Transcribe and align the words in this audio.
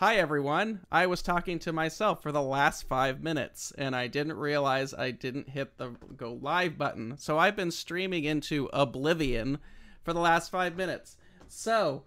Hi 0.00 0.14
everyone. 0.14 0.82
I 0.92 1.08
was 1.08 1.22
talking 1.22 1.58
to 1.58 1.72
myself 1.72 2.22
for 2.22 2.30
the 2.30 2.40
last 2.40 2.86
five 2.86 3.20
minutes 3.20 3.72
and 3.76 3.96
I 3.96 4.06
didn't 4.06 4.36
realize 4.36 4.94
I 4.94 5.10
didn't 5.10 5.48
hit 5.48 5.76
the 5.76 5.96
go 6.16 6.34
live 6.34 6.78
button. 6.78 7.16
So 7.18 7.36
I've 7.36 7.56
been 7.56 7.72
streaming 7.72 8.22
into 8.22 8.70
oblivion 8.72 9.58
for 10.04 10.12
the 10.12 10.20
last 10.20 10.52
five 10.52 10.76
minutes. 10.76 11.16
So 11.48 12.04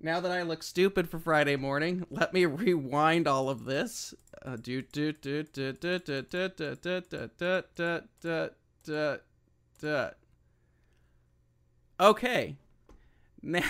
now 0.00 0.18
that 0.18 0.32
I 0.32 0.42
look 0.42 0.64
stupid 0.64 1.08
for 1.08 1.20
Friday 1.20 1.54
morning, 1.54 2.04
let 2.10 2.34
me 2.34 2.46
rewind 2.46 3.28
all 3.28 3.48
of 3.48 3.64
this. 3.64 4.12
Uh. 4.44 4.56
Okay. 12.00 12.56
Now, 13.40 13.62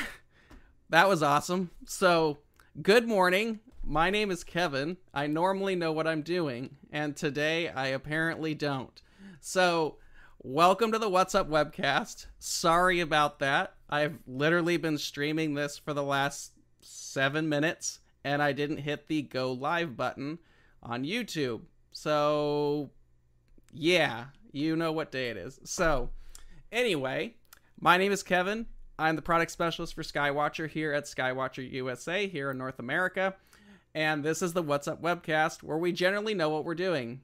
that 0.88 1.08
was 1.10 1.22
awesome. 1.22 1.72
So 1.84 2.38
Good 2.82 3.06
morning. 3.06 3.60
My 3.84 4.10
name 4.10 4.32
is 4.32 4.42
Kevin. 4.42 4.96
I 5.14 5.28
normally 5.28 5.76
know 5.76 5.92
what 5.92 6.08
I'm 6.08 6.22
doing, 6.22 6.76
and 6.90 7.16
today 7.16 7.68
I 7.68 7.86
apparently 7.86 8.52
don't. 8.52 9.00
So, 9.40 9.98
welcome 10.42 10.90
to 10.90 10.98
the 10.98 11.08
What's 11.08 11.36
Up 11.36 11.48
webcast. 11.48 12.26
Sorry 12.40 12.98
about 12.98 13.38
that. 13.38 13.74
I've 13.88 14.18
literally 14.26 14.76
been 14.76 14.98
streaming 14.98 15.54
this 15.54 15.78
for 15.78 15.94
the 15.94 16.02
last 16.02 16.50
seven 16.80 17.48
minutes, 17.48 18.00
and 18.24 18.42
I 18.42 18.50
didn't 18.50 18.78
hit 18.78 19.06
the 19.06 19.22
go 19.22 19.52
live 19.52 19.96
button 19.96 20.40
on 20.82 21.04
YouTube. 21.04 21.60
So, 21.92 22.90
yeah, 23.72 24.24
you 24.50 24.74
know 24.74 24.90
what 24.90 25.12
day 25.12 25.28
it 25.28 25.36
is. 25.36 25.60
So, 25.62 26.10
anyway, 26.72 27.36
my 27.78 27.98
name 27.98 28.10
is 28.10 28.24
Kevin. 28.24 28.66
I'm 28.98 29.16
the 29.16 29.22
product 29.22 29.50
specialist 29.50 29.94
for 29.94 30.02
Skywatcher 30.02 30.68
here 30.68 30.92
at 30.92 31.04
Skywatcher 31.04 31.68
USA 31.72 32.28
here 32.28 32.50
in 32.50 32.58
North 32.58 32.78
America. 32.78 33.34
And 33.94 34.24
this 34.24 34.42
is 34.42 34.52
the 34.52 34.62
What's 34.62 34.88
Up 34.88 35.02
webcast 35.02 35.62
where 35.62 35.78
we 35.78 35.92
generally 35.92 36.34
know 36.34 36.48
what 36.48 36.64
we're 36.64 36.74
doing. 36.74 37.20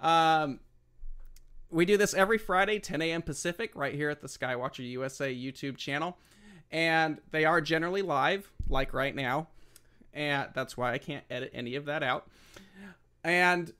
Um, 0.00 0.60
we 1.70 1.84
do 1.84 1.96
this 1.96 2.14
every 2.14 2.38
Friday, 2.38 2.78
10 2.78 3.02
a.m. 3.02 3.22
Pacific, 3.22 3.72
right 3.74 3.94
here 3.94 4.10
at 4.10 4.20
the 4.20 4.28
Skywatcher 4.28 4.88
USA 4.90 5.34
YouTube 5.34 5.76
channel. 5.76 6.16
And 6.70 7.18
they 7.30 7.44
are 7.44 7.60
generally 7.60 8.02
live, 8.02 8.50
like 8.68 8.92
right 8.92 9.14
now. 9.14 9.48
And 10.12 10.48
that's 10.54 10.76
why 10.76 10.92
I 10.92 10.98
can't 10.98 11.24
edit 11.30 11.50
any 11.54 11.74
of 11.74 11.84
that 11.86 12.02
out. 12.02 12.28
And 13.22 13.72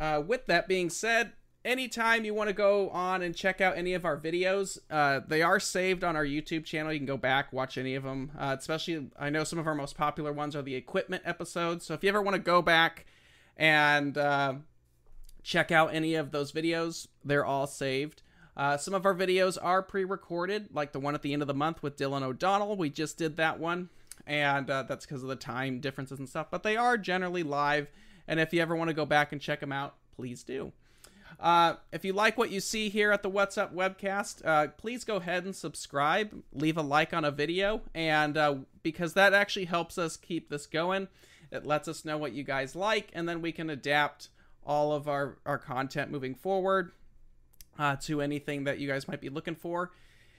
uh, 0.00 0.22
with 0.26 0.46
that 0.46 0.68
being 0.68 0.90
said, 0.90 1.32
anytime 1.66 2.24
you 2.24 2.32
want 2.32 2.48
to 2.48 2.54
go 2.54 2.88
on 2.90 3.20
and 3.22 3.34
check 3.34 3.60
out 3.60 3.76
any 3.76 3.92
of 3.92 4.04
our 4.04 4.16
videos, 4.16 4.78
uh, 4.90 5.20
they 5.26 5.42
are 5.42 5.60
saved 5.60 6.04
on 6.04 6.16
our 6.16 6.24
YouTube 6.24 6.64
channel. 6.64 6.92
You 6.92 7.00
can 7.00 7.06
go 7.06 7.16
back, 7.16 7.52
watch 7.52 7.76
any 7.76 7.96
of 7.96 8.04
them. 8.04 8.30
Uh, 8.38 8.56
especially, 8.58 9.10
I 9.18 9.28
know 9.28 9.44
some 9.44 9.58
of 9.58 9.66
our 9.66 9.74
most 9.74 9.96
popular 9.96 10.32
ones 10.32 10.54
are 10.54 10.62
the 10.62 10.76
equipment 10.76 11.24
episodes. 11.26 11.84
So 11.84 11.92
if 11.92 12.02
you 12.02 12.08
ever 12.08 12.22
want 12.22 12.36
to 12.36 12.42
go 12.42 12.62
back 12.62 13.06
and 13.56 14.16
uh, 14.16 14.54
check 15.42 15.72
out 15.72 15.92
any 15.92 16.14
of 16.14 16.30
those 16.30 16.52
videos, 16.52 17.08
they're 17.24 17.44
all 17.44 17.66
saved. 17.66 18.22
Uh, 18.56 18.78
some 18.78 18.94
of 18.94 19.04
our 19.04 19.14
videos 19.14 19.58
are 19.60 19.82
pre-recorded, 19.82 20.68
like 20.72 20.92
the 20.92 21.00
one 21.00 21.14
at 21.14 21.20
the 21.20 21.32
end 21.34 21.42
of 21.42 21.48
the 21.48 21.52
month 21.54 21.82
with 21.82 21.96
Dylan 21.96 22.22
O'Donnell. 22.22 22.76
We 22.76 22.88
just 22.88 23.18
did 23.18 23.36
that 23.36 23.58
one, 23.58 23.90
and 24.26 24.70
uh, 24.70 24.84
that's 24.84 25.04
because 25.04 25.22
of 25.22 25.28
the 25.28 25.36
time 25.36 25.80
differences 25.80 26.18
and 26.18 26.28
stuff. 26.28 26.46
But 26.50 26.62
they 26.62 26.76
are 26.76 26.96
generally 26.96 27.42
live, 27.42 27.88
and 28.26 28.40
if 28.40 28.54
you 28.54 28.62
ever 28.62 28.74
want 28.74 28.88
to 28.88 28.94
go 28.94 29.04
back 29.04 29.32
and 29.32 29.42
check 29.42 29.60
them 29.60 29.72
out, 29.72 29.96
please 30.16 30.42
do. 30.42 30.72
Uh, 31.38 31.74
if 31.92 32.04
you 32.04 32.12
like 32.12 32.38
what 32.38 32.50
you 32.50 32.60
see 32.60 32.88
here 32.88 33.12
at 33.12 33.22
the 33.22 33.28
What's 33.28 33.58
Up 33.58 33.74
webcast, 33.74 34.44
uh, 34.44 34.68
please 34.68 35.04
go 35.04 35.16
ahead 35.16 35.44
and 35.44 35.54
subscribe, 35.54 36.42
leave 36.52 36.78
a 36.78 36.82
like 36.82 37.12
on 37.12 37.24
a 37.24 37.30
video, 37.30 37.82
and 37.94 38.36
uh, 38.36 38.56
because 38.82 39.12
that 39.14 39.34
actually 39.34 39.66
helps 39.66 39.98
us 39.98 40.16
keep 40.16 40.48
this 40.48 40.66
going, 40.66 41.08
it 41.52 41.66
lets 41.66 41.88
us 41.88 42.04
know 42.04 42.16
what 42.16 42.32
you 42.32 42.42
guys 42.42 42.74
like, 42.74 43.10
and 43.12 43.28
then 43.28 43.42
we 43.42 43.52
can 43.52 43.68
adapt 43.68 44.28
all 44.64 44.92
of 44.92 45.08
our, 45.08 45.36
our 45.44 45.58
content 45.58 46.10
moving 46.10 46.34
forward 46.34 46.92
uh, 47.78 47.96
to 47.96 48.20
anything 48.22 48.64
that 48.64 48.78
you 48.78 48.88
guys 48.88 49.06
might 49.06 49.20
be 49.20 49.28
looking 49.28 49.54
for. 49.54 49.92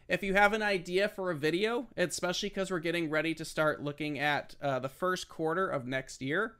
If 0.07 0.23
you 0.23 0.33
have 0.33 0.53
an 0.53 0.63
idea 0.63 1.09
for 1.09 1.31
a 1.31 1.35
video, 1.35 1.87
especially 1.95 2.49
because 2.49 2.71
we're 2.71 2.79
getting 2.79 3.09
ready 3.09 3.33
to 3.35 3.45
start 3.45 3.83
looking 3.83 4.19
at 4.19 4.55
uh, 4.61 4.79
the 4.79 4.89
first 4.89 5.27
quarter 5.29 5.67
of 5.67 5.85
next 5.85 6.21
year, 6.21 6.55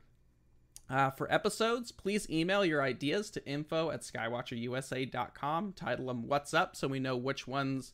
uh, 0.89 1.09
for 1.11 1.31
episodes, 1.31 1.91
please 1.91 2.29
email 2.29 2.63
your 2.63 2.81
ideas 2.81 3.29
to 3.31 3.45
info 3.45 3.91
at 3.91 4.01
skywatcherusa.com. 4.01 5.73
Title 5.73 6.07
them 6.07 6.27
What's 6.27 6.53
Up 6.53 6.75
so 6.75 6.87
we 6.87 6.99
know 6.99 7.17
which 7.17 7.47
ones 7.47 7.93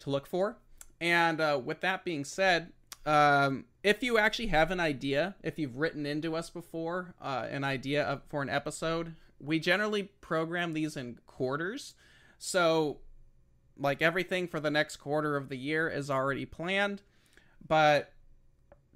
to 0.00 0.10
look 0.10 0.26
for. 0.26 0.58
And 1.00 1.40
uh, 1.40 1.60
with 1.62 1.80
that 1.80 2.04
being 2.04 2.24
said, 2.24 2.72
um, 3.06 3.64
if 3.82 4.02
you 4.02 4.18
actually 4.18 4.48
have 4.48 4.70
an 4.70 4.80
idea, 4.80 5.36
if 5.42 5.58
you've 5.58 5.76
written 5.76 6.04
into 6.04 6.34
us 6.34 6.50
before 6.50 7.14
uh, 7.20 7.46
an 7.50 7.64
idea 7.64 8.04
of, 8.04 8.22
for 8.28 8.42
an 8.42 8.50
episode, 8.50 9.14
we 9.38 9.58
generally 9.58 10.04
program 10.20 10.72
these 10.72 10.96
in 10.96 11.18
quarters. 11.26 11.94
So, 12.38 12.98
like 13.78 14.02
everything 14.02 14.48
for 14.48 14.58
the 14.58 14.70
next 14.70 14.96
quarter 14.96 15.36
of 15.36 15.48
the 15.48 15.56
year 15.56 15.88
is 15.88 16.10
already 16.10 16.44
planned. 16.46 17.02
But 17.66 18.12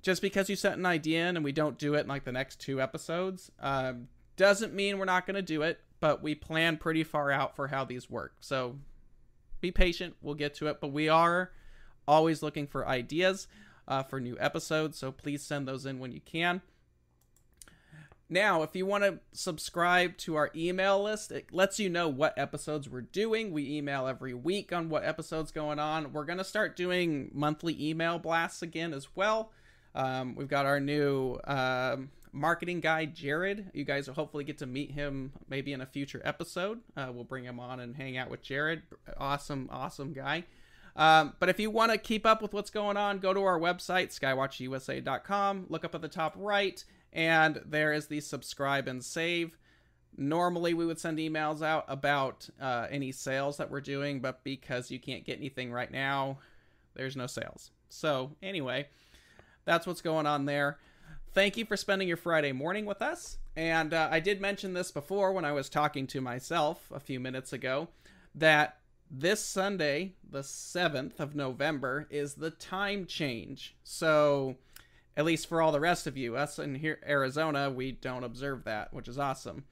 just 0.03 0.23
because 0.23 0.49
you 0.49 0.57
set 0.57 0.79
an 0.79 0.87
idea 0.87 1.29
in 1.29 1.37
and 1.37 1.45
we 1.45 1.53
don't 1.53 1.79
do 1.79 1.95
it 1.95 2.01
in 2.01 2.09
like 2.09 2.25
the 2.25 2.33
next 2.33 2.61
two 2.61 2.81
episodes 2.81 3.51
um, 3.61 4.09
doesn't 4.37 4.73
mean 4.73 4.99
we're 4.99 5.05
not 5.05 5.27
going 5.27 5.35
to 5.35 5.43
do 5.43 5.63
it 5.63 5.81
but 6.01 6.23
we 6.23 6.35
plan 6.35 6.79
pretty 6.79 7.05
far 7.05 7.31
out 7.31 7.55
for 7.55 7.69
how 7.69 7.85
these 7.85 8.11
work. 8.11 8.35
So 8.41 8.77
be 9.61 9.71
patient. 9.71 10.17
We'll 10.23 10.35
get 10.35 10.55
to 10.57 10.67
it. 10.69 10.81
But 10.81 10.93
we 10.93 11.09
are 11.09 11.53
always 12.09 12.43
looking 12.43 12.67
for 12.67 12.89
ideas 12.89 13.47
uh, 13.87 14.03
for 14.03 14.19
new 14.19 14.37
episodes 14.41 14.99
so 14.99 15.13
please 15.13 15.43
send 15.43 15.69
those 15.69 15.87
in 15.87 15.99
when 15.99 16.13
you 16.13 16.21
can. 16.21 16.63
Now 18.29 18.63
if 18.63 18.75
you 18.75 18.87
want 18.87 19.05
to 19.05 19.19
subscribe 19.33 20.17
to 20.19 20.37
our 20.37 20.51
email 20.57 21.03
list 21.03 21.33
it 21.33 21.53
lets 21.53 21.79
you 21.79 21.91
know 21.91 22.09
what 22.09 22.39
episodes 22.39 22.89
we're 22.89 23.03
doing. 23.03 23.53
We 23.53 23.77
email 23.77 24.07
every 24.07 24.35
week 24.35 24.73
on 24.73 24.89
what 24.89 25.05
episodes 25.05 25.51
going 25.51 25.79
on. 25.79 26.13
We're 26.13 26.25
going 26.25 26.39
to 26.39 26.45
start 26.45 26.77
doing 26.77 27.31
monthly 27.35 27.77
email 27.91 28.19
blasts 28.19 28.63
again 28.63 28.95
as 28.95 29.09
well 29.15 29.53
um, 29.95 30.35
we've 30.35 30.49
got 30.49 30.67
our 30.67 30.81
new 30.81 31.39
um, 31.45 32.11
marketing 32.33 32.81
guy, 32.81 33.07
Jared. 33.07 33.71
You 33.75 33.85
guys 33.85 34.07
will 34.07 34.15
hopefully 34.15 34.45
get 34.45 34.59
to 34.59 34.67
meet 34.67 34.93
him 34.93 35.33
maybe 35.49 35.73
in 35.73 35.81
a 35.81 35.87
future 35.87 36.21
episode. 36.25 36.81
Uh, 36.97 37.09
we'll 37.13 37.25
bring 37.25 37.45
him 37.45 37.59
on 37.61 37.81
and 37.81 37.97
hang 37.97 38.17
out 38.17 38.31
with 38.31 38.43
Jared. 38.43 38.83
Awesome, 39.19 39.69
awesome 39.73 40.13
guy. 40.13 40.45
Um, 40.97 41.35
but 41.39 41.49
if 41.49 41.61
you 41.61 41.71
want 41.71 41.93
to 41.93 41.99
keep 41.99 42.27
up 42.27 42.43
with 42.43 42.53
what's 42.53 42.71
going 42.71 42.97
on, 42.97 43.19
go 43.19 43.33
to 43.33 43.43
our 43.43 43.59
website, 43.59 44.09
skywatchusa.com. 44.19 45.67
Look 45.69 45.85
up 45.85 45.95
at 45.95 46.03
the 46.03 46.09
top 46.09 46.35
right, 46.37 46.85
and 47.13 47.61
there 47.65 47.93
is 47.93 48.07
the 48.07 48.21
subscribe 48.21 48.89
and 48.89 49.05
save. 49.05 49.57
Normally, 50.17 50.75
we 50.75 50.85
would 50.85 50.99
send 50.99 51.19
emails 51.19 51.63
out 51.63 51.85
about 51.89 52.49
uh, 52.61 52.89
any 52.91 53.13
sales 53.13 53.57
that 53.59 53.71
we're 53.71 53.81
doing, 53.81 54.21
but 54.21 54.43
because 54.43 54.91
you 54.91 54.99
can't 54.99 55.25
get 55.25 55.39
anything 55.39 55.73
right 55.73 55.91
now, 55.91 56.39
there's 56.95 57.17
no 57.17 57.27
sales. 57.27 57.71
So, 57.89 58.33
anyway, 58.43 58.89
that's 59.65 59.87
what's 59.87 60.03
going 60.03 60.27
on 60.27 60.45
there. 60.45 60.79
Thank 61.33 61.57
you 61.57 61.65
for 61.65 61.77
spending 61.77 62.09
your 62.09 62.17
Friday 62.17 62.53
morning 62.53 62.87
with 62.87 63.01
us. 63.01 63.39
And 63.57 63.95
uh, 63.95 64.09
I 64.11 64.21
did 64.21 64.41
mention 64.41 64.75
this 64.75 64.91
before 64.91 65.33
when 65.33 65.45
I 65.45 65.53
was 65.53 65.69
talking 65.69 66.07
to 66.09 66.21
myself 66.21 66.91
a 66.93 67.01
few 67.01 67.21
minutes 67.21 67.53
ago 67.53 67.89
that 68.35 68.79
this 69.11 69.45
Sunday, 69.45 70.15
the 70.29 70.41
7th 70.41 71.19
of 71.19 71.35
November, 71.35 72.07
is 72.11 72.35
the 72.35 72.51
time 72.51 73.07
change. 73.07 73.77
So, 73.83 74.57
at 75.17 75.25
least 75.25 75.49
for 75.49 75.61
all 75.61 75.73
the 75.73 75.81
rest 75.81 76.07
of 76.07 76.17
you, 76.17 76.37
us 76.37 76.59
in 76.59 76.77
here 76.77 77.01
Arizona, 77.07 77.71
we 77.71 77.93
don't 77.93 78.25
observe 78.25 78.65
that, 78.65 78.95
which 78.95 79.09
is 79.09 79.19
awesome. 79.19 79.65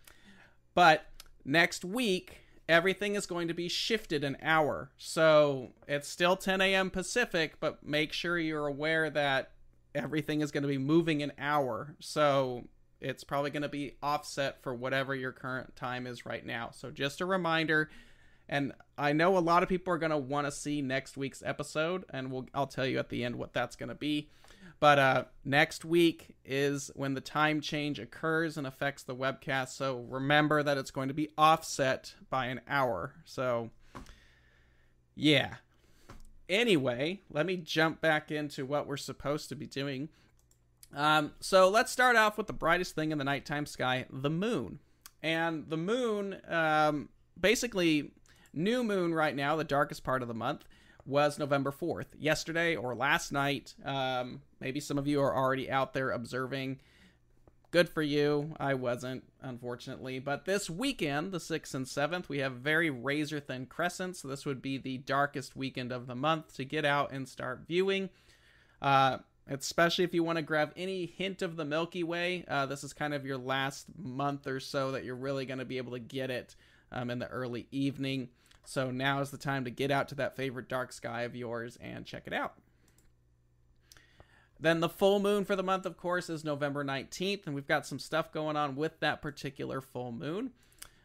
But 0.75 1.07
next 1.45 1.85
week, 1.85 2.39
everything 2.69 3.15
is 3.15 3.27
going 3.27 3.49
to 3.49 3.55
be 3.55 3.69
shifted 3.69 4.25
an 4.25 4.37
hour. 4.43 4.91
So, 4.99 5.71
it's 5.87 6.09
still 6.09 6.37
10 6.37 6.61
a.m. 6.61 6.91
Pacific, 6.91 7.55
but 7.61 7.87
make 7.87 8.13
sure 8.13 8.39
you're 8.39 8.67
aware 8.67 9.09
that 9.09 9.53
everything 9.99 10.41
is 10.41 10.51
going 10.51 10.63
to 10.63 10.69
be 10.69 10.79
moving 10.79 11.23
an 11.23 11.33
hour. 11.39 11.95
So 12.01 12.65
it's 13.01 13.25
probably 13.25 13.51
going 13.51 13.63
to 13.63 13.69
be 13.69 13.97
offset 14.03 14.63
for 14.63 14.75
whatever 14.75 15.15
your 15.15 15.33
current 15.33 15.77
time 15.77 16.07
is 16.07 16.25
right 16.25 16.45
now. 16.45 16.71
So 16.73 16.91
just 16.91 17.21
a 17.21 17.27
reminder. 17.27 17.91
And 18.49 18.73
I 18.97 19.13
know 19.13 19.37
a 19.37 19.41
lot 19.41 19.63
of 19.63 19.69
people 19.69 19.93
are 19.93 19.99
going 19.99 20.11
to 20.11 20.17
want 20.17 20.47
to 20.47 20.53
see 20.53 20.81
next 20.81 21.17
week's 21.17 21.43
episode, 21.45 22.05
and 22.11 22.33
we'll, 22.33 22.47
I'll 22.55 22.67
tell 22.67 22.87
you 22.87 22.99
at 22.99 23.11
the 23.11 23.25
end 23.25 23.37
what 23.37 23.53
that's 23.53 23.77
going 23.77 23.91
to 23.91 23.95
be. 23.95 24.31
But 24.81 24.99
uh, 24.99 25.25
next 25.45 25.85
week 25.85 26.37
is 26.45 26.91
when 26.95 27.15
the 27.15 27.21
time 27.21 27.61
change 27.61 27.99
occurs 27.99 28.57
and 28.57 28.67
affects 28.67 29.03
the 29.03 29.15
webcast. 29.15 29.71
So 29.71 30.07
remember 30.09 30.63
that 30.63 30.79
it's 30.79 30.93
going 30.93 31.09
to 31.09 31.15
be 31.15 31.31
offset 31.37 32.15
by 32.31 32.47
an 32.47 32.61
hour. 32.69 33.13
So, 33.25 33.71
yeah, 35.15 35.57
Anyway, 36.49 37.21
let 37.31 37.47
me 37.47 37.57
jump 37.57 38.01
back 38.01 38.31
into 38.31 38.65
what 38.65 38.87
we're 38.87 38.97
supposed 38.97 39.49
to 39.51 39.57
be 39.57 39.67
doing. 39.67 40.09
Um, 40.95 41.33
so 41.41 41.69
let's 41.69 41.93
start 41.93 42.17
off 42.17 42.39
with 42.39 42.47
the 42.47 42.53
brightest 42.53 42.95
thing 42.95 43.13
in 43.13 43.19
the 43.19 43.25
nighttime 43.25 43.67
sky, 43.67 44.07
the 44.11 44.31
moon. 44.31 44.79
And 45.23 45.69
the 45.69 45.77
moon, 45.77 46.41
um, 46.49 47.11
basically, 47.39 48.13
new 48.55 48.83
moon 48.83 49.13
right 49.13 49.35
now, 49.35 49.57
the 49.57 49.65
darkest 49.65 50.05
part 50.05 50.23
of 50.23 50.29
the 50.29 50.35
month, 50.35 50.65
was 51.05 51.39
November 51.39 51.73
4th. 51.73 52.07
Yesterday 52.19 52.77
or 52.77 52.95
last 52.95 53.33
night, 53.33 53.75
um, 53.85 54.43
maybe 54.61 54.81
some 54.81 54.99
of 54.99 55.07
you 55.07 55.21
are 55.21 55.35
already 55.35 55.71
out 55.71 55.93
there 55.93 56.11
observing. 56.11 56.81
Good 57.71 57.91
for 57.91 58.01
you. 58.01 58.55
I 58.59 58.75
wasn't, 58.75 59.25
unfortunately. 59.43 60.19
But 60.21 60.47
this 60.47 60.71
weekend, 60.71 61.33
the 61.33 61.39
6th 61.39 61.75
and 61.75 61.85
7th, 61.85 62.29
we 62.29 62.39
have 62.39 62.55
very 62.55 62.89
razor 62.89 63.41
thin 63.41 63.67
crescents. 63.67 64.21
So 64.21 64.29
this 64.29 64.47
would 64.47 64.63
be 64.63 64.79
the 64.79 64.99
darkest 64.99 65.55
weekend 65.55 65.93
of 65.93 66.07
the 66.07 66.15
month 66.15 66.55
to 66.57 66.65
get 66.65 66.87
out 66.87 67.13
and 67.13 67.29
start 67.29 67.65
viewing. 67.69 68.09
Uh, 68.81 69.19
especially 69.49 70.05
if 70.05 70.15
you 70.15 70.23
want 70.23 70.37
to 70.37 70.43
grab 70.43 70.73
any 70.77 71.07
hint 71.07 71.43
of 71.43 71.57
the 71.57 71.65
Milky 71.65 72.03
Way. 72.03 72.45
Uh, 72.49 72.67
this 72.67 72.85
is 72.85 72.93
kind 72.93 73.13
of 73.13 73.27
your 73.27 73.39
last 73.39 73.87
month 73.99 74.47
or 74.47 74.61
so 74.61 74.93
that 74.93 75.05
you're 75.05 75.15
really 75.15 75.45
going 75.47 75.59
to 75.59 75.65
be 75.65 75.79
able 75.79 75.93
to 75.93 75.99
get 75.99 76.31
it 76.31 76.55
um, 76.91 77.11
in 77.11 77.19
the 77.19 77.29
early 77.29 77.67
evening. 77.71 78.29
So 78.65 78.91
now 78.91 79.21
is 79.21 79.31
the 79.31 79.39
time 79.39 79.65
to 79.65 79.71
get 79.71 79.91
out 79.91 80.09
to 80.09 80.15
that 80.17 80.37
favorite 80.37 80.69
dark 80.69 80.93
sky 80.93 81.23
of 81.23 81.35
yours 81.35 81.79
and 81.81 82.05
check 82.05 82.25
it 82.27 82.33
out. 82.33 82.55
Then 84.61 84.81
the 84.81 84.89
full 84.89 85.21
moon 85.21 85.45
for 85.45 85.55
the 85.55 85.63
month, 85.63 85.87
of 85.87 85.97
course, 85.97 86.29
is 86.29 86.45
November 86.45 86.85
19th, 86.85 87.47
and 87.47 87.55
we've 87.55 87.69
got 87.69 87.87
some 87.87 87.99
stuff 87.99 88.33
going 88.33 88.57
on 88.57 88.75
with 88.75 88.99
that 89.01 89.23
particular 89.23 89.81
full 89.81 90.11
moon. 90.11 90.51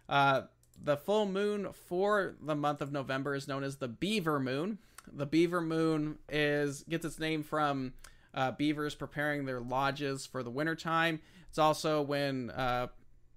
Uh, 0.10 0.44
the 0.82 0.98
full 0.98 1.26
moon 1.26 1.68
for 1.72 2.36
the 2.42 2.56
month 2.56 2.82
of 2.82 2.92
November 2.92 3.36
is 3.36 3.48
known 3.48 3.64
as 3.64 3.78
the 3.78 3.88
beaver 3.88 4.40
moon. 4.40 4.80
The 5.12 5.26
beaver 5.26 5.62
moon 5.62 6.18
is 6.30 6.84
gets 6.90 7.06
its 7.06 7.20
name 7.20 7.44
from 7.44 7.94
uh, 8.34 8.52
beavers 8.52 8.96
preparing 8.96 9.46
their 9.46 9.62
lodges 9.62 10.26
for 10.26 10.42
the 10.42 10.50
wintertime. 10.50 11.20
It's 11.50 11.60
also 11.60 12.02
when 12.02 12.50
uh, 12.50 12.88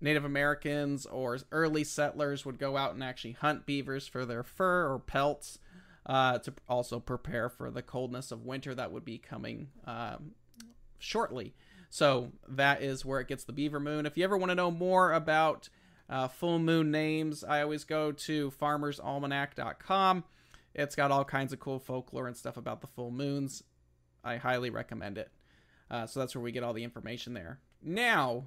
Native 0.00 0.24
Americans 0.24 1.06
or 1.06 1.38
early 1.52 1.84
settlers 1.84 2.44
would 2.44 2.58
go 2.58 2.76
out 2.76 2.94
and 2.94 3.04
actually 3.04 3.32
hunt 3.32 3.66
beavers 3.66 4.06
for 4.06 4.24
their 4.24 4.42
fur 4.42 4.90
or 4.90 4.98
pelts 4.98 5.58
uh, 6.06 6.38
to 6.38 6.54
also 6.68 7.00
prepare 7.00 7.48
for 7.48 7.70
the 7.70 7.82
coldness 7.82 8.30
of 8.30 8.46
winter 8.46 8.74
that 8.74 8.92
would 8.92 9.04
be 9.04 9.18
coming 9.18 9.68
um, 9.84 10.32
shortly. 10.98 11.54
So 11.90 12.32
that 12.48 12.82
is 12.82 13.04
where 13.04 13.20
it 13.20 13.28
gets 13.28 13.44
the 13.44 13.52
beaver 13.52 13.80
moon. 13.80 14.06
If 14.06 14.16
you 14.16 14.24
ever 14.24 14.36
want 14.36 14.50
to 14.50 14.54
know 14.54 14.70
more 14.70 15.12
about 15.12 15.68
uh, 16.08 16.28
full 16.28 16.58
moon 16.58 16.90
names, 16.90 17.42
I 17.42 17.62
always 17.62 17.84
go 17.84 18.12
to 18.12 18.50
farmersalmanac.com. 18.52 20.24
It's 20.74 20.94
got 20.94 21.10
all 21.10 21.24
kinds 21.24 21.52
of 21.52 21.60
cool 21.60 21.78
folklore 21.78 22.26
and 22.26 22.36
stuff 22.36 22.56
about 22.56 22.80
the 22.80 22.86
full 22.86 23.10
moons. 23.10 23.62
I 24.22 24.36
highly 24.36 24.70
recommend 24.70 25.18
it. 25.18 25.30
Uh, 25.90 26.06
so 26.06 26.20
that's 26.20 26.34
where 26.34 26.42
we 26.42 26.52
get 26.52 26.62
all 26.62 26.72
the 26.72 26.84
information 26.84 27.32
there. 27.32 27.60
Now, 27.82 28.44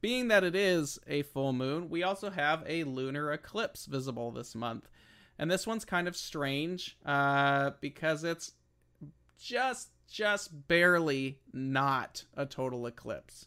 being 0.00 0.28
that 0.28 0.44
it 0.44 0.56
is 0.56 0.98
a 1.06 1.22
full 1.22 1.52
moon, 1.52 1.90
we 1.90 2.02
also 2.02 2.30
have 2.30 2.64
a 2.66 2.84
lunar 2.84 3.32
eclipse 3.32 3.86
visible 3.86 4.30
this 4.30 4.54
month. 4.54 4.88
And 5.40 5.50
this 5.50 5.66
one's 5.66 5.86
kind 5.86 6.06
of 6.06 6.18
strange 6.18 6.98
uh, 7.04 7.70
because 7.80 8.24
it's 8.24 8.52
just 9.40 9.88
just 10.06 10.68
barely 10.68 11.38
not 11.54 12.24
a 12.36 12.44
total 12.44 12.86
eclipse. 12.86 13.46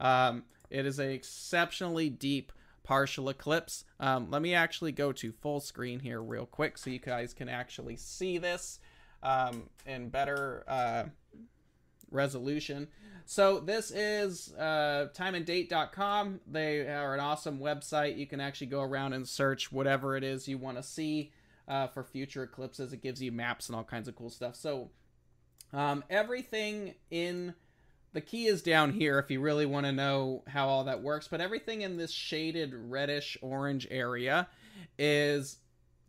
Um, 0.00 0.44
it 0.70 0.86
is 0.86 0.98
an 0.98 1.10
exceptionally 1.10 2.08
deep 2.08 2.50
partial 2.82 3.28
eclipse. 3.28 3.84
Um, 4.00 4.30
let 4.30 4.40
me 4.40 4.54
actually 4.54 4.92
go 4.92 5.12
to 5.12 5.32
full 5.32 5.60
screen 5.60 6.00
here 6.00 6.22
real 6.22 6.46
quick 6.46 6.78
so 6.78 6.88
you 6.88 6.98
guys 6.98 7.34
can 7.34 7.50
actually 7.50 7.96
see 7.96 8.38
this 8.38 8.80
um, 9.22 9.68
in 9.84 10.08
better 10.08 10.64
uh, 10.66 11.04
resolution. 12.10 12.88
So 13.26 13.58
this 13.58 13.90
is 13.90 14.52
uh, 14.58 15.08
timeanddate.com. 15.14 16.40
They 16.46 16.80
are 16.80 17.14
an 17.14 17.20
awesome 17.20 17.58
website. 17.58 18.18
You 18.18 18.26
can 18.26 18.40
actually 18.40 18.66
go 18.66 18.82
around 18.82 19.14
and 19.14 19.26
search 19.26 19.72
whatever 19.72 20.16
it 20.16 20.24
is 20.24 20.46
you 20.46 20.58
want 20.58 20.76
to 20.76 20.82
see 20.82 21.32
uh, 21.66 21.86
for 21.86 22.04
future 22.04 22.42
eclipses. 22.42 22.92
It 22.92 23.02
gives 23.02 23.22
you 23.22 23.32
maps 23.32 23.68
and 23.68 23.76
all 23.76 23.84
kinds 23.84 24.08
of 24.08 24.16
cool 24.16 24.30
stuff. 24.30 24.56
So 24.56 24.90
um, 25.72 26.04
everything 26.10 26.94
in 27.10 27.54
the 28.12 28.20
key 28.20 28.46
is 28.46 28.62
down 28.62 28.92
here 28.92 29.18
if 29.18 29.30
you 29.30 29.40
really 29.40 29.66
want 29.66 29.86
to 29.86 29.92
know 29.92 30.44
how 30.46 30.68
all 30.68 30.84
that 30.84 31.02
works. 31.02 31.26
But 31.26 31.40
everything 31.40 31.80
in 31.80 31.96
this 31.96 32.12
shaded 32.12 32.72
reddish 32.74 33.38
orange 33.40 33.88
area 33.90 34.48
is 34.98 35.58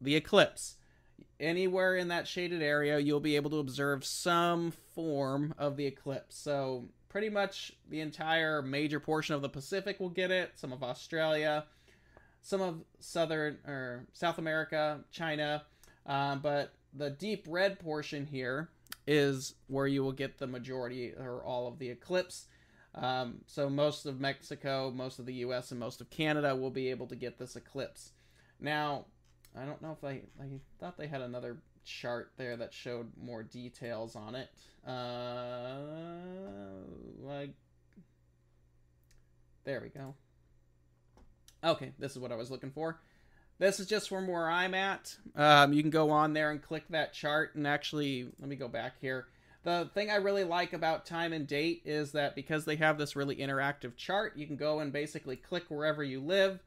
the 0.02 0.16
eclipse 0.16 0.76
anywhere 1.40 1.96
in 1.96 2.10
that 2.10 2.28
shaded 2.28 2.62
area, 2.62 3.00
you'll 3.00 3.20
be 3.20 3.36
able 3.36 3.50
to 3.52 3.60
observe 3.60 4.06
some 4.06 4.72
form 4.94 5.54
of 5.58 5.78
the 5.78 5.86
eclipse. 5.86 6.38
So, 6.38 6.86
pretty 7.10 7.30
much 7.30 7.72
the 7.90 8.02
entire 8.02 8.62
major 8.62 9.00
portion 9.00 9.36
of 9.36 9.42
the 9.42 9.50
Pacific 9.50 10.00
will 10.00 10.10
get 10.10 10.32
it, 10.32 10.52
some 10.56 10.74
of 10.74 10.84
Australia, 10.84 11.66
some 12.42 12.62
of 12.62 12.84
Southern 13.00 13.58
or 13.66 14.06
South 14.14 14.38
America, 14.38 15.00
China, 15.12 15.64
um, 16.06 16.40
but 16.40 16.74
the 16.94 17.10
deep 17.10 17.46
red 17.50 17.80
portion 17.80 18.26
here 18.26 18.70
is 19.08 19.56
where 19.68 19.88
you 19.88 20.04
will 20.04 20.12
get 20.12 20.38
the 20.38 20.48
majority 20.48 21.14
or 21.14 21.44
all 21.44 21.68
of 21.68 21.80
the 21.80 21.90
eclipse. 21.90 22.48
Um, 22.96 23.40
so 23.46 23.70
most 23.70 24.06
of 24.06 24.20
Mexico, 24.20 24.92
most 24.96 25.20
of 25.20 25.26
the 25.26 25.34
U.S., 25.36 25.72
and 25.72 25.80
most 25.80 26.02
of 26.02 26.10
Canada 26.10 26.56
will 26.56 26.70
be 26.70 26.90
able 26.90 27.08
to 27.08 27.16
get 27.16 27.38
this 27.38 27.56
eclipse. 27.56 28.12
Now, 28.60 29.06
I 29.58 29.66
don't 29.66 29.82
know 29.82 29.92
if 29.98 30.04
I 30.04 30.22
I 30.42 30.60
thought 30.80 30.98
they 30.98 31.08
had 31.08 31.22
another 31.22 31.58
chart 31.84 32.32
there 32.38 32.58
that 32.58 32.74
showed 32.74 33.12
more 33.22 33.44
details 33.44 34.16
on 34.16 34.36
it. 34.36 34.50
Uh, 34.88 35.78
like 37.22 37.52
there 39.64 39.82
we 39.82 39.90
go. 39.90 40.14
Okay, 41.64 41.94
this 41.98 42.12
is 42.12 42.20
what 42.20 42.32
I 42.32 42.36
was 42.36 42.52
looking 42.52 42.72
for. 42.72 43.00
This 43.58 43.80
is 43.80 43.88
just 43.88 44.10
from 44.10 44.28
where 44.28 44.50
I'm 44.50 44.74
at. 44.74 45.16
Um, 45.36 45.74
you 45.74 45.82
can 45.82 45.90
go 45.90 46.12
on 46.12 46.34
there 46.34 46.52
and 46.52 46.62
click 46.62 46.84
that 46.90 47.14
chart 47.14 47.56
and 47.56 47.66
actually, 47.66 48.28
let 48.40 48.50
me 48.50 48.56
go 48.56 48.68
back 48.68 48.96
here. 49.00 49.28
The 49.64 49.90
thing 49.96 50.12
I 50.12 50.18
really 50.18 50.44
like 50.44 50.74
about 50.74 51.08
time 51.08 51.34
and 51.34 51.48
date 51.48 51.82
is 51.86 52.12
that 52.12 52.36
because 52.36 52.66
they 52.66 52.76
have 52.76 53.00
this 53.00 53.16
really 53.16 53.38
interactive 53.38 53.96
chart, 53.96 54.38
you 54.38 54.46
can 54.46 54.58
go 54.58 54.80
and 54.80 54.94
basically 54.94 55.38
click 55.38 55.64
wherever 55.70 56.04
you 56.04 56.20
live 56.20 56.60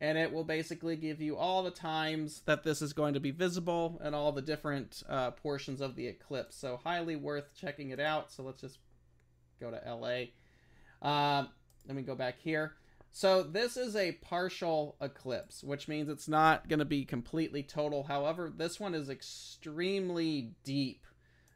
and 0.00 0.18
it 0.18 0.32
will 0.32 0.44
basically 0.44 0.96
give 0.96 1.20
you 1.20 1.36
all 1.36 1.62
the 1.62 1.70
times 1.70 2.42
that 2.44 2.64
this 2.64 2.82
is 2.82 2.92
going 2.92 3.14
to 3.14 3.20
be 3.20 3.30
visible 3.30 3.98
and 4.02 4.14
all 4.14 4.32
the 4.32 4.42
different 4.42 5.02
uh, 5.08 5.30
portions 5.30 5.80
of 5.80 5.96
the 5.96 6.06
eclipse. 6.06 6.56
So 6.56 6.78
highly 6.82 7.16
worth 7.16 7.54
checking 7.58 7.90
it 7.90 8.00
out. 8.00 8.30
So 8.30 8.42
let's 8.42 8.60
just 8.60 8.78
go 9.58 9.70
to 9.70 9.80
LA. 9.86 10.26
Um, 11.00 11.48
let 11.86 11.96
me 11.96 12.02
go 12.02 12.14
back 12.14 12.36
here. 12.38 12.74
So 13.10 13.42
this 13.42 13.78
is 13.78 13.96
a 13.96 14.12
partial 14.12 14.96
eclipse, 15.00 15.64
which 15.64 15.88
means 15.88 16.10
it's 16.10 16.28
not 16.28 16.68
going 16.68 16.80
to 16.80 16.84
be 16.84 17.06
completely 17.06 17.62
total. 17.62 18.02
However, 18.02 18.52
this 18.54 18.78
one 18.78 18.94
is 18.94 19.08
extremely 19.08 20.52
deep. 20.64 21.06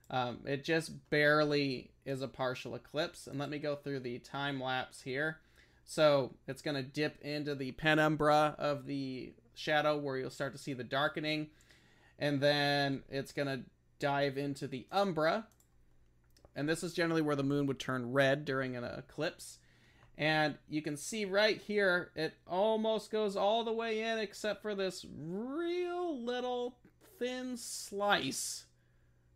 Um, 0.08 0.38
it 0.46 0.64
just 0.64 1.10
barely 1.10 1.90
is 2.06 2.22
a 2.22 2.28
partial 2.28 2.74
eclipse. 2.74 3.26
And 3.26 3.38
let 3.38 3.50
me 3.50 3.58
go 3.58 3.76
through 3.76 4.00
the 4.00 4.18
time 4.20 4.58
lapse 4.58 5.02
here. 5.02 5.40
So 5.90 6.36
it's 6.46 6.62
going 6.62 6.76
to 6.76 6.84
dip 6.84 7.20
into 7.20 7.56
the 7.56 7.72
penumbra 7.72 8.54
of 8.60 8.86
the 8.86 9.34
shadow 9.54 9.96
where 9.96 10.16
you'll 10.16 10.30
start 10.30 10.52
to 10.52 10.58
see 10.58 10.72
the 10.72 10.84
darkening. 10.84 11.48
And 12.16 12.40
then 12.40 13.02
it's 13.08 13.32
going 13.32 13.48
to 13.48 13.64
dive 13.98 14.38
into 14.38 14.68
the 14.68 14.86
umbra. 14.92 15.48
And 16.54 16.68
this 16.68 16.84
is 16.84 16.94
generally 16.94 17.22
where 17.22 17.34
the 17.34 17.42
moon 17.42 17.66
would 17.66 17.80
turn 17.80 18.12
red 18.12 18.44
during 18.44 18.76
an 18.76 18.84
eclipse. 18.84 19.58
And 20.16 20.58
you 20.68 20.80
can 20.80 20.96
see 20.96 21.24
right 21.24 21.60
here, 21.60 22.12
it 22.14 22.34
almost 22.46 23.10
goes 23.10 23.34
all 23.34 23.64
the 23.64 23.72
way 23.72 24.02
in 24.02 24.20
except 24.20 24.62
for 24.62 24.76
this 24.76 25.04
real 25.12 26.24
little 26.24 26.78
thin 27.18 27.56
slice. 27.56 28.66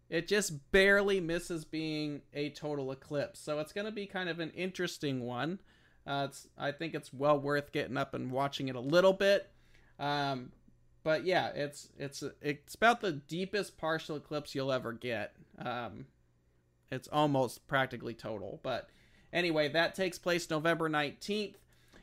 It 0.08 0.28
just 0.28 0.70
barely 0.70 1.18
misses 1.18 1.64
being 1.64 2.23
a 2.32 2.50
total 2.50 2.92
eclipse. 2.92 3.40
So 3.40 3.58
it's 3.58 3.73
going 3.73 3.87
to 3.87 3.92
be 3.92 4.06
kind 4.06 4.28
of 4.28 4.38
an 4.38 4.50
interesting 4.50 5.25
one. 5.25 5.58
Uh, 6.06 6.26
it's 6.28 6.49
I 6.58 6.73
think 6.73 6.94
it's 6.94 7.12
well 7.12 7.38
worth 7.38 7.73
getting 7.73 7.96
up 7.96 8.14
and 8.14 8.30
watching 8.30 8.68
it 8.68 8.76
a 8.76 8.80
little 8.80 9.12
bit. 9.12 9.50
Um, 9.99 10.52
but 11.02 11.25
yeah, 11.25 11.49
it's 11.54 11.88
it's 11.99 12.23
it's 12.40 12.75
about 12.75 13.00
the 13.00 13.12
deepest 13.12 13.78
partial 13.78 14.16
eclipse 14.16 14.54
you'll 14.54 14.73
ever 14.73 14.92
get. 14.92 15.34
Um, 15.58 16.06
it's 16.90 17.08
almost 17.08 17.66
practically 17.66 18.14
total. 18.14 18.61
But 18.62 18.88
anyway, 19.32 19.68
that 19.68 19.94
takes 19.94 20.18
place 20.18 20.49
November 20.49 20.88
19th. 20.88 21.54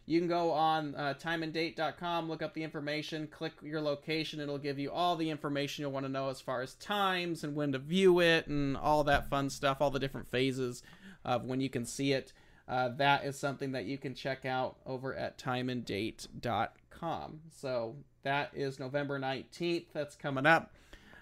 You 0.08 0.20
can 0.20 0.28
go 0.28 0.52
on 0.52 0.96
uh, 0.96 1.14
timeanddate.com, 1.14 2.28
look 2.28 2.42
up 2.42 2.54
the 2.54 2.64
information, 2.64 3.28
click 3.28 3.54
your 3.62 3.82
location. 3.82 4.40
It'll 4.40 4.58
give 4.58 4.80
you 4.80 4.92
all 4.92 5.16
the 5.16 5.30
information 5.30 5.84
you'll 5.84 5.92
want 5.92 6.06
to 6.06 6.12
know 6.12 6.30
as 6.30 6.42
far 6.42 6.62
as 6.62 6.74
times 6.76 7.44
and 7.44 7.56
when 7.56 7.72
to 7.72 7.80
view 7.80 8.20
it 8.20 8.48
and 8.48 8.76
all 8.76 9.04
that 9.06 9.30
fun 9.30 9.50
stuff, 9.50 9.78
all 9.80 9.92
the 9.92 10.00
different 10.00 10.30
phases 10.30 10.84
of 11.24 11.46
when 11.46 11.62
you 11.62 11.70
can 11.70 11.86
see 11.86 12.14
it 12.14 12.34
uh, 12.68 12.90
that 12.98 13.26
is 13.26 13.38
something 13.38 13.74
that 13.74 13.86
you 13.86 13.98
can 13.98 14.16
check 14.16 14.46
out 14.46 14.78
over 14.86 15.16
at 15.16 15.38
timeanddate.com. 15.38 17.40
So 17.52 17.96
that 18.24 18.52
is 18.54 18.80
November 18.80 19.20
19th. 19.20 19.86
That's 19.94 20.16
coming 20.16 20.46
up. 20.46 20.74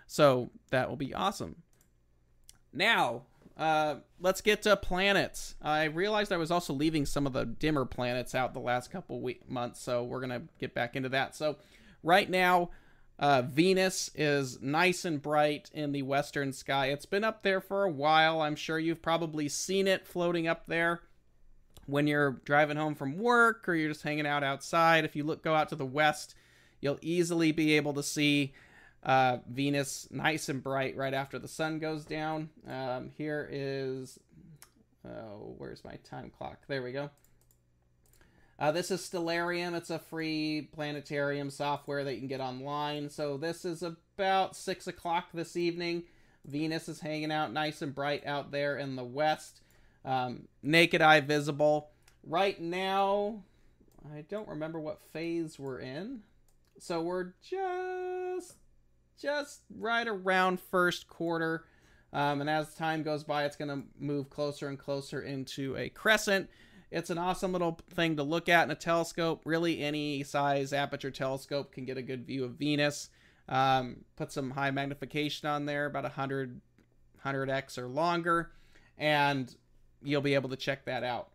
So 0.08 0.50
that 0.72 0.90
will 0.90 0.98
be 0.98 1.14
awesome. 1.14 1.58
Now, 2.74 3.24
uh, 3.58 3.96
let's 4.20 4.42
get 4.42 4.62
to 4.64 4.76
planets. 4.78 5.56
I 5.62 5.86
realized 5.86 6.32
I 6.32 6.38
was 6.38 6.52
also 6.52 6.74
leaving 6.74 7.06
some 7.06 7.28
of 7.28 7.34
the 7.34 7.46
dimmer 7.46 7.86
planets 7.86 8.36
out 8.36 8.54
the 8.54 8.60
last 8.60 8.92
couple 8.92 9.22
week 9.22 9.50
months, 9.50 9.82
so 9.82 10.04
we're 10.04 10.22
gonna 10.22 10.44
get 10.60 10.74
back 10.74 10.96
into 10.96 11.10
that. 11.10 11.36
So, 11.36 11.58
right 12.04 12.30
now, 12.30 12.70
Uh, 13.22 13.42
Venus 13.42 14.10
is 14.16 14.62
nice 14.62 15.04
and 15.04 15.22
bright 15.22 15.70
in 15.74 15.92
the 15.92 16.04
western 16.04 16.54
sky. 16.54 16.86
It's 16.86 17.06
been 17.06 17.26
up 17.26 17.44
there 17.44 17.60
for 17.60 17.84
a 17.84 17.92
while. 17.92 18.40
I'm 18.40 18.56
sure 18.56 18.80
you've 18.80 19.02
probably 19.02 19.50
seen 19.50 19.90
it 19.90 20.08
floating 20.08 20.48
up 20.48 20.68
there 20.68 21.02
when 21.90 22.08
you're 22.08 22.42
driving 22.46 22.78
home 22.78 22.96
from 22.96 23.18
work 23.18 23.68
or 23.68 23.76
you're 23.76 23.90
just 23.90 24.04
hanging 24.04 24.28
out 24.28 24.44
outside. 24.44 25.06
If 25.06 25.16
you 25.16 25.24
look 25.24 25.44
go 25.44 25.56
out 25.56 25.70
to 25.70 25.76
the 25.76 25.86
west, 25.86 26.36
you'll 26.82 27.00
easily 27.02 27.52
be 27.52 27.76
able 27.76 27.94
to 27.94 28.04
see 28.04 28.54
uh, 29.04 29.38
Venus 29.50 30.08
nice 30.12 30.50
and 30.50 30.64
bright 30.64 30.96
right 30.96 31.14
after 31.14 31.40
the 31.40 31.48
sun 31.48 31.80
goes 31.80 32.06
down. 32.06 32.50
Um, 32.68 33.12
here 33.18 33.48
is, 33.52 34.20
oh, 35.06 35.56
where's 35.58 35.84
my 35.84 35.96
time 36.04 36.32
clock? 36.38 36.60
There 36.68 36.84
we 36.84 36.92
go. 36.92 37.10
Uh, 38.60 38.74
this 38.74 38.92
is 38.92 39.00
Stellarium. 39.00 39.74
It's 39.74 39.90
a 39.90 40.00
free 40.00 40.68
planetarium 40.74 41.50
software 41.50 42.04
that 42.04 42.14
you 42.16 42.20
can 42.20 42.28
get 42.28 42.42
online. 42.42 43.10
So 43.10 43.38
this 43.38 43.64
is 43.64 43.84
about 43.84 44.56
6 44.56 44.88
o'clock 44.88 45.30
this 45.34 45.56
evening. 45.56 46.04
Venus 46.46 46.90
is 46.90 47.00
hanging 47.00 47.32
out 47.32 47.54
nice 47.54 47.82
and 47.82 47.96
bright 47.96 48.26
out 48.26 48.52
there 48.52 48.78
in 48.78 48.98
the 48.98 49.04
west. 49.04 49.62
Um, 50.06 50.48
naked 50.64 51.02
eye 51.02 51.20
visible. 51.22 51.90
Right 52.24 52.60
now, 52.60 53.44
I 54.16 54.22
don't 54.22 54.48
remember 54.48 54.80
what 54.80 55.02
phase 55.02 55.60
we're 55.60 55.80
in. 55.80 56.22
So 56.80 57.02
we're 57.02 57.34
just 57.42 58.56
just 59.22 59.62
right 59.78 60.08
around 60.08 60.60
first 60.60 61.08
quarter. 61.08 61.66
Um, 62.14 62.42
and 62.42 62.50
as 62.50 62.74
time 62.74 63.04
goes 63.04 63.24
by, 63.24 63.46
it's 63.46 63.56
going 63.56 63.70
to 63.70 63.86
move 64.00 64.30
closer 64.30 64.68
and 64.68 64.80
closer 64.80 65.22
into 65.22 65.76
a 65.78 65.90
crescent. 65.90 66.50
It's 66.92 67.12
an 67.12 67.20
awesome 67.20 67.52
little 67.52 67.80
thing 67.92 68.16
to 68.16 68.24
look 68.24 68.50
at 68.50 68.64
in 68.64 68.72
a 68.72 68.76
telescope. 68.76 69.42
Really, 69.46 69.82
any 69.82 70.24
size 70.24 70.74
aperture 70.74 71.12
telescope 71.12 71.72
can 71.72 71.86
get 71.86 71.98
a 71.98 72.02
good 72.02 72.26
view 72.26 72.46
of 72.46 72.54
Venus. 72.54 73.10
Um, 73.48 74.06
put 74.16 74.32
some 74.32 74.52
high 74.52 74.72
magnification 74.72 75.48
on 75.48 75.66
there, 75.66 75.86
about 75.86 76.04
100, 76.04 76.62
100x 77.24 77.78
or 77.78 77.88
longer, 77.88 78.52
and 78.98 79.56
you'll 80.02 80.22
be 80.22 80.34
able 80.34 80.50
to 80.50 80.56
check 80.56 80.86
that 80.86 81.04
out. 81.04 81.30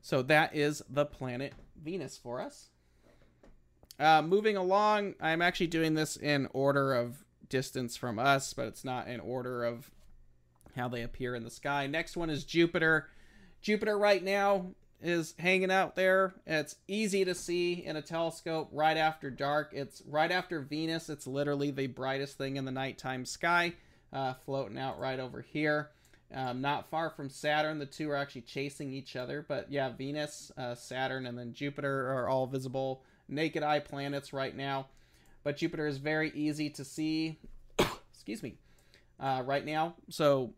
So 0.00 0.22
that 0.22 0.54
is 0.54 0.82
the 0.88 1.06
planet 1.06 1.54
Venus 1.82 2.16
for 2.16 2.40
us. 2.40 2.68
Uh, 3.98 4.22
moving 4.22 4.56
along, 4.56 5.14
I'm 5.20 5.40
actually 5.40 5.68
doing 5.68 5.94
this 5.94 6.16
in 6.16 6.48
order 6.52 6.94
of 6.94 7.24
distance 7.48 7.96
from 7.96 8.18
us, 8.18 8.52
but 8.52 8.66
it's 8.66 8.84
not 8.84 9.08
in 9.08 9.20
order 9.20 9.64
of 9.64 9.90
how 10.76 10.88
they 10.88 11.02
appear 11.02 11.34
in 11.34 11.44
the 11.44 11.50
sky. 11.50 11.86
Next 11.86 12.16
one 12.16 12.30
is 12.30 12.44
Jupiter. 12.44 13.08
Jupiter 13.62 13.96
right 13.96 14.22
now 14.22 14.66
is 15.00 15.34
hanging 15.38 15.70
out 15.70 15.94
there. 15.94 16.34
It's 16.46 16.76
easy 16.88 17.24
to 17.24 17.34
see 17.34 17.84
in 17.84 17.96
a 17.96 18.02
telescope 18.02 18.68
right 18.72 18.96
after 18.96 19.30
dark. 19.30 19.70
It's 19.72 20.02
right 20.06 20.30
after 20.30 20.60
Venus. 20.60 21.08
It's 21.08 21.26
literally 21.26 21.70
the 21.70 21.86
brightest 21.86 22.36
thing 22.36 22.56
in 22.56 22.64
the 22.64 22.72
nighttime 22.72 23.24
sky, 23.24 23.74
uh, 24.12 24.34
floating 24.44 24.78
out 24.78 24.98
right 24.98 25.20
over 25.20 25.42
here. 25.42 25.90
Um, 26.34 26.60
not 26.60 26.90
far 26.90 27.10
from 27.10 27.30
Saturn. 27.30 27.78
The 27.78 27.86
two 27.86 28.10
are 28.10 28.16
actually 28.16 28.42
chasing 28.42 28.92
each 28.92 29.14
other. 29.14 29.44
But 29.46 29.70
yeah, 29.70 29.90
Venus, 29.90 30.50
uh, 30.58 30.74
Saturn, 30.74 31.26
and 31.26 31.38
then 31.38 31.52
Jupiter 31.52 32.12
are 32.12 32.28
all 32.28 32.46
visible 32.46 33.04
naked 33.28 33.62
eye 33.62 33.78
planets 33.78 34.32
right 34.32 34.54
now. 34.56 34.86
But 35.44 35.56
Jupiter 35.56 35.86
is 35.86 35.98
very 35.98 36.30
easy 36.34 36.70
to 36.70 36.84
see. 36.84 37.38
excuse 38.12 38.42
me. 38.42 38.56
Uh, 39.20 39.42
right 39.46 39.64
now. 39.64 39.94
So 40.10 40.54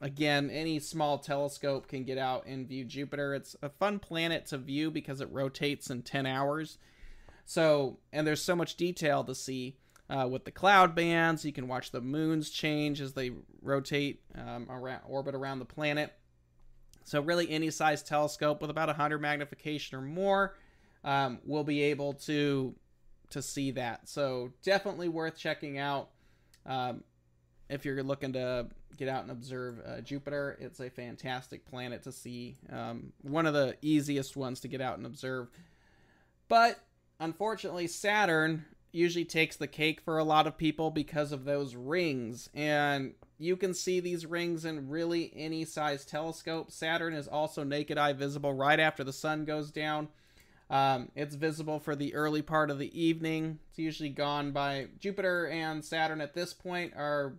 again, 0.00 0.50
any 0.50 0.78
small 0.78 1.18
telescope 1.18 1.88
can 1.88 2.04
get 2.04 2.18
out 2.18 2.46
and 2.46 2.68
view 2.68 2.84
Jupiter. 2.84 3.34
It's 3.34 3.56
a 3.60 3.68
fun 3.68 3.98
planet 3.98 4.46
to 4.46 4.58
view 4.58 4.90
because 4.90 5.20
it 5.20 5.32
rotates 5.32 5.90
in 5.90 6.02
10 6.02 6.26
hours. 6.26 6.78
So, 7.44 7.98
and 8.12 8.26
there's 8.26 8.42
so 8.42 8.54
much 8.54 8.76
detail 8.76 9.24
to 9.24 9.34
see 9.34 9.78
uh, 10.10 10.26
with 10.30 10.44
the 10.44 10.50
cloud 10.50 10.94
bands. 10.94 11.44
You 11.44 11.52
can 11.52 11.68
watch 11.68 11.90
the 11.90 12.00
moons 12.00 12.50
change 12.50 13.00
as 13.00 13.12
they 13.12 13.32
rotate 13.62 14.22
um, 14.34 14.66
around, 14.70 15.02
orbit 15.06 15.34
around 15.34 15.58
the 15.58 15.64
planet. 15.64 16.12
So, 17.04 17.20
really, 17.20 17.50
any 17.50 17.70
size 17.70 18.02
telescope 18.02 18.60
with 18.60 18.70
about 18.70 18.88
100 18.88 19.18
magnification 19.18 19.98
or 19.98 20.02
more 20.02 20.54
um, 21.04 21.38
will 21.44 21.64
be 21.64 21.82
able 21.84 22.14
to 22.14 22.74
to 23.30 23.42
see 23.42 23.70
that. 23.72 24.08
So, 24.08 24.52
definitely 24.62 25.08
worth 25.08 25.36
checking 25.36 25.78
out. 25.78 26.10
Um, 26.66 27.02
if 27.68 27.84
you're 27.84 28.02
looking 28.02 28.32
to 28.32 28.66
get 28.96 29.08
out 29.08 29.22
and 29.22 29.30
observe 29.30 29.80
uh, 29.86 30.00
Jupiter, 30.00 30.56
it's 30.60 30.80
a 30.80 30.90
fantastic 30.90 31.66
planet 31.66 32.02
to 32.04 32.12
see. 32.12 32.56
Um, 32.72 33.12
one 33.22 33.46
of 33.46 33.54
the 33.54 33.76
easiest 33.82 34.36
ones 34.36 34.60
to 34.60 34.68
get 34.68 34.80
out 34.80 34.96
and 34.96 35.06
observe. 35.06 35.48
But 36.48 36.78
unfortunately, 37.20 37.86
Saturn 37.86 38.64
usually 38.92 39.24
takes 39.24 39.56
the 39.56 39.66
cake 39.66 40.00
for 40.00 40.18
a 40.18 40.24
lot 40.24 40.46
of 40.46 40.56
people 40.56 40.90
because 40.90 41.32
of 41.32 41.44
those 41.44 41.74
rings. 41.74 42.48
And 42.54 43.14
you 43.38 43.56
can 43.56 43.74
see 43.74 44.00
these 44.00 44.26
rings 44.26 44.64
in 44.64 44.88
really 44.88 45.32
any 45.36 45.64
size 45.64 46.04
telescope. 46.04 46.70
Saturn 46.70 47.12
is 47.12 47.28
also 47.28 47.64
naked 47.64 47.98
eye 47.98 48.12
visible 48.12 48.52
right 48.52 48.80
after 48.80 49.04
the 49.04 49.12
sun 49.12 49.44
goes 49.44 49.70
down. 49.70 50.08
Um, 50.70 51.10
it's 51.14 51.34
visible 51.34 51.78
for 51.78 51.96
the 51.96 52.14
early 52.14 52.42
part 52.42 52.70
of 52.70 52.78
the 52.78 53.00
evening. 53.00 53.58
It's 53.70 53.78
usually 53.78 54.10
gone 54.10 54.52
by 54.52 54.88
Jupiter 54.98 55.46
and 55.46 55.84
Saturn 55.84 56.20
at 56.20 56.34
this 56.34 56.52
point 56.52 56.92
are 56.94 57.34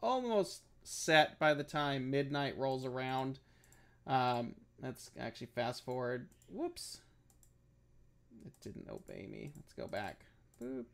almost 0.00 0.62
set 0.82 1.38
by 1.38 1.54
the 1.54 1.64
time 1.64 2.10
midnight 2.10 2.56
rolls 2.58 2.84
around. 2.84 3.38
Um, 4.06 4.54
let's 4.82 5.10
actually 5.18 5.48
fast 5.48 5.84
forward. 5.84 6.28
Whoops. 6.48 7.00
It 8.44 8.52
didn't 8.60 8.88
obey 8.88 9.26
me. 9.30 9.52
Let's 9.54 9.72
go 9.72 9.86
back. 9.86 10.24
Boop. 10.62 10.84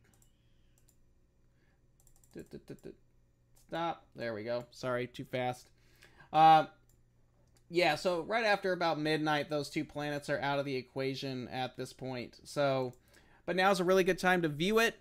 Stop. 3.67 4.05
There 4.15 4.33
we 4.33 4.43
go. 4.43 4.65
Sorry, 4.71 5.07
too 5.07 5.25
fast. 5.25 5.67
Uh, 6.31 6.65
yeah, 7.69 7.95
so 7.95 8.21
right 8.21 8.45
after 8.45 8.73
about 8.73 8.99
midnight, 8.99 9.49
those 9.49 9.69
two 9.69 9.85
planets 9.85 10.29
are 10.29 10.39
out 10.39 10.59
of 10.59 10.65
the 10.65 10.75
equation 10.75 11.47
at 11.47 11.77
this 11.77 11.93
point. 11.93 12.39
So, 12.43 12.93
but 13.45 13.55
now's 13.55 13.79
a 13.79 13.83
really 13.83 14.03
good 14.03 14.19
time 14.19 14.41
to 14.41 14.49
view 14.49 14.79
it 14.79 14.95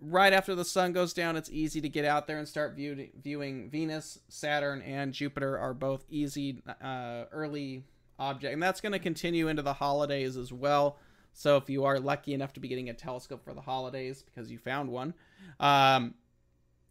right 0.00 0.32
after 0.32 0.54
the 0.54 0.64
sun 0.64 0.92
goes 0.92 1.12
down, 1.12 1.36
it's 1.36 1.50
easy 1.50 1.80
to 1.80 1.88
get 1.88 2.04
out 2.04 2.26
there 2.26 2.38
and 2.38 2.46
start 2.46 2.74
view- 2.74 3.08
viewing 3.22 3.70
Venus, 3.70 4.18
Saturn, 4.28 4.82
and 4.82 5.12
Jupiter 5.12 5.58
are 5.58 5.74
both 5.74 6.04
easy 6.08 6.62
uh, 6.82 7.24
early 7.32 7.84
object, 8.18 8.52
and 8.52 8.62
that's 8.62 8.80
going 8.80 8.92
to 8.92 8.98
continue 8.98 9.48
into 9.48 9.62
the 9.62 9.74
holidays 9.74 10.36
as 10.36 10.52
well. 10.52 10.98
So 11.34 11.56
if 11.56 11.68
you 11.68 11.84
are 11.84 11.98
lucky 11.98 12.32
enough 12.32 12.52
to 12.54 12.60
be 12.60 12.68
getting 12.68 12.88
a 12.88 12.94
telescope 12.94 13.44
for 13.44 13.52
the 13.52 13.60
holidays 13.60 14.22
because 14.22 14.50
you 14.50 14.58
found 14.58 14.88
one, 14.88 15.14
um, 15.60 16.14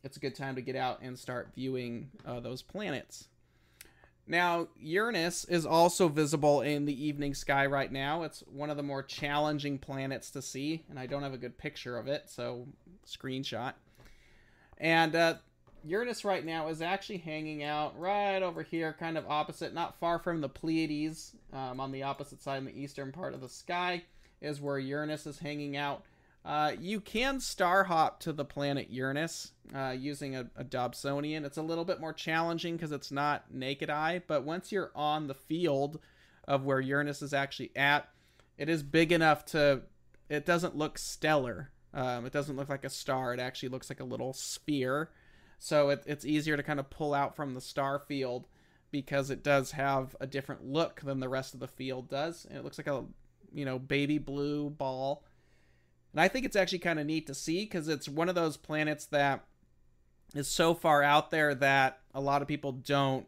it's 0.04 0.18
a 0.18 0.20
good 0.20 0.36
time 0.36 0.56
to 0.56 0.62
get 0.62 0.76
out 0.76 1.02
and 1.02 1.18
start 1.18 1.52
viewing 1.56 2.12
uh, 2.26 2.42
those 2.42 2.62
planets. 2.62 3.30
Now, 4.28 4.68
Uranus 4.80 5.46
is 5.46 5.66
also 5.66 6.08
visible 6.08 6.62
in 6.62 6.86
the 6.86 7.06
evening 7.06 7.34
sky 7.34 7.66
right 7.66 7.92
now. 7.92 8.24
It's 8.24 8.42
one 8.42 8.70
of 8.70 8.78
the 8.78 8.84
more 8.84 9.04
challenging 9.04 9.80
planets 9.80 10.30
to 10.32 10.42
see, 10.42 10.84
and 10.90 10.98
I 10.98 11.08
don't 11.08 11.24
have 11.24 11.34
a 11.34 11.38
good 11.38 11.58
picture 11.58 11.98
of 11.98 12.08
it, 12.08 12.30
so 12.30 12.68
screenshot. 13.06 13.74
And 14.78 15.16
uh, 15.16 15.36
Uranus 15.86 16.24
right 16.24 16.46
now 16.46 16.70
is 16.70 16.82
actually 16.82 17.18
hanging 17.18 17.64
out 17.64 18.00
right 18.00 18.42
over 18.42 18.64
here, 18.64 18.96
kind 18.98 19.18
of 19.18 19.30
opposite, 19.30 19.74
not 19.74 20.00
far 20.00 20.20
from 20.20 20.40
the 20.40 20.50
Pleiades, 20.50 21.36
um, 21.52 21.82
on 21.82 21.92
the 21.92 22.04
opposite 22.04 22.42
side 22.42 22.60
in 22.60 22.66
the 22.66 22.80
eastern 22.80 23.12
part 23.12 23.34
of 23.34 23.42
the 23.42 23.50
sky, 23.50 24.04
is 24.44 24.62
where 24.62 24.78
Uranus 24.78 25.26
is 25.26 25.40
hanging 25.40 25.76
out. 25.78 26.04
Uh, 26.46 26.74
you 26.80 27.00
can 27.00 27.40
star 27.40 27.86
hop 27.86 28.20
to 28.20 28.34
the 28.34 28.44
planet 28.44 28.90
Uranus 28.90 29.52
uh, 29.74 29.96
using 29.98 30.36
a, 30.36 30.50
a 30.58 30.64
Dobsonian. 30.64 31.46
It's 31.46 31.58
a 31.58 31.62
little 31.62 31.86
bit 31.86 32.02
more 32.02 32.12
challenging 32.12 32.76
because 32.76 32.92
it's 32.92 33.12
not 33.12 33.46
naked 33.54 33.90
eye, 33.90 34.22
but 34.28 34.44
once 34.44 34.72
you're 34.72 34.92
on 34.94 35.28
the 35.28 35.34
field 35.34 36.00
of 36.46 36.66
where 36.66 36.82
Uranus 36.82 37.22
is 37.22 37.34
actually 37.34 37.72
at, 37.76 38.10
it 38.58 38.68
is 38.68 38.84
big 38.84 39.12
enough 39.12 39.46
to. 39.46 39.82
It 40.30 40.46
doesn't 40.46 40.76
look 40.76 40.98
stellar. 40.98 41.72
Um, 41.94 42.26
it 42.26 42.34
doesn't 42.34 42.56
look 42.56 42.70
like 42.70 42.86
a 42.86 42.90
star. 42.90 43.34
It 43.34 43.40
actually 43.40 43.70
looks 43.70 43.90
like 43.90 44.00
a 44.00 44.06
little 44.06 44.34
sphere. 44.34 45.12
So 45.60 45.90
it, 45.90 46.04
it's 46.06 46.26
easier 46.26 46.58
to 46.58 46.64
kind 46.64 46.80
of 46.80 46.90
pull 46.90 47.14
out 47.14 47.36
from 47.36 47.54
the 47.54 47.62
star 47.62 48.00
field 48.00 48.48
because 48.92 49.30
it 49.30 49.44
does 49.44 49.72
have 49.72 50.16
a 50.20 50.28
different 50.28 50.66
look 50.66 51.02
than 51.02 51.20
the 51.20 51.30
rest 51.30 51.54
of 51.54 51.60
the 51.60 51.68
field 51.68 52.10
does. 52.10 52.46
And 52.46 52.58
it 52.58 52.64
looks 52.64 52.78
like 52.78 52.88
a, 52.88 53.06
you 53.54 53.66
know, 53.66 53.80
baby 53.80 54.18
blue 54.18 54.70
ball. 54.70 55.24
And 56.12 56.22
I 56.22 56.28
think 56.28 56.46
it's 56.46 56.56
actually 56.56 56.80
kind 56.80 57.00
of 57.00 57.06
neat 57.06 57.28
to 57.28 57.34
see 57.34 57.64
because 57.64 57.88
it's 57.88 58.08
one 58.08 58.30
of 58.30 58.36
those 58.36 58.58
planets 58.58 59.06
that 59.08 59.46
is 60.36 60.48
so 60.48 60.74
far 60.74 61.04
out 61.04 61.32
there 61.32 61.56
that 61.56 62.00
a 62.14 62.22
lot 62.22 62.42
of 62.42 62.48
people 62.48 62.72
don't 62.72 63.26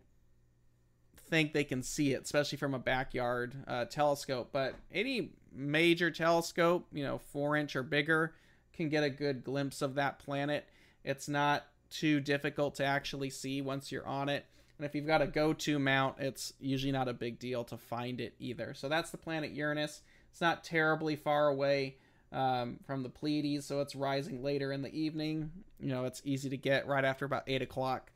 think 1.30 1.54
they 1.54 1.64
can 1.64 1.82
see 1.82 2.14
it, 2.14 2.24
especially 2.24 2.58
from 2.58 2.74
a 2.74 2.80
backyard 2.80 3.56
uh, 3.68 3.86
telescope. 3.86 4.50
But 4.52 4.76
any 4.94 5.32
major 5.52 6.12
telescope, 6.12 6.88
you 6.92 7.04
know, 7.04 7.18
four 7.18 7.56
inch 7.56 7.76
or 7.76 7.84
bigger, 7.84 8.34
can 8.74 8.90
get 8.90 9.04
a 9.04 9.10
good 9.10 9.44
glimpse 9.44 9.82
of 9.82 9.96
that 9.96 10.20
planet. 10.20 10.68
It's 11.04 11.28
not 11.28 11.66
too 11.90 12.20
difficult 12.20 12.76
to 12.76 12.86
actually 12.86 13.30
see 13.30 13.62
once 13.62 13.92
you're 13.92 14.08
on 14.08 14.30
it. 14.30 14.46
And 14.78 14.86
if 14.86 14.94
you've 14.94 15.08
got 15.08 15.22
a 15.22 15.28
go 15.28 15.54
to 15.54 15.80
mount, 15.80 16.18
it's 16.20 16.54
usually 16.60 16.92
not 16.92 17.08
a 17.08 17.14
big 17.14 17.40
deal 17.40 17.64
to 17.66 17.78
find 17.78 18.20
it 18.20 18.34
either. 18.40 18.74
So 18.74 18.90
that's 18.90 19.12
the 19.12 19.18
planet 19.18 19.52
Uranus. 19.52 20.02
It's 20.36 20.42
not 20.42 20.66
terribly 20.66 21.16
far 21.16 21.48
away 21.48 21.96
um, 22.34 22.76
from 22.86 23.04
the 23.04 23.10
Pleiades, 23.10 23.66
so 23.66 23.80
it's 23.80 23.96
rising 23.96 24.44
later 24.44 24.74
in 24.74 24.82
the 24.82 24.94
evening. 24.94 25.50
You 25.80 25.88
know, 25.88 26.04
it's 26.04 26.22
easy 26.26 26.50
to 26.50 26.58
get 26.58 26.88
right 26.88 27.06
after 27.06 27.24
about 27.24 27.44
8 27.48 27.62
o'clock 27.62 28.12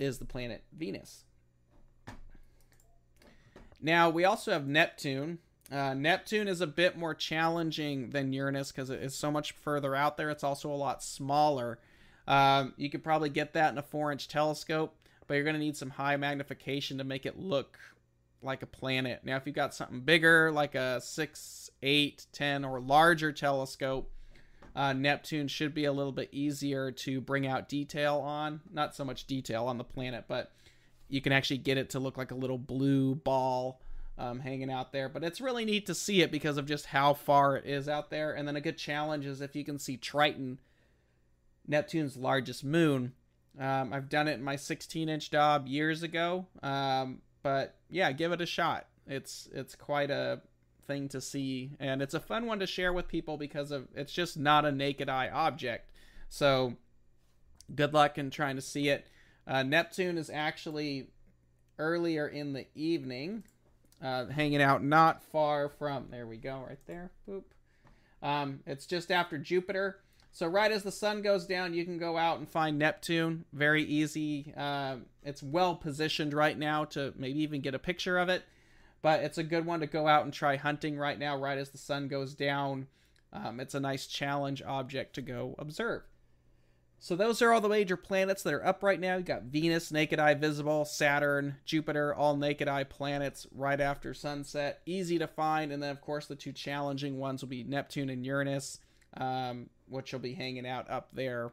is 0.00 0.18
the 0.18 0.24
planet 0.24 0.64
Venus. 0.76 1.22
Now, 3.80 4.10
we 4.10 4.24
also 4.24 4.50
have 4.50 4.66
Neptune. 4.66 5.38
Uh, 5.70 5.94
Neptune 5.94 6.48
is 6.48 6.60
a 6.60 6.66
bit 6.66 6.98
more 6.98 7.14
challenging 7.14 8.10
than 8.10 8.32
Uranus 8.32 8.72
because 8.72 8.90
it 8.90 9.00
is 9.00 9.14
so 9.14 9.30
much 9.30 9.52
further 9.52 9.94
out 9.94 10.16
there. 10.16 10.28
It's 10.30 10.42
also 10.42 10.72
a 10.72 10.74
lot 10.74 11.04
smaller. 11.04 11.78
Um, 12.26 12.74
you 12.76 12.90
could 12.90 13.04
probably 13.04 13.28
get 13.28 13.52
that 13.52 13.70
in 13.70 13.78
a 13.78 13.82
4 13.82 14.10
inch 14.10 14.26
telescope, 14.26 14.96
but 15.28 15.34
you're 15.34 15.44
going 15.44 15.54
to 15.54 15.60
need 15.60 15.76
some 15.76 15.90
high 15.90 16.16
magnification 16.16 16.98
to 16.98 17.04
make 17.04 17.24
it 17.24 17.38
look 17.38 17.78
like 18.42 18.62
a 18.62 18.66
planet. 18.66 19.20
Now, 19.24 19.36
if 19.36 19.46
you've 19.46 19.54
got 19.54 19.74
something 19.74 20.00
bigger, 20.00 20.50
like 20.52 20.74
a 20.74 21.00
6, 21.00 21.70
8, 21.82 22.26
10, 22.32 22.64
or 22.64 22.80
larger 22.80 23.32
telescope, 23.32 24.10
uh, 24.74 24.92
Neptune 24.92 25.48
should 25.48 25.74
be 25.74 25.86
a 25.86 25.92
little 25.92 26.12
bit 26.12 26.28
easier 26.32 26.90
to 26.90 27.20
bring 27.20 27.46
out 27.46 27.68
detail 27.68 28.16
on. 28.18 28.60
Not 28.72 28.94
so 28.94 29.04
much 29.04 29.26
detail 29.26 29.66
on 29.66 29.78
the 29.78 29.84
planet, 29.84 30.26
but 30.28 30.52
you 31.08 31.20
can 31.20 31.32
actually 31.32 31.58
get 31.58 31.78
it 31.78 31.90
to 31.90 31.98
look 31.98 32.18
like 32.18 32.30
a 32.30 32.34
little 32.36 32.58
blue 32.58 33.14
ball 33.14 33.80
um, 34.18 34.40
hanging 34.40 34.70
out 34.70 34.92
there. 34.92 35.08
But 35.08 35.24
it's 35.24 35.40
really 35.40 35.64
neat 35.64 35.86
to 35.86 35.94
see 35.94 36.20
it 36.20 36.30
because 36.30 36.58
of 36.58 36.66
just 36.66 36.86
how 36.86 37.14
far 37.14 37.56
it 37.56 37.64
is 37.64 37.88
out 37.88 38.10
there. 38.10 38.32
And 38.32 38.46
then 38.46 38.56
a 38.56 38.60
good 38.60 38.76
challenge 38.76 39.24
is 39.24 39.40
if 39.40 39.56
you 39.56 39.64
can 39.64 39.78
see 39.78 39.96
Triton, 39.96 40.58
Neptune's 41.66 42.16
largest 42.16 42.64
moon. 42.64 43.12
Um, 43.58 43.92
I've 43.92 44.10
done 44.10 44.28
it 44.28 44.34
in 44.34 44.44
my 44.44 44.56
16 44.56 45.08
inch 45.08 45.30
Dob 45.30 45.66
years 45.66 46.02
ago. 46.02 46.46
Um, 46.62 47.22
but 47.46 47.76
yeah, 47.88 48.10
give 48.10 48.32
it 48.32 48.40
a 48.40 48.46
shot. 48.46 48.86
It's 49.06 49.48
it's 49.54 49.76
quite 49.76 50.10
a 50.10 50.40
thing 50.88 51.08
to 51.10 51.20
see, 51.20 51.70
and 51.78 52.02
it's 52.02 52.12
a 52.14 52.18
fun 52.18 52.46
one 52.46 52.58
to 52.58 52.66
share 52.66 52.92
with 52.92 53.06
people 53.06 53.36
because 53.36 53.70
of 53.70 53.86
it's 53.94 54.12
just 54.12 54.36
not 54.36 54.64
a 54.64 54.72
naked 54.72 55.08
eye 55.08 55.28
object. 55.28 55.92
So 56.28 56.74
good 57.72 57.94
luck 57.94 58.18
in 58.18 58.30
trying 58.30 58.56
to 58.56 58.62
see 58.62 58.88
it. 58.88 59.06
Uh, 59.46 59.62
Neptune 59.62 60.18
is 60.18 60.28
actually 60.28 61.06
earlier 61.78 62.26
in 62.26 62.52
the 62.52 62.66
evening, 62.74 63.44
uh, 64.02 64.26
hanging 64.26 64.60
out 64.60 64.82
not 64.82 65.22
far 65.22 65.68
from. 65.68 66.08
There 66.10 66.26
we 66.26 66.38
go, 66.38 66.64
right 66.68 66.84
there. 66.88 67.12
Boop. 67.28 67.44
Um, 68.24 68.58
it's 68.66 68.86
just 68.86 69.12
after 69.12 69.38
Jupiter. 69.38 70.00
So 70.36 70.46
right 70.46 70.70
as 70.70 70.82
the 70.82 70.92
sun 70.92 71.22
goes 71.22 71.46
down, 71.46 71.72
you 71.72 71.86
can 71.86 71.96
go 71.96 72.18
out 72.18 72.38
and 72.38 72.46
find 72.46 72.78
Neptune. 72.78 73.46
Very 73.54 73.82
easy. 73.84 74.52
Uh, 74.54 74.96
it's 75.22 75.42
well 75.42 75.74
positioned 75.74 76.34
right 76.34 76.58
now 76.58 76.84
to 76.84 77.14
maybe 77.16 77.40
even 77.40 77.62
get 77.62 77.74
a 77.74 77.78
picture 77.78 78.18
of 78.18 78.28
it. 78.28 78.42
But 79.00 79.20
it's 79.20 79.38
a 79.38 79.42
good 79.42 79.64
one 79.64 79.80
to 79.80 79.86
go 79.86 80.06
out 80.06 80.24
and 80.24 80.34
try 80.34 80.56
hunting 80.56 80.98
right 80.98 81.18
now, 81.18 81.38
right 81.38 81.56
as 81.56 81.70
the 81.70 81.78
sun 81.78 82.08
goes 82.08 82.34
down. 82.34 82.88
Um, 83.32 83.60
it's 83.60 83.74
a 83.74 83.80
nice 83.80 84.06
challenge 84.06 84.60
object 84.60 85.14
to 85.14 85.22
go 85.22 85.54
observe. 85.58 86.02
So 86.98 87.16
those 87.16 87.40
are 87.40 87.50
all 87.50 87.62
the 87.62 87.70
major 87.70 87.96
planets 87.96 88.42
that 88.42 88.52
are 88.52 88.66
up 88.66 88.82
right 88.82 89.00
now. 89.00 89.16
You 89.16 89.22
got 89.22 89.44
Venus, 89.44 89.90
naked 89.90 90.20
eye 90.20 90.34
visible, 90.34 90.84
Saturn, 90.84 91.56
Jupiter, 91.64 92.14
all 92.14 92.36
naked 92.36 92.68
eye 92.68 92.84
planets 92.84 93.46
right 93.54 93.80
after 93.80 94.12
sunset. 94.12 94.82
Easy 94.84 95.18
to 95.18 95.28
find. 95.28 95.72
And 95.72 95.82
then, 95.82 95.92
of 95.92 96.02
course, 96.02 96.26
the 96.26 96.36
two 96.36 96.52
challenging 96.52 97.16
ones 97.16 97.40
will 97.40 97.48
be 97.48 97.64
Neptune 97.64 98.10
and 98.10 98.22
Uranus, 98.26 98.80
um, 99.16 99.70
which 99.88 100.12
will 100.12 100.20
be 100.20 100.34
hanging 100.34 100.66
out 100.66 100.90
up 100.90 101.08
there 101.12 101.52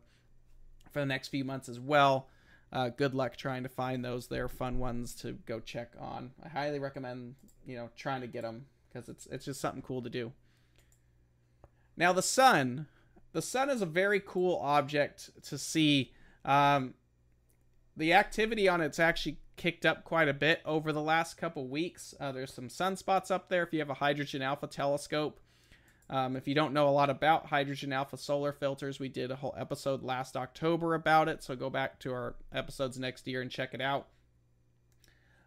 for 0.92 1.00
the 1.00 1.06
next 1.06 1.30
few 1.30 1.44
months 1.44 1.70
as 1.70 1.80
well. 1.80 2.28
Uh, 2.72 2.90
good 2.90 3.13
luck 3.13 3.36
trying 3.36 3.63
to 3.63 3.70
find 3.70 4.04
those. 4.04 4.28
They're 4.28 4.50
fun 4.50 4.80
ones 4.80 5.13
to 5.16 5.34
go 5.34 5.60
check 5.60 5.92
on. 6.00 6.32
I 6.44 6.50
highly 6.50 6.80
recommend, 6.80 7.36
you 7.66 7.75
know, 7.75 7.90
trying 7.96 8.22
to 8.22 8.28
get 8.28 8.42
them 8.42 8.66
because 8.92 9.10
it's 9.10 9.28
it's 9.28 9.46
just 9.46 9.62
something 9.62 9.82
cool 9.82 10.02
to 10.02 10.10
do. 10.10 10.32
Now 11.96 12.13
the 12.13 12.24
sun, 12.24 12.88
the 13.32 13.42
sun 13.42 13.70
is 13.70 13.82
a 13.82 13.86
very 13.88 14.20
cool 14.20 14.58
object 14.58 15.30
to 15.44 15.58
see. 15.58 16.13
Um, 16.44 16.96
the 17.96 18.13
activity 18.13 18.68
on 18.68 18.82
it's 18.82 19.00
actually 19.00 19.38
kicked 19.56 19.86
up 19.86 20.04
quite 20.04 20.28
a 20.28 20.34
bit 20.34 20.62
over 20.66 20.92
the 20.92 21.02
last 21.02 21.38
couple 21.38 21.68
weeks. 21.68 22.16
Uh, 22.20 22.32
there's 22.32 22.54
some 22.54 22.70
sunspots 22.70 23.30
up 23.30 23.50
there 23.50 23.63
if 23.63 23.72
you 23.72 23.80
have 23.80 23.90
a 23.92 23.96
hydrogen 23.96 24.42
alpha 24.42 24.66
telescope. 24.66 25.40
Um, 26.09 26.35
if 26.35 26.48
you 26.48 26.53
don't 26.53 26.74
know 26.74 26.87
a 26.87 26.92
lot 26.92 27.09
about 27.09 27.48
hydrogen 27.48 27.94
alpha 27.94 28.18
solar 28.18 28.51
filters, 28.51 29.00
we 29.00 29.09
did 29.09 29.31
a 29.31 29.35
whole 29.35 29.55
episode 29.57 30.03
last 30.03 30.35
October 30.35 30.94
about 30.94 31.27
it. 31.27 31.44
So 31.44 31.55
go 31.55 31.70
back 31.70 32.00
to 32.00 32.11
our 32.11 32.35
episodes 32.53 33.00
next 33.00 33.27
year 33.27 33.42
and 33.42 33.50
check 33.50 33.74
it 33.74 33.81
out. 33.81 34.07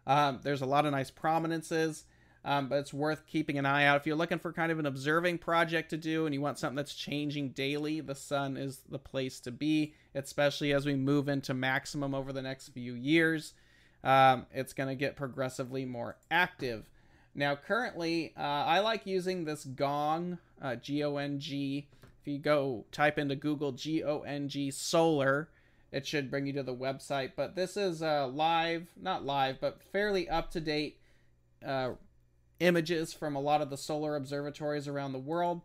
Um, 0.05 0.39
there's 0.43 0.61
a 0.61 0.65
lot 0.65 0.85
of 0.85 0.91
nice 0.91 1.11
prominences 1.11 2.05
um, 2.47 2.69
but 2.69 2.79
it's 2.79 2.93
worth 2.93 3.27
keeping 3.27 3.57
an 3.57 3.65
eye 3.65 3.83
out. 3.83 3.97
If 3.97 4.07
you're 4.07 4.15
looking 4.15 4.39
for 4.39 4.53
kind 4.53 4.71
of 4.71 4.79
an 4.79 4.85
observing 4.85 5.39
project 5.39 5.89
to 5.89 5.97
do 5.97 6.25
and 6.25 6.33
you 6.33 6.39
want 6.39 6.57
something 6.57 6.77
that's 6.77 6.95
changing 6.95 7.49
daily, 7.49 7.99
the 7.99 8.15
sun 8.15 8.55
is 8.55 8.83
the 8.89 8.97
place 8.97 9.41
to 9.41 9.51
be, 9.51 9.93
especially 10.15 10.71
as 10.71 10.85
we 10.85 10.95
move 10.95 11.27
into 11.27 11.53
maximum 11.53 12.15
over 12.15 12.31
the 12.31 12.41
next 12.41 12.69
few 12.69 12.93
years. 12.93 13.53
Um, 14.01 14.45
it's 14.53 14.71
going 14.71 14.87
to 14.87 14.95
get 14.95 15.17
progressively 15.17 15.83
more 15.83 16.15
active. 16.31 16.89
Now, 17.37 17.55
currently, 17.55 18.33
uh, 18.35 18.41
I 18.41 18.79
like 18.79 19.05
using 19.05 19.45
this 19.45 19.63
Gong, 19.63 20.39
uh, 20.59 20.75
G 20.75 21.03
O 21.03 21.17
N 21.17 21.39
G. 21.39 21.87
If 22.19 22.27
you 22.27 22.39
go 22.39 22.85
type 22.91 23.19
into 23.19 23.35
Google 23.35 23.73
G 23.73 24.03
O 24.03 24.21
N 24.21 24.49
G 24.49 24.71
solar, 24.71 25.47
it 25.91 26.07
should 26.07 26.31
bring 26.31 26.47
you 26.47 26.53
to 26.53 26.63
the 26.63 26.75
website. 26.75 27.33
But 27.35 27.55
this 27.55 27.77
is 27.77 28.01
uh, 28.01 28.27
live, 28.27 28.87
not 28.99 29.23
live, 29.23 29.61
but 29.61 29.83
fairly 29.93 30.27
up 30.27 30.49
to 30.51 30.59
date 30.59 30.99
uh, 31.63 31.91
images 32.59 33.13
from 33.13 33.35
a 33.35 33.39
lot 33.39 33.61
of 33.61 33.69
the 33.69 33.77
solar 33.77 34.15
observatories 34.15 34.87
around 34.87 35.11
the 35.11 35.19
world. 35.19 35.61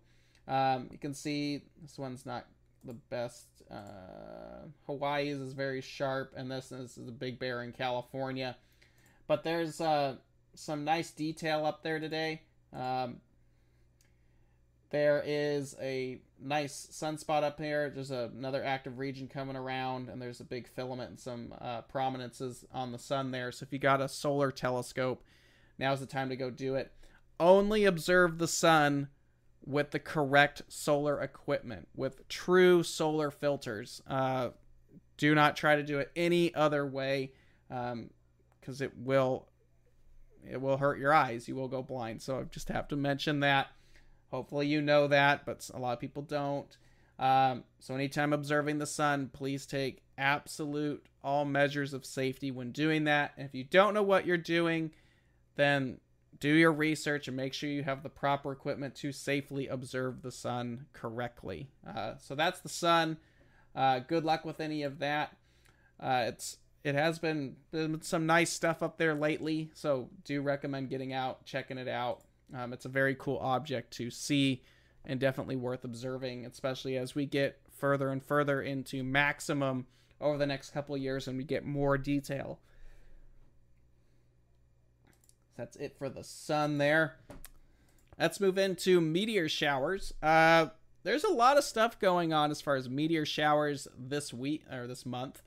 Um, 0.46 0.88
you 0.92 0.98
can 0.98 1.14
see 1.14 1.62
this 1.80 1.98
one's 1.98 2.26
not 2.26 2.44
the 2.85 2.92
best. 2.92 3.46
Uh, 3.70 4.66
Hawaii's 4.87 5.38
is 5.38 5.54
very 5.54 5.80
sharp, 5.80 6.35
and 6.37 6.50
this 6.50 6.70
is, 6.70 6.96
the 6.96 7.12
Big 7.12 7.38
Bear 7.38 7.62
in 7.62 7.72
California. 7.72 8.56
But 9.26 9.42
there's 9.42 9.80
uh, 9.80 10.16
some 10.55 10.85
nice 10.85 11.11
detail 11.11 11.67
up 11.67 11.83
there 11.83 12.01
today. 12.01 12.43
Um, 12.73 13.21
there 14.91 15.23
is 15.25 15.75
a 15.81 16.21
nice 16.38 16.88
sunspot 16.93 17.43
up 17.43 17.59
here. 17.59 17.91
There's 17.91 18.11
a, 18.11 18.31
another 18.37 18.62
active 18.62 18.99
region 18.99 19.27
coming 19.29 19.57
around, 19.57 20.09
and 20.09 20.21
there's 20.21 20.41
a 20.41 20.45
big 20.45 20.69
filament 20.69 21.11
and 21.11 21.19
some 21.19 21.55
uh, 21.61 21.83
prominences 21.83 22.65
on 22.73 22.93
the 22.93 22.99
sun 22.99 23.31
there. 23.31 23.53
So 23.53 23.65
if 23.65 23.73
you 23.73 23.79
got 23.79 24.03
a 24.03 24.09
solar 24.09 24.51
telescope, 24.51 25.23
Now's 25.79 26.01
the 26.01 26.07
time 26.07 26.29
to 26.29 26.37
go 26.37 26.49
do 26.51 26.77
it. 26.77 26.93
Only 27.41 27.85
observe 27.85 28.38
the 28.38 28.49
sun 28.49 29.09
with 29.65 29.91
the 29.91 29.99
correct 29.99 30.62
solar 30.69 31.21
equipment, 31.21 31.88
with 31.95 32.29
true 32.29 32.83
solar 32.83 33.31
filters. 33.31 34.03
Uh, 34.07 34.51
do 35.17 35.35
not 35.35 35.57
try 35.57 35.77
to 35.77 35.83
do 35.83 35.99
it 35.99 36.11
any 36.15 36.55
other 36.55 36.87
way, 36.87 37.33
because 37.69 37.93
um, 37.93 38.85
it 38.85 38.93
will 38.97 39.49
it 40.48 40.61
will 40.61 40.76
hurt 40.76 40.98
your 40.98 41.12
eyes. 41.12 41.48
You 41.48 41.55
will 41.55 41.68
go 41.68 41.83
blind. 41.83 42.22
So 42.22 42.38
I 42.38 42.42
just 42.44 42.68
have 42.68 42.88
to 42.88 42.96
mention 42.96 43.40
that. 43.40 43.68
Hopefully 44.31 44.66
you 44.66 44.81
know 44.81 45.09
that, 45.09 45.44
but 45.44 45.68
a 45.74 45.78
lot 45.78 45.92
of 45.92 46.00
people 46.00 46.22
don't. 46.22 46.76
Um, 47.18 47.64
so 47.78 47.94
anytime 47.94 48.33
observing 48.33 48.78
the 48.78 48.87
sun, 48.87 49.31
please 49.33 49.66
take 49.66 50.02
absolute 50.18 51.07
all 51.22 51.44
measures 51.44 51.92
of 51.92 52.05
safety 52.05 52.50
when 52.50 52.72
doing 52.72 53.05
that. 53.05 53.33
And 53.37 53.46
if 53.46 53.55
you 53.55 53.64
don't 53.64 53.94
know 53.94 54.02
what 54.02 54.26
you're 54.26 54.37
doing, 54.37 54.90
then 55.57 55.98
do 56.40 56.48
your 56.48 56.72
research 56.72 57.28
and 57.28 57.37
make 57.37 57.55
sure 57.55 57.70
you 57.70 57.85
have 57.85 58.02
the 58.02 58.09
proper 58.09 58.50
equipment 58.50 58.94
to 58.96 59.12
safely 59.12 59.68
observe 59.68 60.22
the 60.22 60.33
sun 60.33 60.87
correctly. 60.92 61.68
Uh, 61.87 62.14
so 62.18 62.35
that's 62.35 62.61
the 62.61 62.68
sun. 62.68 63.18
Uh, 63.76 64.00
good 64.00 64.24
luck 64.24 64.44
with 64.44 64.61
any 64.61 64.83
of 64.83 64.98
that. 64.98 65.37
Uh, 66.00 66.24
it's 66.26 66.57
it 66.85 66.95
has 66.95 67.18
been, 67.18 67.57
some 68.01 68.27
nice 68.27 68.51
stuff 68.51 68.83
up 68.83 68.99
there 68.99 69.14
lately, 69.14 69.71
so 69.75 70.09
do 70.25 70.40
recommend 70.42 70.90
getting 70.90 71.12
out, 71.12 71.45
checking 71.45 71.79
it 71.79 71.88
out. 71.88 72.23
Um, 72.55 72.73
it's 72.73 72.85
a 72.85 72.90
very 72.90 73.14
cool 73.14 73.38
object 73.38 73.92
to 73.95 74.11
see 74.11 74.62
and 75.05 75.18
definitely 75.18 75.57
worth 75.57 75.85
observing, 75.85 76.47
especially 76.47 76.97
as 76.97 77.14
we 77.14 77.27
get 77.27 77.59
further 77.77 78.11
and 78.11 78.23
further 78.23 78.62
into 78.62 79.03
maximum 79.03 79.87
over 80.21 80.38
the 80.38 80.47
next 80.47 80.71
couple 80.71 80.97
years 80.97 81.27
and 81.27 81.37
we 81.37 81.45
get 81.45 81.64
more 81.64 81.99
detail 81.99 82.61
that's 85.57 85.77
it 85.77 85.97
for 85.97 86.09
the 86.09 86.25
sun 86.25 86.79
there. 86.79 87.16
Let's 88.18 88.40
move 88.40 88.59
into 88.59 89.01
meteor 89.01 89.49
showers. 89.49 90.12
Uh, 90.23 90.66
there's 91.03 91.25
a 91.25 91.31
lot 91.33 91.57
of 91.57 91.64
stuff 91.64 91.99
going 91.99 92.33
on 92.33 92.51
as 92.51 92.61
far 92.61 92.77
as 92.77 92.88
meteor 92.88 93.25
showers 93.25 93.88
this 93.99 94.33
week 94.33 94.64
or 94.71 94.87
this 94.87 95.05
month. 95.07 95.42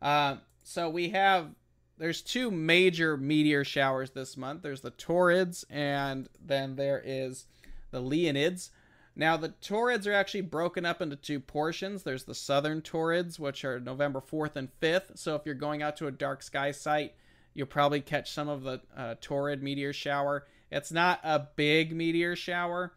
Uh, 0.00 0.36
so 0.68 0.90
we 0.90 1.10
have 1.10 1.50
there's 1.98 2.20
two 2.20 2.50
major 2.50 3.16
meteor 3.16 3.64
showers 3.64 4.10
this 4.10 4.36
month. 4.36 4.62
There's 4.62 4.82
the 4.82 4.90
Taurids 4.90 5.64
and 5.70 6.28
then 6.44 6.76
there 6.76 7.00
is 7.02 7.46
the 7.90 8.02
Leonids. 8.02 8.70
Now 9.14 9.36
the 9.36 9.50
Taurids 9.62 10.06
are 10.06 10.12
actually 10.12 10.42
broken 10.42 10.84
up 10.84 11.00
into 11.00 11.16
two 11.16 11.40
portions. 11.40 12.02
There's 12.02 12.24
the 12.24 12.34
southern 12.34 12.82
Taurids, 12.82 13.38
which 13.38 13.64
are 13.64 13.80
November 13.80 14.20
4th 14.20 14.56
and 14.56 14.68
5th. 14.82 15.16
So 15.16 15.36
if 15.36 15.42
you're 15.46 15.54
going 15.54 15.82
out 15.82 15.96
to 15.98 16.06
a 16.06 16.12
dark 16.12 16.42
sky 16.42 16.72
site, 16.72 17.14
You'll 17.56 17.66
probably 17.66 18.02
catch 18.02 18.30
some 18.32 18.50
of 18.50 18.64
the 18.64 18.82
uh, 18.94 19.14
meteor 19.62 19.94
shower. 19.94 20.46
It's 20.70 20.92
not 20.92 21.20
a 21.24 21.48
big 21.56 21.96
meteor 21.96 22.36
shower, 22.36 22.92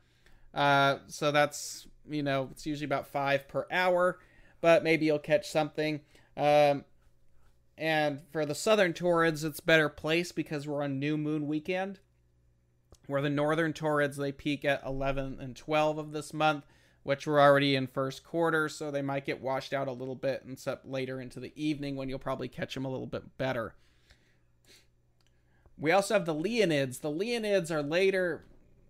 Uh, 0.54 0.98
so 1.08 1.32
that's, 1.32 1.88
you 2.10 2.24
know, 2.24 2.50
it's 2.52 2.66
usually 2.66 2.86
about 2.86 3.08
five 3.08 3.48
per 3.48 3.66
hour, 3.72 4.20
but 4.60 4.84
maybe 4.84 5.06
you'll 5.06 5.20
catch 5.20 5.50
something. 5.50 6.02
Um, 6.36 6.84
and 7.80 8.20
for 8.32 8.46
the 8.46 8.54
southern 8.54 8.92
Taurids, 8.94 9.46
it's 9.46 9.62
better 9.62 9.88
placed 9.88 10.36
because 10.36 10.68
we're 10.68 10.84
on 10.84 11.00
new 11.00 11.18
moon 11.18 11.48
weekend. 11.48 12.00
Where 13.08 13.22
the 13.22 13.30
northern 13.30 13.74
Taurids, 13.74 14.18
they 14.18 14.34
peak 14.34 14.66
at 14.66 14.84
11 14.86 15.38
and 15.40 15.56
12 15.56 15.98
of 15.98 16.12
this 16.12 16.34
month, 16.34 16.66
which 17.04 17.26
we're 17.26 17.40
already 17.40 17.76
in 17.76 17.88
first 17.88 18.24
quarter, 18.24 18.70
so 18.70 18.92
they 18.92 19.02
might 19.02 19.26
get 19.26 19.42
washed 19.42 19.74
out 19.74 19.88
a 19.88 19.94
little 19.94 20.14
bit 20.14 20.44
except 20.48 20.86
later 20.86 21.22
into 21.22 21.40
the 21.40 21.54
evening 21.56 21.96
when 21.96 22.10
you'll 22.10 22.20
probably 22.20 22.50
catch 22.50 22.76
them 22.76 22.86
a 22.86 22.90
little 22.92 23.08
bit 23.08 23.38
better. 23.38 23.74
We 25.78 25.92
also 25.92 26.14
have 26.14 26.26
the 26.26 26.36
Leonids. 26.36 27.00
The 27.00 27.10
Leonids 27.10 27.72
are 27.72 27.82
later. 27.82 28.44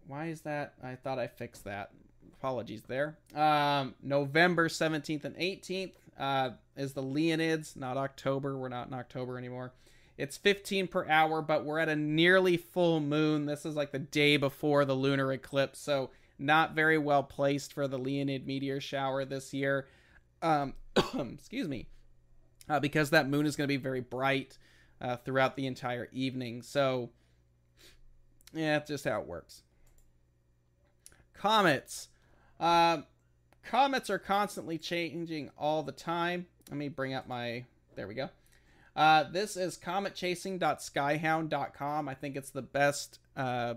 Why 0.08 0.26
is 0.26 0.42
that? 0.42 0.74
I 0.84 0.96
thought 0.96 1.20
I 1.20 1.28
fixed 1.28 1.64
that. 1.66 1.92
Apologies 2.40 2.82
there. 2.88 3.20
Um, 3.36 3.94
November 4.02 4.68
17th 4.68 5.24
and 5.24 5.36
18th 5.36 5.94
uh, 6.20 6.52
is 6.76 6.94
the 6.94 7.04
Leonids, 7.04 7.76
not 7.76 7.98
October. 7.98 8.58
We're 8.58 8.70
not 8.70 8.88
in 8.88 8.94
October 8.94 9.38
anymore. 9.38 9.74
It's 10.18 10.36
15 10.36 10.88
per 10.88 11.08
hour, 11.08 11.42
but 11.42 11.64
we're 11.64 11.80
at 11.80 11.88
a 11.88 11.96
nearly 11.96 12.58
full 12.58 13.00
moon. 13.00 13.46
This 13.46 13.66
is 13.66 13.76
like 13.76 13.94
the 13.94 14.00
day 14.00 14.36
before 14.36 14.84
the 14.84 14.94
lunar 14.94 15.32
eclipse, 15.32 15.80
so 15.80 16.10
not 16.38 16.76
very 16.76 16.98
well 16.98 17.24
placed 17.24 17.74
for 17.74 17.88
the 17.88 17.98
Leonid 17.98 18.46
meteor 18.46 18.82
shower 18.82 19.24
this 19.24 19.54
year. 19.54 19.88
Um, 20.42 20.74
excuse 21.34 21.70
me. 21.70 21.88
Uh, 22.68 22.80
because 22.80 23.12
that 23.12 23.30
moon 23.30 23.46
is 23.46 23.56
going 23.56 23.68
to 23.68 23.74
be 23.74 23.82
very 23.82 24.02
bright 24.02 24.58
uh, 25.02 25.16
throughout 25.16 25.56
the 25.56 25.66
entire 25.66 26.10
evening. 26.12 26.62
So, 26.62 27.10
yeah, 28.54 28.78
it's 28.78 28.90
just 28.90 29.06
how 29.06 29.22
it 29.22 29.28
works. 29.28 29.64
Comets. 31.34 32.10
Uh, 32.60 33.00
comets 33.70 34.10
are 34.10 34.20
constantly 34.20 34.80
changing 34.80 35.52
all 35.58 35.84
the 35.84 35.92
time. 35.92 36.48
Let 36.70 36.78
me 36.78 36.88
bring 36.90 37.14
up 37.14 37.28
my. 37.28 37.66
There 37.96 38.08
we 38.08 38.16
go. 38.16 38.30
Uh, 38.96 39.26
this 39.32 39.56
is 39.56 39.78
cometchasing.skyhound.com. 39.78 42.10
I 42.10 42.16
think 42.16 42.36
it's 42.36 42.50
the 42.50 42.64
best 42.64 43.20
uh, 43.38 43.76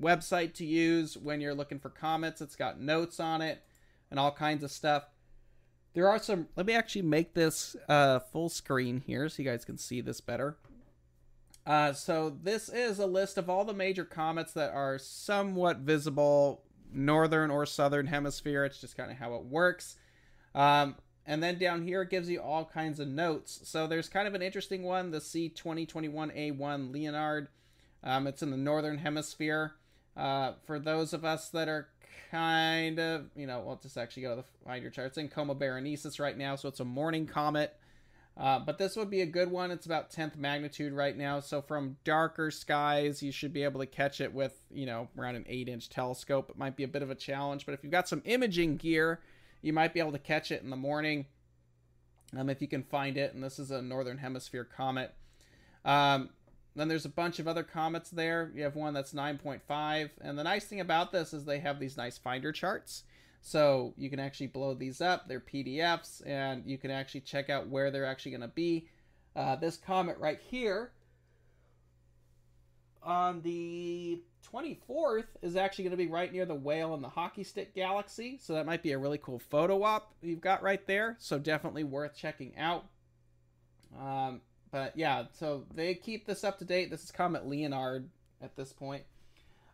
website 0.00 0.54
to 0.54 0.64
use 0.64 1.18
when 1.18 1.40
you're 1.40 1.54
looking 1.54 1.80
for 1.80 1.90
comets. 1.90 2.40
It's 2.40 2.56
got 2.56 2.80
notes 2.80 3.18
on 3.18 3.42
it 3.42 3.64
and 4.10 4.20
all 4.20 4.30
kinds 4.30 4.62
of 4.62 4.70
stuff. 4.70 5.08
There 5.94 6.08
are 6.08 6.20
some. 6.20 6.46
Let 6.56 6.66
me 6.66 6.74
actually 6.74 7.02
make 7.02 7.34
this 7.34 7.74
uh, 7.88 8.20
full 8.20 8.48
screen 8.48 9.02
here 9.04 9.28
so 9.28 9.42
you 9.42 9.48
guys 9.48 9.64
can 9.64 9.78
see 9.78 10.00
this 10.00 10.20
better. 10.20 10.56
Uh, 11.66 11.92
so 11.92 12.36
this 12.42 12.68
is 12.68 13.00
a 13.00 13.06
list 13.06 13.36
of 13.36 13.50
all 13.50 13.64
the 13.64 13.74
major 13.74 14.04
comets 14.04 14.52
that 14.52 14.72
are 14.72 14.96
somewhat 14.98 15.78
visible, 15.78 16.62
northern 16.94 17.50
or 17.50 17.66
southern 17.66 18.06
hemisphere. 18.06 18.64
It's 18.64 18.80
just 18.80 18.96
kind 18.96 19.10
of 19.10 19.16
how 19.18 19.34
it 19.34 19.44
works. 19.44 19.96
Um, 20.54 20.96
and 21.26 21.42
then 21.42 21.58
down 21.58 21.82
here 21.82 22.02
it 22.02 22.10
gives 22.10 22.28
you 22.28 22.40
all 22.40 22.64
kinds 22.64 22.98
of 23.00 23.08
notes. 23.08 23.60
So 23.64 23.86
there's 23.86 24.08
kind 24.08 24.26
of 24.26 24.34
an 24.34 24.42
interesting 24.42 24.82
one, 24.82 25.10
the 25.10 25.18
C2021A1 25.18 26.92
Leonard. 26.92 27.48
Um, 28.02 28.26
it's 28.26 28.42
in 28.42 28.50
the 28.50 28.56
northern 28.56 28.98
hemisphere. 28.98 29.74
Uh, 30.16 30.52
for 30.66 30.78
those 30.78 31.12
of 31.12 31.24
us 31.24 31.48
that 31.50 31.68
are 31.68 31.88
kind 32.30 32.98
of, 32.98 33.26
you 33.36 33.46
know, 33.46 33.60
well, 33.60 33.78
just 33.80 33.96
actually 33.96 34.24
go 34.24 34.30
to 34.30 34.36
the 34.36 34.44
find 34.64 34.82
your 34.82 34.90
chart. 34.90 35.08
It's 35.08 35.18
in 35.18 35.28
Coma 35.28 35.54
Berenices 35.54 36.18
right 36.18 36.36
now, 36.36 36.56
so 36.56 36.68
it's 36.68 36.80
a 36.80 36.84
morning 36.84 37.26
comet. 37.26 37.76
Uh, 38.36 38.58
but 38.58 38.78
this 38.78 38.96
would 38.96 39.10
be 39.10 39.20
a 39.20 39.26
good 39.26 39.50
one. 39.50 39.70
It's 39.70 39.84
about 39.84 40.10
10th 40.10 40.36
magnitude 40.36 40.92
right 40.92 41.16
now. 41.16 41.40
So 41.40 41.60
from 41.60 41.98
darker 42.02 42.50
skies, 42.50 43.22
you 43.22 43.30
should 43.30 43.52
be 43.52 43.62
able 43.62 43.80
to 43.80 43.86
catch 43.86 44.20
it 44.20 44.32
with, 44.32 44.58
you 44.70 44.86
know, 44.86 45.08
around 45.18 45.36
an 45.36 45.44
8 45.46 45.68
inch 45.68 45.90
telescope. 45.90 46.48
It 46.48 46.56
might 46.56 46.76
be 46.76 46.84
a 46.84 46.88
bit 46.88 47.02
of 47.02 47.10
a 47.10 47.14
challenge, 47.14 47.66
but 47.66 47.72
if 47.72 47.82
you've 47.82 47.92
got 47.92 48.08
some 48.08 48.22
imaging 48.24 48.78
gear, 48.78 49.20
you 49.60 49.72
might 49.72 49.92
be 49.92 50.00
able 50.00 50.12
to 50.12 50.18
catch 50.18 50.50
it 50.50 50.62
in 50.62 50.70
the 50.70 50.76
morning 50.76 51.26
um, 52.36 52.48
if 52.48 52.62
you 52.62 52.68
can 52.68 52.82
find 52.82 53.18
it. 53.18 53.34
And 53.34 53.44
this 53.44 53.58
is 53.58 53.70
a 53.70 53.82
northern 53.82 54.18
hemisphere 54.18 54.64
comet. 54.64 55.14
Um, 55.84 56.30
then 56.74 56.88
there's 56.88 57.04
a 57.04 57.10
bunch 57.10 57.38
of 57.38 57.46
other 57.46 57.62
comets 57.62 58.08
there. 58.08 58.50
You 58.54 58.62
have 58.62 58.76
one 58.76 58.94
that's 58.94 59.12
9.5. 59.12 60.10
And 60.22 60.38
the 60.38 60.44
nice 60.44 60.64
thing 60.64 60.80
about 60.80 61.12
this 61.12 61.34
is 61.34 61.44
they 61.44 61.58
have 61.58 61.78
these 61.78 61.98
nice 61.98 62.16
finder 62.16 62.50
charts. 62.50 63.04
So 63.44 63.92
you 63.96 64.08
can 64.08 64.20
actually 64.20 64.46
blow 64.46 64.72
these 64.72 65.00
up. 65.00 65.28
They're 65.28 65.40
PDFs, 65.40 66.24
and 66.24 66.64
you 66.64 66.78
can 66.78 66.92
actually 66.92 67.22
check 67.22 67.50
out 67.50 67.68
where 67.68 67.90
they're 67.90 68.06
actually 68.06 68.30
going 68.30 68.42
to 68.42 68.48
be. 68.48 68.86
Uh, 69.34 69.56
this 69.56 69.76
comet 69.76 70.16
right 70.18 70.40
here 70.40 70.92
on 73.02 73.42
the 73.42 74.22
24th 74.52 75.26
is 75.42 75.56
actually 75.56 75.84
going 75.84 75.90
to 75.90 75.96
be 75.96 76.06
right 76.06 76.32
near 76.32 76.44
the 76.44 76.54
whale 76.54 76.94
and 76.94 77.02
the 77.02 77.08
hockey 77.08 77.42
stick 77.42 77.74
galaxy. 77.74 78.38
So 78.40 78.54
that 78.54 78.64
might 78.64 78.82
be 78.82 78.92
a 78.92 78.98
really 78.98 79.18
cool 79.18 79.40
photo 79.40 79.82
op 79.82 80.14
you've 80.22 80.40
got 80.40 80.62
right 80.62 80.86
there. 80.86 81.16
So 81.18 81.40
definitely 81.40 81.82
worth 81.82 82.16
checking 82.16 82.56
out. 82.56 82.86
Um, 83.98 84.40
but 84.70 84.96
yeah, 84.96 85.24
so 85.32 85.64
they 85.74 85.94
keep 85.94 86.26
this 86.26 86.44
up 86.44 86.58
to 86.60 86.64
date. 86.64 86.90
This 86.90 87.02
is 87.02 87.10
Comet 87.10 87.46
Leonard 87.46 88.08
at 88.40 88.54
this 88.54 88.72
point. 88.72 89.02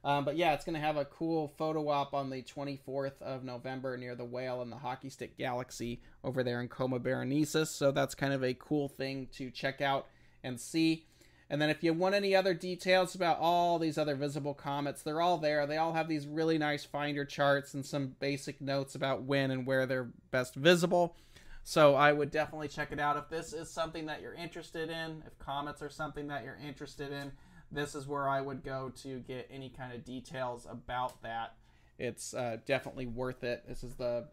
Um, 0.09 0.25
but 0.25 0.39
yeah, 0.39 0.55
it's 0.55 0.65
going 0.65 0.75
to 0.75 0.81
have 0.81 0.97
a 0.97 1.05
cool 1.05 1.53
photo 1.59 1.87
op 1.91 2.15
on 2.15 2.31
the 2.31 2.43
24th 2.43 3.21
of 3.21 3.45
November 3.45 3.95
near 3.99 4.15
the 4.15 4.25
whale 4.25 4.63
and 4.63 4.73
the 4.73 4.77
hockey 4.79 5.11
stick 5.11 5.37
galaxy 5.37 6.01
over 6.25 6.43
there 6.43 6.63
in 6.63 6.69
Coma 6.69 6.99
Berenices. 6.99 7.67
So 7.67 7.93
that's 7.93 8.15
kind 8.15 8.33
of 8.33 8.43
a 8.43 8.55
cool 8.55 8.89
thing 8.89 9.29
to 9.35 9.51
check 9.51 9.83
out 9.83 10.07
and 10.43 10.59
see. 10.59 11.05
And 11.51 11.61
then 11.61 11.69
if 11.69 11.85
you 11.85 11.93
want 11.93 12.15
any 12.15 12.35
other 12.35 12.55
details 12.55 13.15
about 13.15 13.39
all 13.39 13.79
these 13.79 13.99
other 13.99 14.15
visible 14.15 14.55
comets, 14.55 15.03
they're 15.03 15.21
all 15.21 15.37
there. 15.37 15.67
They 15.67 15.77
all 15.77 15.93
have 15.93 16.09
these 16.09 16.27
really 16.27 16.57
nice 16.57 16.87
finder 16.87 17.27
charts 17.27 17.75
and 17.75 17.85
some 17.85 18.17
basic 18.19 18.63
notes 18.63 18.95
about 18.95 19.25
when 19.25 19.51
and 19.51 19.67
where 19.67 19.85
they're 19.85 20.09
best 20.31 20.55
visible. 20.55 21.17
So 21.65 21.97
I 21.97 22.13
would 22.15 22.31
definitely 22.31 22.69
check 22.69 22.93
it 22.93 22.99
out. 22.99 23.19
If 23.19 23.29
this 23.29 23.53
is 23.53 23.69
something 23.69 24.07
that 24.07 24.23
you're 24.23 24.33
interested 24.33 24.89
in, 24.89 25.23
if 25.27 25.39
comets 25.39 25.83
are 25.83 25.91
something 25.91 26.29
that 26.29 26.45
you're 26.45 26.59
interested 26.67 27.13
in, 27.13 27.31
this 27.71 27.95
is 27.95 28.07
where 28.07 28.27
I 28.29 28.41
would 28.41 28.65
go 28.65 28.91
to 29.03 29.19
get 29.21 29.49
any 29.51 29.69
kind 29.69 29.93
of 29.93 30.05
details 30.05 30.67
about 30.71 31.23
that. 31.23 31.55
It's 31.99 32.35
uh, 32.35 32.59
definitely 32.65 33.07
worth 33.07 33.45
it. 33.45 33.65
This 33.69 33.85
is 33.85 33.95
the 33.95 34.27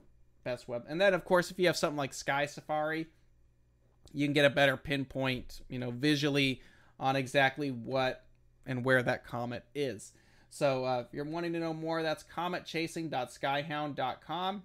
best 0.44 0.68
web. 0.68 0.84
And 0.88 1.02
then, 1.02 1.14
of 1.14 1.26
course, 1.26 1.52
if 1.52 1.60
you 1.60 1.68
have 1.68 1.78
something 1.78 1.98
like 1.98 2.14
Sky 2.14 2.46
Safari, 2.46 3.08
you 4.14 4.26
can 4.26 4.34
get 4.34 4.46
a 4.46 4.50
better 4.50 4.78
pinpoint, 4.78 5.62
you 5.68 5.80
know, 5.80 5.92
visually 5.92 6.62
on 7.00 7.16
exactly 7.16 7.72
what 7.72 8.26
and 8.66 8.84
where 8.86 9.04
that 9.04 9.26
comet 9.26 9.64
is. 9.74 10.14
So 10.50 10.86
uh, 10.86 11.04
if 11.06 11.14
you're 11.14 11.26
wanting 11.26 11.54
to 11.54 11.60
know 11.60 11.74
more, 11.74 12.02
that's 12.02 12.24
cometchasing.skyhound.com. 12.24 14.64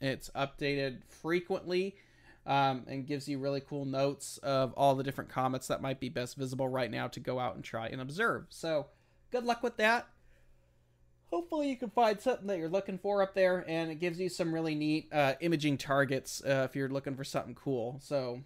It's 0.00 0.30
updated 0.30 1.02
frequently 1.08 1.96
um, 2.46 2.84
and 2.86 3.06
gives 3.06 3.28
you 3.28 3.38
really 3.38 3.60
cool 3.60 3.84
notes 3.84 4.38
of 4.38 4.72
all 4.74 4.94
the 4.94 5.04
different 5.04 5.30
comets 5.30 5.66
that 5.68 5.82
might 5.82 6.00
be 6.00 6.08
best 6.08 6.36
visible 6.36 6.68
right 6.68 6.90
now 6.90 7.08
to 7.08 7.20
go 7.20 7.38
out 7.38 7.54
and 7.54 7.64
try 7.64 7.88
and 7.88 8.00
observe. 8.00 8.46
So, 8.50 8.86
good 9.30 9.44
luck 9.44 9.62
with 9.62 9.76
that. 9.76 10.08
Hopefully, 11.30 11.68
you 11.68 11.76
can 11.76 11.90
find 11.90 12.20
something 12.20 12.46
that 12.48 12.58
you're 12.58 12.68
looking 12.68 12.98
for 12.98 13.22
up 13.22 13.34
there, 13.34 13.64
and 13.68 13.90
it 13.90 14.00
gives 14.00 14.18
you 14.18 14.28
some 14.28 14.52
really 14.52 14.74
neat 14.74 15.08
uh, 15.12 15.34
imaging 15.40 15.78
targets 15.78 16.42
uh, 16.44 16.66
if 16.68 16.74
you're 16.74 16.88
looking 16.88 17.14
for 17.14 17.24
something 17.24 17.54
cool. 17.54 17.98
So, 18.02 18.42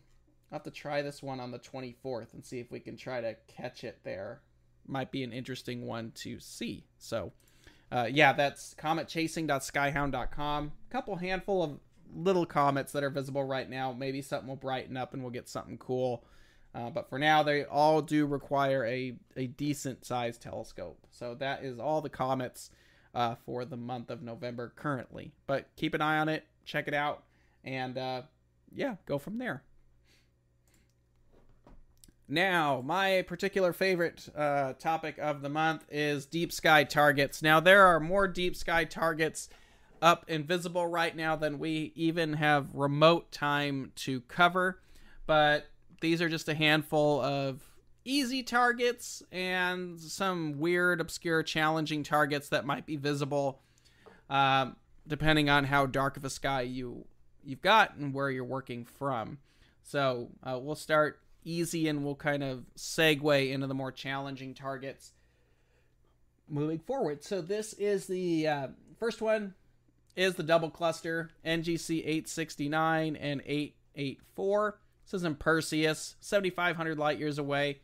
I'll 0.50 0.58
have 0.58 0.64
to 0.64 0.70
try 0.70 1.02
this 1.02 1.22
one 1.22 1.40
on 1.40 1.50
the 1.50 1.58
24th 1.58 2.34
and 2.34 2.44
see 2.44 2.60
if 2.60 2.70
we 2.70 2.80
can 2.80 2.96
try 2.96 3.20
to 3.20 3.36
catch 3.48 3.84
it 3.84 4.00
there. 4.04 4.40
Might 4.86 5.10
be 5.10 5.24
an 5.24 5.32
interesting 5.32 5.86
one 5.86 6.12
to 6.16 6.38
see. 6.38 6.84
So, 6.98 7.32
uh, 7.90 8.08
yeah, 8.10 8.32
that's 8.32 8.74
cometchasing.skyhound.com. 8.74 10.72
A 10.88 10.92
couple 10.92 11.16
handful 11.16 11.62
of 11.62 11.78
little 12.14 12.46
comets 12.46 12.92
that 12.92 13.04
are 13.04 13.10
visible 13.10 13.44
right 13.44 13.68
now. 13.68 13.92
Maybe 13.92 14.22
something 14.22 14.48
will 14.48 14.56
brighten 14.56 14.96
up 14.96 15.14
and 15.14 15.22
we'll 15.22 15.32
get 15.32 15.48
something 15.48 15.78
cool. 15.78 16.24
Uh, 16.74 16.90
but 16.90 17.08
for 17.08 17.18
now, 17.18 17.42
they 17.42 17.64
all 17.64 18.02
do 18.02 18.26
require 18.26 18.84
a, 18.84 19.14
a 19.36 19.46
decent 19.46 20.04
sized 20.04 20.42
telescope. 20.42 20.98
So 21.10 21.34
that 21.36 21.62
is 21.62 21.78
all 21.78 22.00
the 22.00 22.08
comets 22.08 22.70
uh, 23.14 23.36
for 23.46 23.64
the 23.64 23.76
month 23.76 24.10
of 24.10 24.22
November 24.22 24.72
currently. 24.74 25.32
But 25.46 25.68
keep 25.76 25.94
an 25.94 26.00
eye 26.00 26.18
on 26.18 26.28
it, 26.28 26.44
check 26.64 26.88
it 26.88 26.94
out, 26.94 27.24
and 27.62 27.96
uh, 27.96 28.22
yeah, 28.74 28.96
go 29.06 29.18
from 29.18 29.38
there. 29.38 29.62
Now, 32.26 32.82
my 32.84 33.22
particular 33.22 33.72
favorite 33.72 34.28
uh, 34.34 34.72
topic 34.74 35.18
of 35.18 35.42
the 35.42 35.50
month 35.50 35.84
is 35.90 36.24
deep 36.24 36.52
sky 36.52 36.82
targets. 36.82 37.42
Now, 37.42 37.60
there 37.60 37.86
are 37.86 38.00
more 38.00 38.26
deep 38.26 38.56
sky 38.56 38.84
targets 38.84 39.50
up 40.02 40.24
invisible 40.28 40.86
right 40.86 41.16
now 41.16 41.36
than 41.36 41.58
we 41.58 41.92
even 41.94 42.34
have 42.34 42.74
remote 42.74 43.32
time 43.32 43.92
to 43.96 44.20
cover, 44.22 44.80
but 45.26 45.66
these 46.00 46.20
are 46.20 46.28
just 46.28 46.48
a 46.48 46.54
handful 46.54 47.20
of 47.20 47.62
easy 48.04 48.42
targets 48.42 49.22
and 49.32 49.98
some 49.98 50.58
weird, 50.58 51.00
obscure, 51.00 51.42
challenging 51.42 52.02
targets 52.02 52.50
that 52.50 52.66
might 52.66 52.84
be 52.84 52.96
visible, 52.96 53.62
um, 54.28 54.76
depending 55.06 55.48
on 55.48 55.64
how 55.64 55.86
dark 55.86 56.16
of 56.16 56.24
a 56.24 56.30
sky 56.30 56.60
you 56.62 57.06
you've 57.42 57.62
got 57.62 57.94
and 57.96 58.12
where 58.12 58.30
you're 58.30 58.44
working 58.44 58.84
from. 58.84 59.38
So 59.82 60.28
uh, 60.42 60.58
we'll 60.58 60.74
start 60.74 61.20
easy 61.44 61.88
and 61.88 62.04
we'll 62.04 62.14
kind 62.14 62.42
of 62.42 62.64
segue 62.76 63.50
into 63.50 63.66
the 63.66 63.74
more 63.74 63.92
challenging 63.92 64.54
targets. 64.54 65.12
moving 66.48 66.78
forward. 66.78 67.22
So 67.22 67.40
this 67.40 67.72
is 67.74 68.06
the 68.06 68.48
uh, 68.48 68.68
first 68.98 69.22
one 69.22 69.54
is 70.16 70.34
the 70.34 70.42
double 70.42 70.70
cluster 70.70 71.30
NGC 71.44 71.98
869 72.00 73.16
and 73.16 73.42
884. 73.44 74.78
This 75.04 75.14
is 75.14 75.24
in 75.24 75.34
Perseus, 75.34 76.16
7,500 76.20 76.98
light 76.98 77.18
years 77.18 77.38
away. 77.38 77.80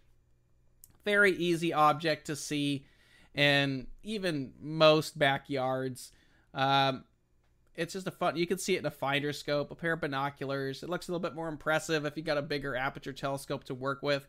Very 1.05 1.33
easy 1.33 1.73
object 1.73 2.27
to 2.27 2.37
see 2.37 2.87
in 3.35 3.87
even 4.03 4.53
most 4.61 5.19
backyards. 5.19 6.13
Um, 6.55 7.05
it's 7.75 7.93
just 7.93 8.07
a 8.07 8.11
fun. 8.11 8.37
You 8.37 8.47
can 8.47 8.59
see 8.59 8.75
it 8.75 8.81
in 8.81 8.87
a 8.87 8.91
finder 8.91 9.33
scope, 9.33 9.71
a 9.71 9.75
pair 9.75 9.93
of 9.93 10.01
binoculars. 10.01 10.83
It 10.83 10.91
looks 10.91 11.09
a 11.09 11.13
little 11.13 11.23
bit 11.23 11.35
more 11.35 11.49
impressive 11.49 12.05
if 12.05 12.17
you 12.17 12.23
got 12.23 12.39
a 12.39 12.43
bigger 12.43 12.77
aperture 12.77 13.13
telescope 13.13 13.65
to 13.65 13.75
work 13.75 14.03
with. 14.03 14.27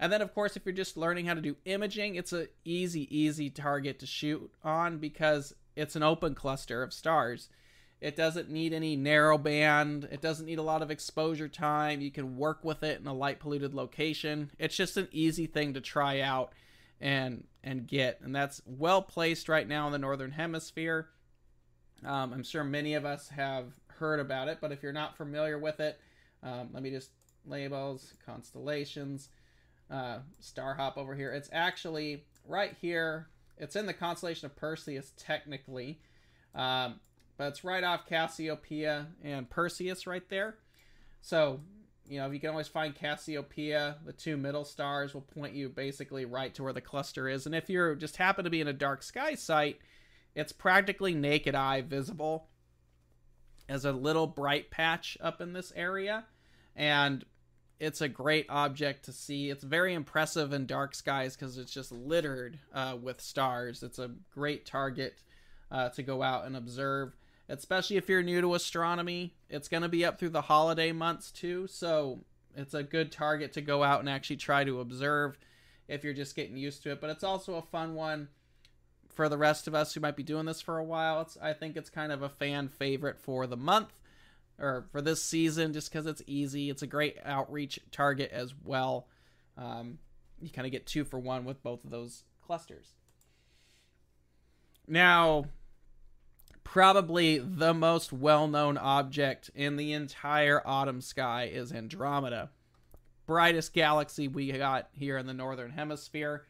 And 0.00 0.12
then, 0.12 0.22
of 0.22 0.32
course, 0.32 0.56
if 0.56 0.64
you're 0.64 0.72
just 0.72 0.96
learning 0.96 1.26
how 1.26 1.34
to 1.34 1.40
do 1.40 1.56
imaging, 1.64 2.14
it's 2.14 2.32
a 2.32 2.46
easy, 2.64 3.08
easy 3.16 3.50
target 3.50 3.98
to 3.98 4.06
shoot 4.06 4.50
on 4.62 4.98
because 4.98 5.54
it's 5.78 5.96
an 5.96 6.02
open 6.02 6.34
cluster 6.34 6.82
of 6.82 6.92
stars. 6.92 7.48
It 8.00 8.16
doesn't 8.16 8.50
need 8.50 8.72
any 8.72 8.96
narrow 8.96 9.38
band. 9.38 10.08
It 10.10 10.20
doesn't 10.20 10.46
need 10.46 10.58
a 10.58 10.62
lot 10.62 10.82
of 10.82 10.90
exposure 10.90 11.48
time. 11.48 12.00
You 12.00 12.10
can 12.10 12.36
work 12.36 12.64
with 12.64 12.82
it 12.82 13.00
in 13.00 13.06
a 13.06 13.12
light 13.12 13.40
polluted 13.40 13.74
location. 13.74 14.50
It's 14.58 14.76
just 14.76 14.96
an 14.96 15.08
easy 15.10 15.46
thing 15.46 15.74
to 15.74 15.80
try 15.80 16.20
out 16.20 16.52
and 17.00 17.44
and 17.62 17.86
get, 17.86 18.20
and 18.22 18.34
that's 18.34 18.62
well 18.66 19.02
placed 19.02 19.48
right 19.48 19.66
now 19.66 19.86
in 19.86 19.92
the 19.92 19.98
northern 19.98 20.32
hemisphere. 20.32 21.08
Um, 22.04 22.32
I'm 22.32 22.44
sure 22.44 22.64
many 22.64 22.94
of 22.94 23.04
us 23.04 23.28
have 23.28 23.66
heard 23.88 24.20
about 24.20 24.48
it, 24.48 24.58
but 24.60 24.72
if 24.72 24.82
you're 24.82 24.92
not 24.92 25.16
familiar 25.16 25.58
with 25.58 25.80
it, 25.80 26.00
um, 26.42 26.70
let 26.72 26.82
me 26.82 26.90
just 26.90 27.10
labels, 27.46 28.14
constellations, 28.24 29.28
uh, 29.90 30.18
star 30.38 30.74
hop 30.74 30.96
over 30.96 31.14
here. 31.14 31.32
It's 31.32 31.50
actually 31.52 32.24
right 32.46 32.76
here. 32.80 33.28
It's 33.58 33.76
in 33.76 33.86
the 33.86 33.94
constellation 33.94 34.46
of 34.46 34.56
Perseus, 34.56 35.12
technically, 35.16 36.00
um, 36.54 37.00
but 37.36 37.48
it's 37.48 37.64
right 37.64 37.84
off 37.84 38.06
Cassiopeia 38.06 39.08
and 39.22 39.48
Perseus 39.48 40.06
right 40.06 40.28
there. 40.28 40.56
So, 41.20 41.60
you 42.08 42.18
know, 42.18 42.26
if 42.26 42.32
you 42.32 42.40
can 42.40 42.50
always 42.50 42.68
find 42.68 42.94
Cassiopeia. 42.94 43.96
The 44.04 44.12
two 44.12 44.36
middle 44.36 44.64
stars 44.64 45.14
will 45.14 45.20
point 45.20 45.54
you 45.54 45.68
basically 45.68 46.24
right 46.24 46.54
to 46.54 46.62
where 46.62 46.72
the 46.72 46.80
cluster 46.80 47.28
is. 47.28 47.46
And 47.46 47.54
if 47.54 47.68
you're 47.68 47.94
just 47.94 48.16
happen 48.16 48.44
to 48.44 48.50
be 48.50 48.60
in 48.60 48.68
a 48.68 48.72
dark 48.72 49.02
sky 49.02 49.34
site, 49.34 49.78
it's 50.34 50.52
practically 50.52 51.14
naked 51.14 51.54
eye 51.54 51.82
visible 51.82 52.48
as 53.68 53.84
a 53.84 53.92
little 53.92 54.26
bright 54.26 54.70
patch 54.70 55.18
up 55.20 55.40
in 55.40 55.52
this 55.52 55.72
area. 55.76 56.24
And 56.74 57.24
it's 57.80 58.00
a 58.00 58.08
great 58.08 58.46
object 58.48 59.04
to 59.04 59.12
see. 59.12 59.50
It's 59.50 59.62
very 59.62 59.94
impressive 59.94 60.52
in 60.52 60.66
dark 60.66 60.94
skies 60.94 61.36
because 61.36 61.58
it's 61.58 61.72
just 61.72 61.92
littered 61.92 62.58
uh, 62.74 62.96
with 63.00 63.20
stars. 63.20 63.82
It's 63.82 63.98
a 63.98 64.10
great 64.32 64.66
target 64.66 65.22
uh, 65.70 65.90
to 65.90 66.02
go 66.02 66.22
out 66.22 66.46
and 66.46 66.56
observe, 66.56 67.16
especially 67.48 67.96
if 67.96 68.08
you're 68.08 68.22
new 68.22 68.40
to 68.40 68.54
astronomy. 68.54 69.34
It's 69.48 69.68
going 69.68 69.82
to 69.82 69.88
be 69.88 70.04
up 70.04 70.18
through 70.18 70.30
the 70.30 70.42
holiday 70.42 70.92
months 70.92 71.30
too, 71.30 71.66
so 71.68 72.24
it's 72.56 72.74
a 72.74 72.82
good 72.82 73.12
target 73.12 73.52
to 73.52 73.60
go 73.60 73.82
out 73.84 74.00
and 74.00 74.08
actually 74.08 74.36
try 74.36 74.64
to 74.64 74.80
observe 74.80 75.38
if 75.86 76.02
you're 76.02 76.14
just 76.14 76.34
getting 76.34 76.56
used 76.56 76.82
to 76.82 76.90
it. 76.90 77.00
But 77.00 77.10
it's 77.10 77.24
also 77.24 77.54
a 77.54 77.62
fun 77.62 77.94
one 77.94 78.28
for 79.18 79.28
the 79.28 79.36
rest 79.36 79.66
of 79.66 79.74
us 79.74 79.94
who 79.94 80.00
might 80.00 80.14
be 80.14 80.22
doing 80.22 80.46
this 80.46 80.60
for 80.60 80.78
a 80.78 80.84
while, 80.84 81.20
it's 81.22 81.36
I 81.42 81.52
think 81.52 81.76
it's 81.76 81.90
kind 81.90 82.12
of 82.12 82.22
a 82.22 82.28
fan 82.28 82.68
favorite 82.68 83.18
for 83.18 83.48
the 83.48 83.56
month 83.56 83.97
or 84.58 84.86
for 84.90 85.00
this 85.00 85.22
season 85.22 85.72
just 85.72 85.90
because 85.90 86.06
it's 86.06 86.22
easy. 86.26 86.70
It's 86.70 86.82
a 86.82 86.86
great 86.86 87.16
outreach 87.24 87.78
target 87.90 88.30
as 88.32 88.54
well. 88.64 89.08
Um, 89.56 89.98
you 90.40 90.50
kind 90.50 90.66
of 90.66 90.72
get 90.72 90.86
two 90.86 91.04
for 91.04 91.18
one 91.18 91.44
with 91.44 91.62
both 91.62 91.84
of 91.84 91.90
those 91.90 92.24
clusters. 92.42 92.94
Now, 94.86 95.46
probably 96.64 97.38
the 97.38 97.74
most 97.74 98.12
well 98.12 98.48
known 98.48 98.78
object 98.78 99.50
in 99.54 99.76
the 99.76 99.92
entire 99.92 100.62
autumn 100.66 101.00
sky 101.00 101.50
is 101.52 101.72
Andromeda. 101.72 102.50
Brightest 103.26 103.74
galaxy 103.74 104.28
we 104.28 104.50
got 104.52 104.88
here 104.92 105.18
in 105.18 105.26
the 105.26 105.34
northern 105.34 105.70
hemisphere 105.70 106.46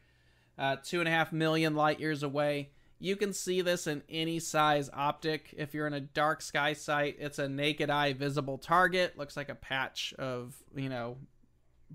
uh, 0.59 0.75
two 0.83 0.99
and 0.99 1.07
a 1.07 1.11
half 1.11 1.31
million 1.31 1.73
light 1.73 1.99
years 1.99 2.21
away. 2.21 2.69
You 2.99 3.15
can 3.15 3.31
see 3.31 3.61
this 3.61 3.87
in 3.87 4.03
any 4.09 4.39
size 4.39 4.89
optic. 4.93 5.53
If 5.57 5.73
you're 5.73 5.87
in 5.87 5.93
a 5.93 6.01
dark 6.01 6.41
sky 6.41 6.73
site, 6.73 7.15
it's 7.17 7.39
a 7.39 7.47
naked 7.47 7.89
eye 7.89 8.11
visible 8.11 8.57
target. 8.57 9.17
Looks 9.17 9.37
like 9.37 9.47
a 9.47 9.55
patch 9.55 10.13
of, 10.19 10.53
you 10.75 10.89
know, 10.89 11.17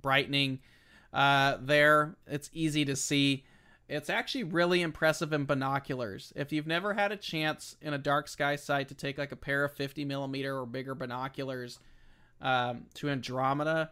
brightening 0.00 0.60
uh, 1.12 1.58
there. 1.60 2.16
It's 2.26 2.48
easy 2.54 2.86
to 2.86 2.96
see. 2.96 3.44
It's 3.86 4.08
actually 4.08 4.44
really 4.44 4.80
impressive 4.80 5.34
in 5.34 5.44
binoculars. 5.44 6.32
If 6.36 6.52
you've 6.52 6.66
never 6.66 6.94
had 6.94 7.12
a 7.12 7.16
chance 7.18 7.76
in 7.82 7.92
a 7.92 7.98
dark 7.98 8.26
sky 8.26 8.56
site 8.56 8.88
to 8.88 8.94
take 8.94 9.18
like 9.18 9.32
a 9.32 9.36
pair 9.36 9.62
of 9.62 9.72
50 9.72 10.06
millimeter 10.06 10.58
or 10.58 10.64
bigger 10.64 10.94
binoculars 10.94 11.80
um, 12.40 12.86
to 12.94 13.10
Andromeda, 13.10 13.90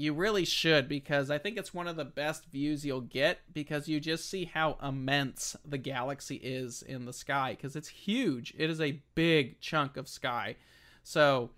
you 0.00 0.14
really 0.14 0.46
should 0.46 0.88
because 0.88 1.30
I 1.30 1.36
think 1.36 1.58
it's 1.58 1.74
one 1.74 1.86
of 1.86 1.96
the 1.96 2.06
best 2.06 2.46
views 2.46 2.86
you'll 2.86 3.02
get 3.02 3.40
because 3.52 3.86
you 3.86 4.00
just 4.00 4.30
see 4.30 4.46
how 4.46 4.78
immense 4.82 5.56
the 5.64 5.76
galaxy 5.76 6.36
is 6.36 6.82
in 6.82 7.04
the 7.04 7.12
sky 7.12 7.54
because 7.54 7.76
it's 7.76 7.88
huge. 7.88 8.54
It 8.56 8.70
is 8.70 8.80
a 8.80 9.00
big 9.14 9.60
chunk 9.60 9.98
of 9.98 10.08
sky. 10.08 10.56
So, 11.02 11.50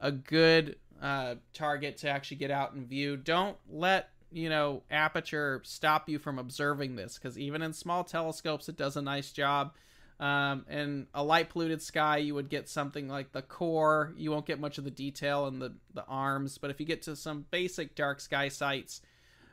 a 0.00 0.10
good 0.10 0.76
uh, 1.02 1.34
target 1.52 1.98
to 1.98 2.08
actually 2.08 2.38
get 2.38 2.50
out 2.50 2.72
and 2.72 2.88
view. 2.88 3.18
Don't 3.18 3.58
let 3.68 4.08
you 4.32 4.48
know 4.48 4.82
aperture 4.90 5.60
stop 5.64 6.08
you 6.08 6.18
from 6.18 6.38
observing 6.38 6.96
this 6.96 7.18
because 7.18 7.38
even 7.38 7.60
in 7.60 7.74
small 7.74 8.02
telescopes, 8.02 8.68
it 8.68 8.78
does 8.78 8.96
a 8.96 9.02
nice 9.02 9.30
job. 9.30 9.72
Um, 10.20 10.66
in 10.68 11.06
a 11.14 11.24
light 11.24 11.48
polluted 11.48 11.80
sky, 11.80 12.18
you 12.18 12.34
would 12.34 12.50
get 12.50 12.68
something 12.68 13.08
like 13.08 13.32
the 13.32 13.40
core. 13.40 14.12
You 14.18 14.30
won't 14.30 14.44
get 14.44 14.60
much 14.60 14.76
of 14.76 14.84
the 14.84 14.90
detail 14.90 15.46
in 15.46 15.58
the, 15.58 15.72
the 15.94 16.04
arms, 16.04 16.58
but 16.58 16.70
if 16.70 16.78
you 16.78 16.84
get 16.84 17.00
to 17.02 17.16
some 17.16 17.46
basic 17.50 17.94
dark 17.94 18.20
sky 18.20 18.50
sites, 18.50 19.00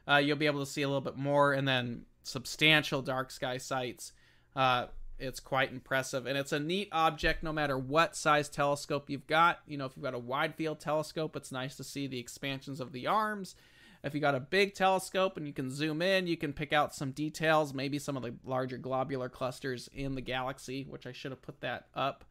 uh, 0.09 0.17
you'll 0.17 0.35
be 0.35 0.45
able 0.45 0.59
to 0.59 0.69
see 0.69 0.81
a 0.81 0.87
little 0.87 0.99
bit 0.99 1.15
more. 1.15 1.53
And 1.53 1.65
then 1.65 2.03
substantial 2.23 3.01
dark 3.01 3.31
sky 3.31 3.57
sites, 3.57 4.11
uh, 4.57 4.87
it's 5.17 5.39
quite 5.39 5.71
impressive. 5.71 6.25
And 6.25 6.37
it's 6.37 6.51
a 6.51 6.59
neat 6.59 6.89
object 6.91 7.43
no 7.43 7.53
matter 7.53 7.77
what 7.77 8.17
size 8.17 8.49
telescope 8.49 9.09
you've 9.09 9.25
got. 9.25 9.59
You 9.67 9.77
know, 9.77 9.85
if 9.85 9.93
you've 9.95 10.03
got 10.03 10.13
a 10.13 10.19
wide 10.19 10.55
field 10.55 10.81
telescope, 10.81 11.37
it's 11.37 11.51
nice 11.51 11.77
to 11.77 11.83
see 11.85 12.07
the 12.07 12.19
expansions 12.19 12.81
of 12.81 12.91
the 12.91 13.07
arms. 13.07 13.55
If 14.03 14.13
you 14.13 14.21
got 14.21 14.35
a 14.35 14.39
big 14.39 14.73
telescope 14.73 15.37
and 15.37 15.47
you 15.47 15.53
can 15.53 15.69
zoom 15.69 16.01
in, 16.01 16.27
you 16.27 16.37
can 16.37 16.53
pick 16.53 16.71
out 16.71 16.93
some 16.93 17.11
details, 17.11 17.73
maybe 17.73 17.99
some 17.99 18.15
of 18.15 18.23
the 18.23 18.35
larger 18.45 18.77
globular 18.77 19.29
clusters 19.29 19.89
in 19.93 20.15
the 20.15 20.21
galaxy, 20.21 20.85
which 20.87 21.07
I 21.07 21.11
should 21.11 21.31
have 21.31 21.41
put 21.41 21.61
that 21.61 21.87
up. 21.95 22.23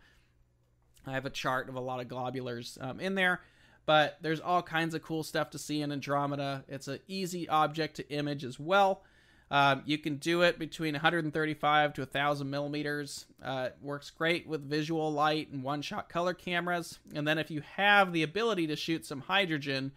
I 1.07 1.13
have 1.13 1.27
a 1.27 1.31
chart 1.31 1.69
of 1.69 1.77
a 1.77 1.81
lot 1.81 2.01
of 2.01 2.09
globulars 2.09 2.83
um, 2.83 3.01
in 3.01 3.15
there, 3.15 3.41
but 3.85 4.19
there's 4.21 4.41
all 4.41 4.63
kinds 4.63 4.95
of 4.95 5.03
cool 5.03 5.23
stuff 5.23 5.51
to 5.51 5.59
see 5.59 5.83
in 5.83 5.93
Andromeda. 5.93 6.65
It's 6.69 6.89
an 6.89 6.99
easy 7.07 7.49
object 7.49 7.97
to 7.97 8.11
image 8.11 8.45
as 8.45 8.59
well. 8.59 9.03
Um, 9.49 9.83
you 9.87 9.99
can 9.99 10.17
do 10.17 10.43
it 10.43 10.59
between 10.59 10.95
135 10.95 11.93
to 11.95 12.01
1000 12.01 12.51
millimeters. 12.51 13.27
Uh, 13.43 13.69
works 13.81 14.11
great 14.11 14.47
with 14.47 14.69
visual 14.69 15.13
light 15.13 15.51
and 15.53 15.63
one 15.63 15.83
shot 15.83 16.09
color 16.09 16.35
cameras. 16.35 16.99
And 17.15 17.27
then 17.27 17.39
if 17.39 17.51
you 17.51 17.63
have 17.77 18.13
the 18.13 18.25
ability 18.25 18.67
to 18.69 18.77
shoot 18.77 19.07
some 19.07 19.21
hydrogen 19.21 19.93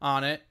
on 0.00 0.24
it, 0.24 0.42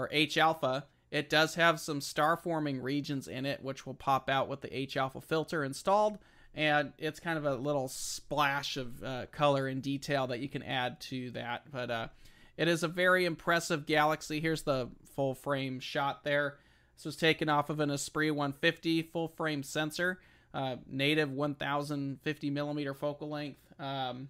or 0.00 0.08
H 0.10 0.38
alpha, 0.38 0.86
it 1.10 1.28
does 1.28 1.56
have 1.56 1.78
some 1.78 2.00
star 2.00 2.36
forming 2.36 2.80
regions 2.80 3.28
in 3.28 3.44
it, 3.44 3.62
which 3.62 3.84
will 3.84 3.94
pop 3.94 4.30
out 4.30 4.48
with 4.48 4.62
the 4.62 4.76
H 4.76 4.96
alpha 4.96 5.20
filter 5.20 5.62
installed. 5.62 6.18
And 6.54 6.92
it's 6.98 7.20
kind 7.20 7.38
of 7.38 7.44
a 7.44 7.54
little 7.54 7.88
splash 7.88 8.76
of 8.76 9.02
uh, 9.04 9.26
color 9.30 9.68
and 9.68 9.82
detail 9.82 10.26
that 10.28 10.40
you 10.40 10.48
can 10.48 10.62
add 10.62 11.00
to 11.02 11.30
that. 11.32 11.70
But 11.70 11.90
uh, 11.90 12.08
it 12.56 12.66
is 12.66 12.82
a 12.82 12.88
very 12.88 13.24
impressive 13.24 13.86
galaxy. 13.86 14.40
Here's 14.40 14.62
the 14.62 14.88
full 15.14 15.34
frame 15.34 15.78
shot 15.80 16.24
there. 16.24 16.56
This 16.96 17.04
was 17.04 17.16
taken 17.16 17.48
off 17.48 17.70
of 17.70 17.80
an 17.80 17.90
Esprit 17.90 18.30
150 18.30 19.02
full 19.02 19.28
frame 19.28 19.62
sensor, 19.62 20.18
uh, 20.52 20.76
native 20.88 21.30
1050 21.30 22.50
millimeter 22.50 22.94
focal 22.94 23.28
length. 23.28 23.60
Um, 23.78 24.28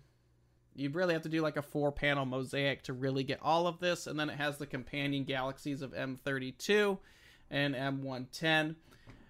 you 0.75 0.91
really 0.91 1.15
have 1.15 1.23
to 1.23 1.29
do 1.29 1.41
like 1.43 1.57
a 1.57 1.63
four 1.63 1.93
panel 1.93 2.25
mosaic 2.25 2.83
to 2.85 2.93
really 2.93 3.25
get 3.25 3.39
all 3.43 3.67
of 3.67 3.81
this. 3.81 4.07
And 4.07 4.19
then 4.19 4.31
it 4.31 4.37
has 4.37 4.59
the 4.59 4.67
companion 4.67 5.25
galaxies 5.25 5.83
of 5.83 5.93
M32 5.93 6.99
and 7.51 7.75
M110. 7.75 8.77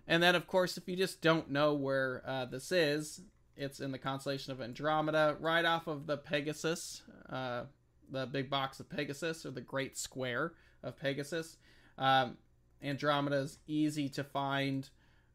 And 0.07 0.23
then, 0.23 0.35
of 0.35 0.47
course, 0.47 0.77
if 0.77 0.89
you 0.89 0.97
just 0.97 1.21
don't 1.21 1.51
know 1.51 1.75
where 1.75 2.23
uh, 2.27 2.45
this 2.45 2.73
is, 2.73 3.23
it's 3.57 3.81
in 3.81 3.93
the 3.93 3.99
constellation 3.99 4.53
of 4.53 4.61
Andromeda, 4.61 5.37
right 5.39 5.65
off 5.65 5.87
of 5.87 6.07
the 6.07 6.17
Pegasus, 6.17 7.03
uh, 7.29 7.65
the 8.11 8.27
big 8.27 8.51
box 8.51 8.81
of 8.81 8.89
Pegasus, 8.89 9.47
or 9.47 9.51
the 9.51 9.61
Great 9.61 9.97
Square 9.97 10.55
of 10.83 10.99
Pegasus. 10.99 11.59
Um, 11.97 12.39
Andromeda 12.83 13.37
is 13.37 13.59
easy 13.67 14.09
to 14.11 14.25
find 14.25 14.89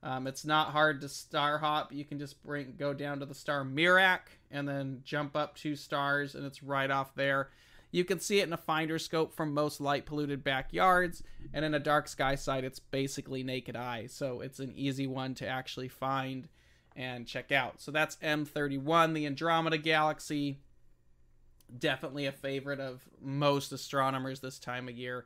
um, 0.06 0.28
it's 0.28 0.46
not 0.46 0.68
hard 0.68 1.02
to 1.02 1.10
star 1.10 1.58
hop. 1.58 1.92
You 1.92 2.06
can 2.06 2.20
just 2.20 2.42
bring 2.44 2.76
go 2.78 2.94
down 2.94 3.20
to 3.20 3.26
the 3.26 3.34
star 3.34 3.66
Mirak 3.66 4.20
and 4.52 4.70
then 4.70 5.02
jump 5.04 5.36
up 5.36 5.56
two 5.56 5.76
stars, 5.76 6.36
and 6.36 6.46
it's 6.46 6.62
right 6.62 6.92
off 6.92 7.16
there. 7.16 7.50
You 7.90 8.06
can 8.06 8.20
see 8.20 8.40
it 8.40 8.48
in 8.48 8.54
a 8.54 8.58
finder 8.58 9.00
scope 9.00 9.34
from 9.34 9.52
most 9.54 9.82
light 9.82 10.06
polluted 10.06 10.44
backyards, 10.44 11.24
and 11.54 11.66
in 11.66 11.74
a 11.74 11.80
dark 11.80 12.08
sky 12.08 12.36
site, 12.36 12.64
it's 12.64 12.78
basically 12.78 13.42
naked 13.42 13.76
eye. 13.76 14.06
So 14.06 14.42
it's 14.42 14.60
an 14.60 14.74
easy 14.76 15.08
one 15.08 15.34
to 15.36 15.48
actually 15.48 15.88
find 15.88 16.50
and 16.96 17.26
check 17.26 17.52
out. 17.52 17.82
So 17.82 17.90
that's 17.90 18.18
M31, 18.18 19.16
the 19.16 19.26
Andromeda 19.26 19.80
Galaxy. 19.80 20.60
Definitely 21.80 22.28
a 22.28 22.32
favorite 22.32 22.80
of 22.80 23.02
most 23.20 23.72
astronomers 23.72 24.40
this 24.40 24.60
time 24.60 24.88
of 24.88 24.96
year. 24.96 25.26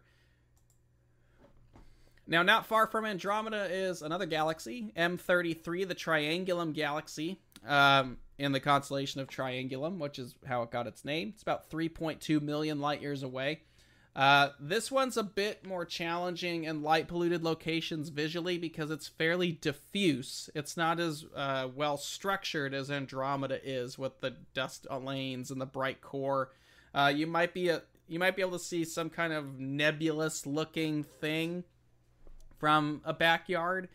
Now, 2.29 2.43
not 2.43 2.67
far 2.67 2.85
from 2.85 3.05
Andromeda 3.05 3.65
is 3.71 4.03
another 4.03 4.27
galaxy, 4.27 4.93
M33, 4.95 5.87
the 5.87 5.95
Triangulum 5.95 6.75
Galaxy, 6.75 7.41
um, 7.67 8.17
in 8.37 8.51
the 8.51 8.59
constellation 8.59 9.19
of 9.19 9.27
Triangulum, 9.27 9.97
which 9.97 10.19
is 10.19 10.35
how 10.45 10.61
it 10.61 10.69
got 10.69 10.85
its 10.85 11.03
name. 11.03 11.29
It's 11.33 11.41
about 11.41 11.71
3.2 11.71 12.39
million 12.39 12.79
light 12.79 13.01
years 13.01 13.23
away. 13.23 13.61
Uh, 14.15 14.49
this 14.59 14.91
one's 14.91 15.17
a 15.17 15.23
bit 15.23 15.65
more 15.65 15.85
challenging 15.85 16.65
in 16.65 16.83
light 16.83 17.07
polluted 17.07 17.43
locations 17.43 18.09
visually 18.09 18.59
because 18.59 18.91
it's 18.91 19.07
fairly 19.07 19.51
diffuse. 19.51 20.51
It's 20.53 20.77
not 20.77 20.99
as 20.99 21.25
uh, 21.35 21.69
well 21.75 21.97
structured 21.97 22.75
as 22.75 22.91
Andromeda 22.91 23.59
is 23.67 23.97
with 23.97 24.21
the 24.21 24.35
dust 24.53 24.85
lanes 24.91 25.49
and 25.49 25.59
the 25.59 25.65
bright 25.65 26.01
core. 26.01 26.51
Uh, 26.93 27.11
you 27.15 27.25
might 27.25 27.55
be 27.55 27.69
a, 27.69 27.81
you 28.07 28.19
might 28.19 28.35
be 28.35 28.43
able 28.43 28.57
to 28.57 28.63
see 28.63 28.85
some 28.85 29.09
kind 29.09 29.33
of 29.33 29.59
nebulous 29.59 30.45
looking 30.45 31.03
thing 31.03 31.63
from 32.59 33.01
a 33.05 33.13
backyard. 33.13 33.89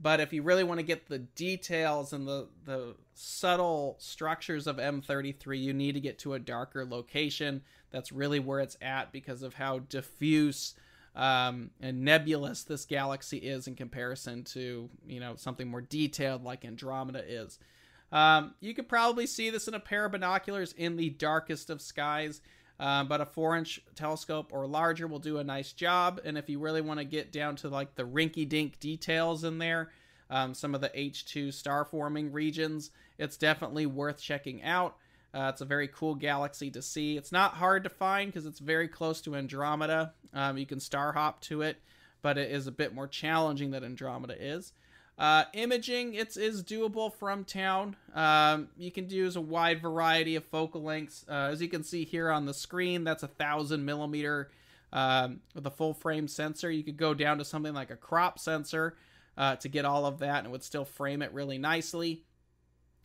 But 0.00 0.20
if 0.20 0.32
you 0.32 0.42
really 0.42 0.62
want 0.62 0.78
to 0.78 0.86
get 0.86 1.08
the 1.08 1.18
details 1.18 2.12
and 2.12 2.26
the, 2.26 2.46
the 2.64 2.94
subtle 3.14 3.96
structures 3.98 4.66
of 4.66 4.76
M33, 4.76 5.60
you 5.60 5.72
need 5.72 5.92
to 5.92 6.00
get 6.00 6.18
to 6.20 6.34
a 6.34 6.38
darker 6.38 6.84
location. 6.84 7.62
That's 7.90 8.12
really 8.12 8.38
where 8.38 8.60
it's 8.60 8.76
at 8.80 9.12
because 9.12 9.42
of 9.42 9.54
how 9.54 9.80
diffuse 9.80 10.74
um, 11.16 11.70
and 11.80 12.04
nebulous 12.04 12.62
this 12.62 12.84
galaxy 12.84 13.38
is 13.38 13.66
in 13.66 13.74
comparison 13.74 14.44
to, 14.44 14.88
you 15.04 15.18
know, 15.18 15.34
something 15.34 15.68
more 15.68 15.80
detailed 15.80 16.44
like 16.44 16.64
Andromeda 16.64 17.24
is. 17.26 17.58
Um, 18.12 18.54
you 18.60 18.74
could 18.74 18.88
probably 18.88 19.26
see 19.26 19.50
this 19.50 19.66
in 19.66 19.74
a 19.74 19.80
pair 19.80 20.04
of 20.04 20.12
binoculars 20.12 20.72
in 20.74 20.96
the 20.96 21.10
darkest 21.10 21.70
of 21.70 21.82
skies. 21.82 22.40
Um, 22.80 23.08
but 23.08 23.20
a 23.20 23.26
four 23.26 23.56
inch 23.56 23.80
telescope 23.96 24.50
or 24.52 24.66
larger 24.66 25.06
will 25.06 25.18
do 25.18 25.38
a 25.38 25.44
nice 25.44 25.72
job. 25.72 26.20
And 26.24 26.38
if 26.38 26.48
you 26.48 26.60
really 26.60 26.80
want 26.80 27.00
to 27.00 27.04
get 27.04 27.32
down 27.32 27.56
to 27.56 27.68
like 27.68 27.96
the 27.96 28.04
rinky 28.04 28.48
dink 28.48 28.78
details 28.78 29.44
in 29.44 29.58
there, 29.58 29.90
um, 30.30 30.54
some 30.54 30.74
of 30.74 30.80
the 30.80 30.90
H2 30.90 31.52
star 31.52 31.84
forming 31.84 32.32
regions, 32.32 32.90
it's 33.18 33.36
definitely 33.36 33.86
worth 33.86 34.20
checking 34.20 34.62
out. 34.62 34.96
Uh, 35.34 35.50
it's 35.52 35.60
a 35.60 35.66
very 35.66 35.88
cool 35.88 36.14
galaxy 36.14 36.70
to 36.70 36.80
see. 36.80 37.16
It's 37.16 37.32
not 37.32 37.54
hard 37.54 37.84
to 37.84 37.90
find 37.90 38.32
because 38.32 38.46
it's 38.46 38.60
very 38.60 38.88
close 38.88 39.20
to 39.22 39.36
Andromeda. 39.36 40.14
Um, 40.32 40.56
you 40.56 40.66
can 40.66 40.80
star 40.80 41.12
hop 41.12 41.40
to 41.42 41.62
it, 41.62 41.78
but 42.22 42.38
it 42.38 42.50
is 42.50 42.66
a 42.66 42.72
bit 42.72 42.94
more 42.94 43.06
challenging 43.06 43.70
than 43.70 43.84
Andromeda 43.84 44.40
is. 44.40 44.72
Uh, 45.18 45.44
imaging, 45.52 46.14
it's 46.14 46.36
is 46.36 46.62
doable 46.62 47.12
from 47.12 47.44
town. 47.44 47.96
Um, 48.14 48.68
you 48.76 48.92
can 48.92 49.10
use 49.10 49.34
a 49.34 49.40
wide 49.40 49.82
variety 49.82 50.36
of 50.36 50.44
focal 50.44 50.82
lengths. 50.82 51.24
Uh, 51.28 51.48
as 51.50 51.60
you 51.60 51.68
can 51.68 51.82
see 51.82 52.04
here 52.04 52.30
on 52.30 52.46
the 52.46 52.54
screen, 52.54 53.02
that's 53.02 53.24
a 53.24 53.28
thousand 53.28 53.84
millimeter 53.84 54.50
um, 54.92 55.40
with 55.54 55.66
a 55.66 55.72
full 55.72 55.92
frame 55.92 56.28
sensor. 56.28 56.70
You 56.70 56.84
could 56.84 56.96
go 56.96 57.14
down 57.14 57.38
to 57.38 57.44
something 57.44 57.74
like 57.74 57.90
a 57.90 57.96
crop 57.96 58.38
sensor 58.38 58.96
uh, 59.36 59.56
to 59.56 59.68
get 59.68 59.84
all 59.84 60.06
of 60.06 60.20
that, 60.20 60.38
and 60.38 60.46
it 60.46 60.50
would 60.50 60.62
still 60.62 60.84
frame 60.84 61.20
it 61.22 61.32
really 61.32 61.58
nicely. 61.58 62.22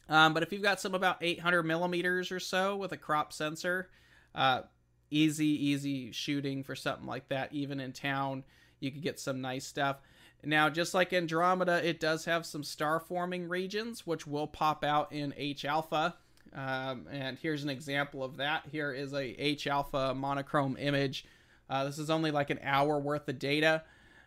Um, 0.07 0.35
but 0.35 0.43
if 0.43 0.51
you've 0.51 0.61
got 0.61 0.79
some 0.79 0.93
about 0.93 1.17
800 1.21 1.63
millimeters 1.63 2.31
or 2.31 2.39
so 2.39 2.75
with 2.75 2.91
a 2.91 2.97
crop 2.97 3.33
sensor, 3.33 3.89
uh, 4.35 4.61
easy, 5.09 5.67
easy 5.67 6.11
shooting 6.11 6.63
for 6.63 6.75
something 6.75 7.07
like 7.07 7.29
that, 7.29 7.53
even 7.53 7.79
in 7.79 7.91
town, 7.91 8.43
you 8.79 8.91
could 8.91 9.01
get 9.01 9.19
some 9.19 9.41
nice 9.41 9.65
stuff. 9.65 9.97
Now, 10.45 10.69
just 10.69 10.93
like 10.93 11.13
Andromeda, 11.13 11.87
it 11.87 11.99
does 11.99 12.25
have 12.25 12.45
some 12.45 12.63
star 12.63 12.99
forming 12.99 13.47
regions, 13.47 14.05
which 14.05 14.27
will 14.27 14.47
pop 14.47 14.83
out 14.83 15.11
in 15.11 15.33
H 15.37 15.63
alpha. 15.63 16.15
Um, 16.53 17.07
and 17.09 17.37
here's 17.39 17.63
an 17.63 17.69
example 17.69 18.23
of 18.23 18.37
that. 18.37 18.63
Here 18.71 18.91
is 18.91 19.13
a 19.13 19.23
H 19.41 19.67
alpha 19.67 20.13
monochrome 20.13 20.77
image. 20.77 21.25
Uh, 21.69 21.85
this 21.85 21.97
is 21.97 22.09
only 22.09 22.29
like 22.29 22.49
an 22.49 22.59
hour 22.61 22.99
worth 22.99 23.27
of 23.27 23.39
data, 23.39 23.83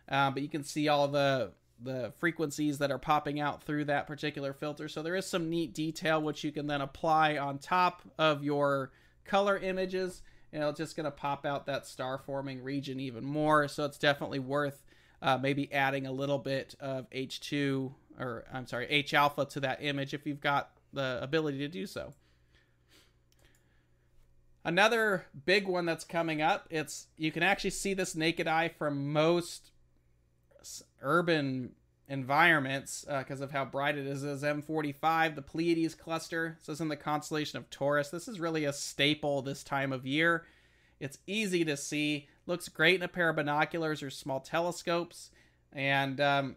uh, 0.09 0.31
but 0.31 0.41
you 0.41 0.49
can 0.49 0.63
see 0.63 0.87
all 0.87 1.07
the 1.07 1.51
the 1.79 2.11
frequencies 2.17 2.79
that 2.79 2.89
are 2.89 2.97
popping 2.97 3.39
out 3.39 3.61
through 3.61 3.85
that 3.85 4.07
particular 4.07 4.51
filter. 4.51 4.87
So 4.87 5.03
there 5.03 5.15
is 5.15 5.27
some 5.27 5.47
neat 5.47 5.75
detail 5.75 6.19
which 6.19 6.43
you 6.43 6.51
can 6.51 6.65
then 6.65 6.81
apply 6.81 7.37
on 7.37 7.59
top 7.59 8.01
of 8.17 8.43
your 8.43 8.91
color 9.25 9.57
images, 9.57 10.23
and 10.51 10.63
it's 10.63 10.79
just 10.79 10.95
going 10.95 11.03
to 11.03 11.11
pop 11.11 11.45
out 11.45 11.67
that 11.67 11.85
star 11.85 12.17
forming 12.17 12.63
region 12.63 12.99
even 12.99 13.23
more. 13.23 13.67
So 13.67 13.85
it's 13.85 13.99
definitely 13.99 14.39
worth 14.39 14.83
uh, 15.21 15.37
maybe 15.37 15.71
adding 15.73 16.05
a 16.05 16.11
little 16.11 16.37
bit 16.37 16.75
of 16.79 17.09
H2 17.09 17.91
or 18.19 18.45
I'm 18.51 18.67
sorry, 18.67 18.87
H 18.89 19.13
alpha 19.13 19.45
to 19.45 19.59
that 19.61 19.83
image 19.83 20.13
if 20.13 20.25
you've 20.25 20.41
got 20.41 20.71
the 20.93 21.19
ability 21.21 21.59
to 21.59 21.67
do 21.67 21.85
so. 21.85 22.13
Another 24.63 25.25
big 25.45 25.67
one 25.67 25.85
that's 25.85 26.03
coming 26.03 26.41
up, 26.41 26.67
it's 26.69 27.07
you 27.15 27.31
can 27.31 27.43
actually 27.43 27.69
see 27.69 27.93
this 27.93 28.15
naked 28.15 28.47
eye 28.47 28.67
from 28.67 29.13
most 29.13 29.71
urban 31.01 31.71
environments 32.09 33.05
because 33.07 33.41
uh, 33.41 33.45
of 33.45 33.51
how 33.51 33.63
bright 33.63 33.97
it 33.97 34.05
is. 34.05 34.23
Is 34.23 34.43
M45 34.43 35.35
the 35.35 35.41
Pleiades 35.41 35.95
cluster. 35.95 36.57
This 36.59 36.75
is 36.75 36.81
in 36.81 36.89
the 36.89 36.97
constellation 36.97 37.57
of 37.57 37.69
Taurus. 37.69 38.09
This 38.09 38.27
is 38.27 38.39
really 38.39 38.65
a 38.65 38.73
staple 38.73 39.41
this 39.41 39.63
time 39.63 39.93
of 39.93 40.05
year. 40.05 40.45
It's 40.99 41.19
easy 41.27 41.63
to 41.63 41.77
see 41.77 42.27
Looks 42.47 42.69
great 42.69 42.95
in 42.95 43.03
a 43.03 43.07
pair 43.07 43.29
of 43.29 43.35
binoculars 43.35 44.01
or 44.01 44.09
small 44.09 44.39
telescopes. 44.39 45.29
And 45.71 46.19
um, 46.19 46.55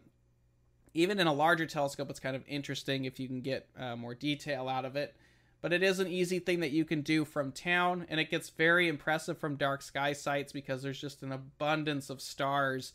even 0.95 1.21
in 1.21 1.27
a 1.27 1.33
larger 1.33 1.67
telescope, 1.67 2.09
it's 2.09 2.21
kind 2.21 2.37
of 2.37 2.45
interesting 2.49 3.05
if 3.05 3.21
you 3.21 3.29
can 3.29 3.43
get 3.43 3.69
uh, 3.79 3.97
more 3.97 4.15
detail 4.15 4.69
out 4.69 4.85
of 4.85 4.97
it. 4.97 5.15
But 5.61 5.73
it 5.75 5.83
is 5.83 5.99
an 5.99 6.09
easy 6.09 6.39
thing 6.39 6.61
that 6.61 6.71
you 6.71 6.87
can 6.87 7.03
do 7.03 7.27
from 7.27 7.53
town, 7.53 8.07
and 8.09 8.19
it 8.19 8.31
gets 8.31 8.49
very 8.49 8.89
impressive 8.89 9.37
from 9.37 9.57
dark 9.57 9.83
sky 9.83 10.15
sites 10.15 10.53
because 10.53 10.83
there's 10.83 11.01
just 11.01 11.23
an 11.23 11.33
abundance 11.33 12.09
of 12.09 12.23
stars 12.23 12.95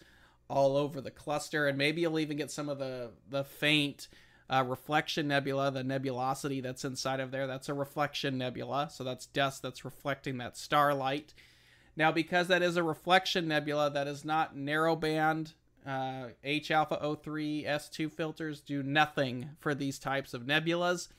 all 0.50 0.76
over 0.76 1.00
the 1.00 1.12
cluster, 1.12 1.68
and 1.68 1.78
maybe 1.78 2.02
you'll 2.02 2.20
even 2.20 2.38
get 2.38 2.50
some 2.50 2.70
of 2.70 2.80
the 2.80 3.12
the 3.30 3.44
faint 3.44 4.08
uh, 4.50 4.64
reflection 4.66 5.28
nebula, 5.28 5.70
the 5.72 5.84
nebulosity 5.84 6.62
that's 6.62 6.86
inside 6.86 7.20
of 7.20 7.32
there. 7.32 7.46
That's 7.46 7.70
a 7.70 7.74
reflection 7.74 8.38
nebula, 8.38 8.90
so 8.92 9.04
that's 9.04 9.28
dust 9.28 9.62
that's 9.62 9.86
reflecting 9.86 10.38
that 10.40 10.58
starlight. 10.58 11.34
Now, 11.98 12.12
because 12.12 12.48
that 12.48 12.62
is 12.62 12.78
a 12.78 12.84
reflection 12.84 13.48
nebula, 13.48 13.90
that 13.92 14.08
is 14.08 14.26
not 14.26 14.56
narrowband. 14.56 15.54
Uh, 15.86 16.30
H 16.44 16.72
alpha 16.72 17.00
O3 17.02 17.66
S2 17.66 18.12
filters 18.12 18.60
do 18.60 18.82
nothing 18.82 19.52
for 19.60 19.76
these 19.76 20.00
types 20.00 20.34
of 20.34 20.44
nebulas. 20.44 21.10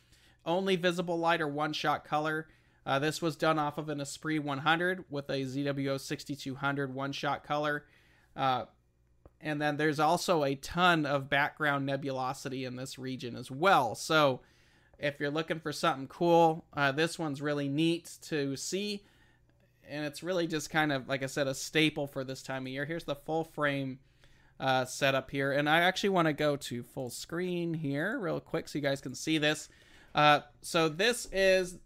Only 0.44 0.76
visible 0.76 1.18
light 1.18 1.40
or 1.40 1.48
one 1.48 1.72
shot 1.72 2.04
color. 2.04 2.48
Uh, 2.84 2.98
this 2.98 3.20
was 3.20 3.36
done 3.36 3.58
off 3.58 3.78
of 3.78 3.88
an 3.88 4.00
Esprit 4.00 4.38
100 4.40 5.04
with 5.10 5.28
a 5.28 5.44
ZWO 5.44 5.98
6200 5.98 6.94
one 6.94 7.12
shot 7.12 7.42
color. 7.44 7.84
Uh, 8.36 8.66
and 9.40 9.60
then 9.60 9.76
there's 9.76 10.00
also 10.00 10.44
a 10.44 10.54
ton 10.54 11.04
of 11.06 11.28
background 11.28 11.86
nebulosity 11.86 12.64
in 12.64 12.76
this 12.76 12.98
region 12.98 13.36
as 13.36 13.50
well. 13.50 13.94
So 13.94 14.40
if 14.98 15.20
you're 15.20 15.30
looking 15.30 15.60
for 15.60 15.72
something 15.72 16.08
cool, 16.08 16.64
uh, 16.72 16.92
this 16.92 17.18
one's 17.18 17.42
really 17.42 17.68
neat 17.68 18.16
to 18.22 18.56
see 18.56 19.02
and 19.88 20.04
it's 20.04 20.22
really 20.22 20.46
just 20.46 20.70
kind 20.70 20.92
of 20.92 21.08
like 21.08 21.22
I 21.22 21.26
said 21.26 21.46
a 21.46 21.54
staple 21.54 22.06
for 22.06 22.24
this 22.24 22.42
time 22.42 22.62
of 22.66 22.68
year. 22.68 22.84
Here's 22.84 23.04
the 23.04 23.14
full 23.14 23.44
frame 23.44 23.98
uh, 24.58 24.84
setup 24.84 25.30
here, 25.30 25.52
and 25.52 25.68
I 25.68 25.80
actually 25.80 26.10
want 26.10 26.26
to 26.26 26.32
go 26.32 26.56
to 26.56 26.82
full 26.82 27.10
screen 27.10 27.74
here 27.74 28.18
real 28.18 28.40
quick 28.40 28.68
so 28.68 28.78
you 28.78 28.82
guys 28.82 29.00
can 29.00 29.14
see 29.14 29.38
this. 29.38 29.68
Uh, 30.14 30.40
so 30.62 30.88
this 30.88 31.28
is 31.30 31.78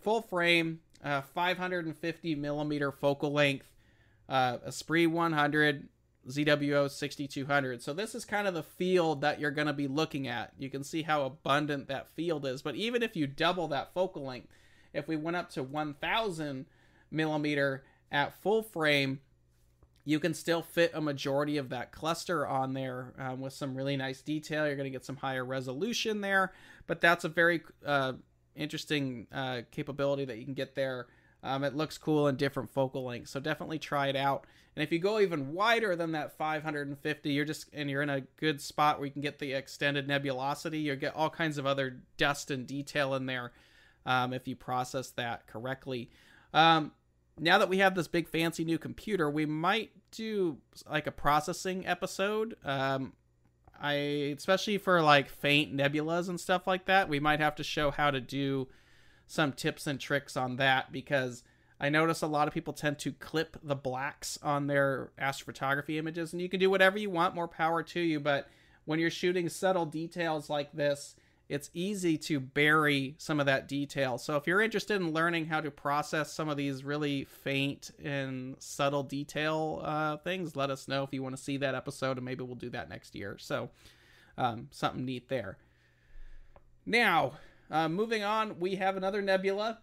full 0.00 0.22
frame, 0.22 0.80
uh, 1.02 1.22
550 1.22 2.34
millimeter 2.36 2.92
focal 2.92 3.32
length, 3.32 3.70
uh, 4.28 4.58
Esprit 4.66 5.06
100 5.06 5.88
ZWO 6.28 6.90
6200. 6.90 7.82
So 7.82 7.92
this 7.92 8.14
is 8.14 8.24
kind 8.24 8.46
of 8.46 8.54
the 8.54 8.62
field 8.62 9.20
that 9.20 9.40
you're 9.40 9.50
going 9.50 9.66
to 9.66 9.72
be 9.72 9.88
looking 9.88 10.26
at. 10.26 10.52
You 10.58 10.70
can 10.70 10.84
see 10.84 11.02
how 11.02 11.24
abundant 11.24 11.88
that 11.88 12.08
field 12.14 12.46
is. 12.46 12.62
But 12.62 12.76
even 12.76 13.02
if 13.02 13.16
you 13.16 13.26
double 13.26 13.68
that 13.68 13.92
focal 13.92 14.24
length, 14.24 14.48
if 14.92 15.08
we 15.08 15.16
went 15.16 15.36
up 15.36 15.50
to 15.50 15.62
1000 15.62 16.66
millimeter 17.14 17.84
at 18.10 18.34
full 18.42 18.62
frame, 18.62 19.20
you 20.04 20.20
can 20.20 20.34
still 20.34 20.62
fit 20.62 20.90
a 20.94 21.00
majority 21.00 21.56
of 21.56 21.70
that 21.70 21.92
cluster 21.92 22.46
on 22.46 22.74
there 22.74 23.14
um, 23.18 23.40
with 23.40 23.52
some 23.52 23.74
really 23.74 23.96
nice 23.96 24.20
detail. 24.20 24.66
You're 24.66 24.76
going 24.76 24.84
to 24.84 24.90
get 24.90 25.04
some 25.04 25.16
higher 25.16 25.44
resolution 25.44 26.20
there, 26.20 26.52
but 26.86 27.00
that's 27.00 27.24
a 27.24 27.28
very 27.28 27.62
uh, 27.84 28.12
interesting 28.54 29.26
uh, 29.32 29.62
capability 29.70 30.26
that 30.26 30.38
you 30.38 30.44
can 30.44 30.54
get 30.54 30.74
there. 30.74 31.06
Um, 31.42 31.64
it 31.64 31.74
looks 31.74 31.98
cool 31.98 32.28
in 32.28 32.36
different 32.36 32.72
focal 32.72 33.04
lengths, 33.04 33.30
so 33.30 33.40
definitely 33.40 33.78
try 33.78 34.08
it 34.08 34.16
out. 34.16 34.46
And 34.76 34.82
if 34.82 34.90
you 34.90 34.98
go 34.98 35.20
even 35.20 35.52
wider 35.52 35.94
than 35.94 36.12
that 36.12 36.36
550, 36.36 37.30
you're 37.30 37.44
just 37.44 37.68
and 37.72 37.88
you're 37.88 38.02
in 38.02 38.10
a 38.10 38.22
good 38.36 38.60
spot 38.60 38.98
where 38.98 39.06
you 39.06 39.12
can 39.12 39.22
get 39.22 39.38
the 39.38 39.52
extended 39.52 40.08
nebulosity. 40.08 40.82
You 40.82 40.96
get 40.96 41.14
all 41.14 41.30
kinds 41.30 41.58
of 41.58 41.66
other 41.66 42.00
dust 42.16 42.50
and 42.50 42.66
detail 42.66 43.14
in 43.14 43.26
there 43.26 43.52
um, 44.04 44.32
if 44.32 44.48
you 44.48 44.56
process 44.56 45.10
that 45.10 45.46
correctly. 45.46 46.10
Um, 46.52 46.92
now 47.38 47.58
that 47.58 47.68
we 47.68 47.78
have 47.78 47.94
this 47.94 48.08
big 48.08 48.28
fancy 48.28 48.64
new 48.64 48.78
computer, 48.78 49.28
we 49.28 49.46
might 49.46 49.90
do 50.10 50.58
like 50.88 51.06
a 51.06 51.12
processing 51.12 51.86
episode. 51.86 52.56
Um, 52.64 53.14
I 53.80 53.92
especially 54.36 54.78
for 54.78 55.02
like 55.02 55.28
faint 55.28 55.76
nebulas 55.76 56.28
and 56.28 56.40
stuff 56.40 56.66
like 56.66 56.86
that, 56.86 57.08
we 57.08 57.20
might 57.20 57.40
have 57.40 57.56
to 57.56 57.64
show 57.64 57.90
how 57.90 58.10
to 58.10 58.20
do 58.20 58.68
some 59.26 59.52
tips 59.52 59.86
and 59.86 59.98
tricks 59.98 60.36
on 60.36 60.56
that 60.56 60.92
because 60.92 61.42
I 61.80 61.88
notice 61.88 62.22
a 62.22 62.26
lot 62.26 62.46
of 62.46 62.54
people 62.54 62.72
tend 62.72 62.98
to 63.00 63.12
clip 63.12 63.56
the 63.62 63.74
blacks 63.74 64.38
on 64.42 64.68
their 64.68 65.10
astrophotography 65.20 65.96
images, 65.96 66.32
and 66.32 66.40
you 66.40 66.48
can 66.48 66.60
do 66.60 66.70
whatever 66.70 66.98
you 66.98 67.10
want, 67.10 67.34
more 67.34 67.48
power 67.48 67.82
to 67.82 68.00
you. 68.00 68.20
But 68.20 68.48
when 68.84 69.00
you're 69.00 69.10
shooting 69.10 69.48
subtle 69.48 69.86
details 69.86 70.48
like 70.48 70.72
this, 70.72 71.16
it's 71.54 71.70
easy 71.72 72.18
to 72.18 72.40
bury 72.40 73.14
some 73.18 73.38
of 73.38 73.46
that 73.46 73.68
detail. 73.68 74.18
So 74.18 74.34
if 74.34 74.48
you're 74.48 74.60
interested 74.60 75.00
in 75.00 75.12
learning 75.12 75.46
how 75.46 75.60
to 75.60 75.70
process 75.70 76.32
some 76.32 76.48
of 76.48 76.56
these 76.56 76.82
really 76.82 77.24
faint 77.24 77.92
and 78.02 78.56
subtle 78.58 79.04
detail 79.04 79.80
uh, 79.84 80.16
things, 80.16 80.56
let 80.56 80.70
us 80.70 80.88
know 80.88 81.04
if 81.04 81.12
you 81.12 81.22
want 81.22 81.36
to 81.36 81.40
see 81.42 81.56
that 81.58 81.76
episode, 81.76 82.16
and 82.16 82.24
maybe 82.24 82.42
we'll 82.42 82.56
do 82.56 82.70
that 82.70 82.88
next 82.88 83.14
year. 83.14 83.36
So 83.38 83.70
um, 84.36 84.66
something 84.72 85.04
neat 85.04 85.28
there. 85.28 85.56
Now, 86.84 87.34
uh, 87.70 87.88
moving 87.88 88.24
on, 88.24 88.58
we 88.58 88.74
have 88.74 88.96
another 88.96 89.22
nebula. 89.22 89.78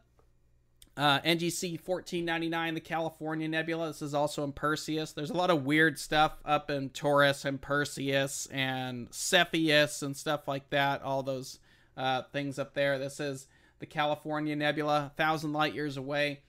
Uh, 1.02 1.20
NGC 1.22 1.80
1499, 1.84 2.76
the 2.76 2.80
California 2.80 3.47
Nebula. 3.47 3.88
This 3.88 4.04
is 4.04 4.14
also 4.14 4.43
in 4.43 4.52
Perseus. 4.52 5.14
There's 5.14 5.32
a 5.32 5.36
lot 5.36 5.49
of 5.49 5.66
weird 5.66 5.97
stuff 5.97 6.34
up 6.45 6.70
in 6.70 6.89
Taurus 6.89 7.43
and 7.43 7.60
Perseus 7.60 8.47
and 8.52 9.08
Cepheus 9.10 10.04
and 10.04 10.16
stuff 10.16 10.47
like 10.47 10.70
that. 10.70 11.02
All 11.02 11.24
those 11.24 11.58
uh, 11.97 12.22
things 12.32 12.60
up 12.60 12.76
there. 12.76 12.99
This 12.99 13.20
is 13.20 13.47
the 13.80 13.88
California 13.88 14.56
Nebula, 14.56 15.12
1,000 15.16 15.52
light 15.52 15.74
years 15.74 15.97
away. 15.97 16.41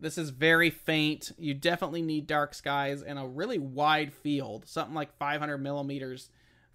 This 0.00 0.16
is 0.16 0.30
very 0.30 0.70
faint. 0.70 1.32
You 1.36 1.52
definitely 1.52 2.00
need 2.00 2.26
dark 2.26 2.54
skies 2.54 3.02
and 3.02 3.18
a 3.18 3.26
really 3.26 3.58
wide 3.58 4.14
field, 4.14 4.66
something 4.66 4.94
like 4.94 5.14
500 5.18 5.58
millimeters 5.58 6.30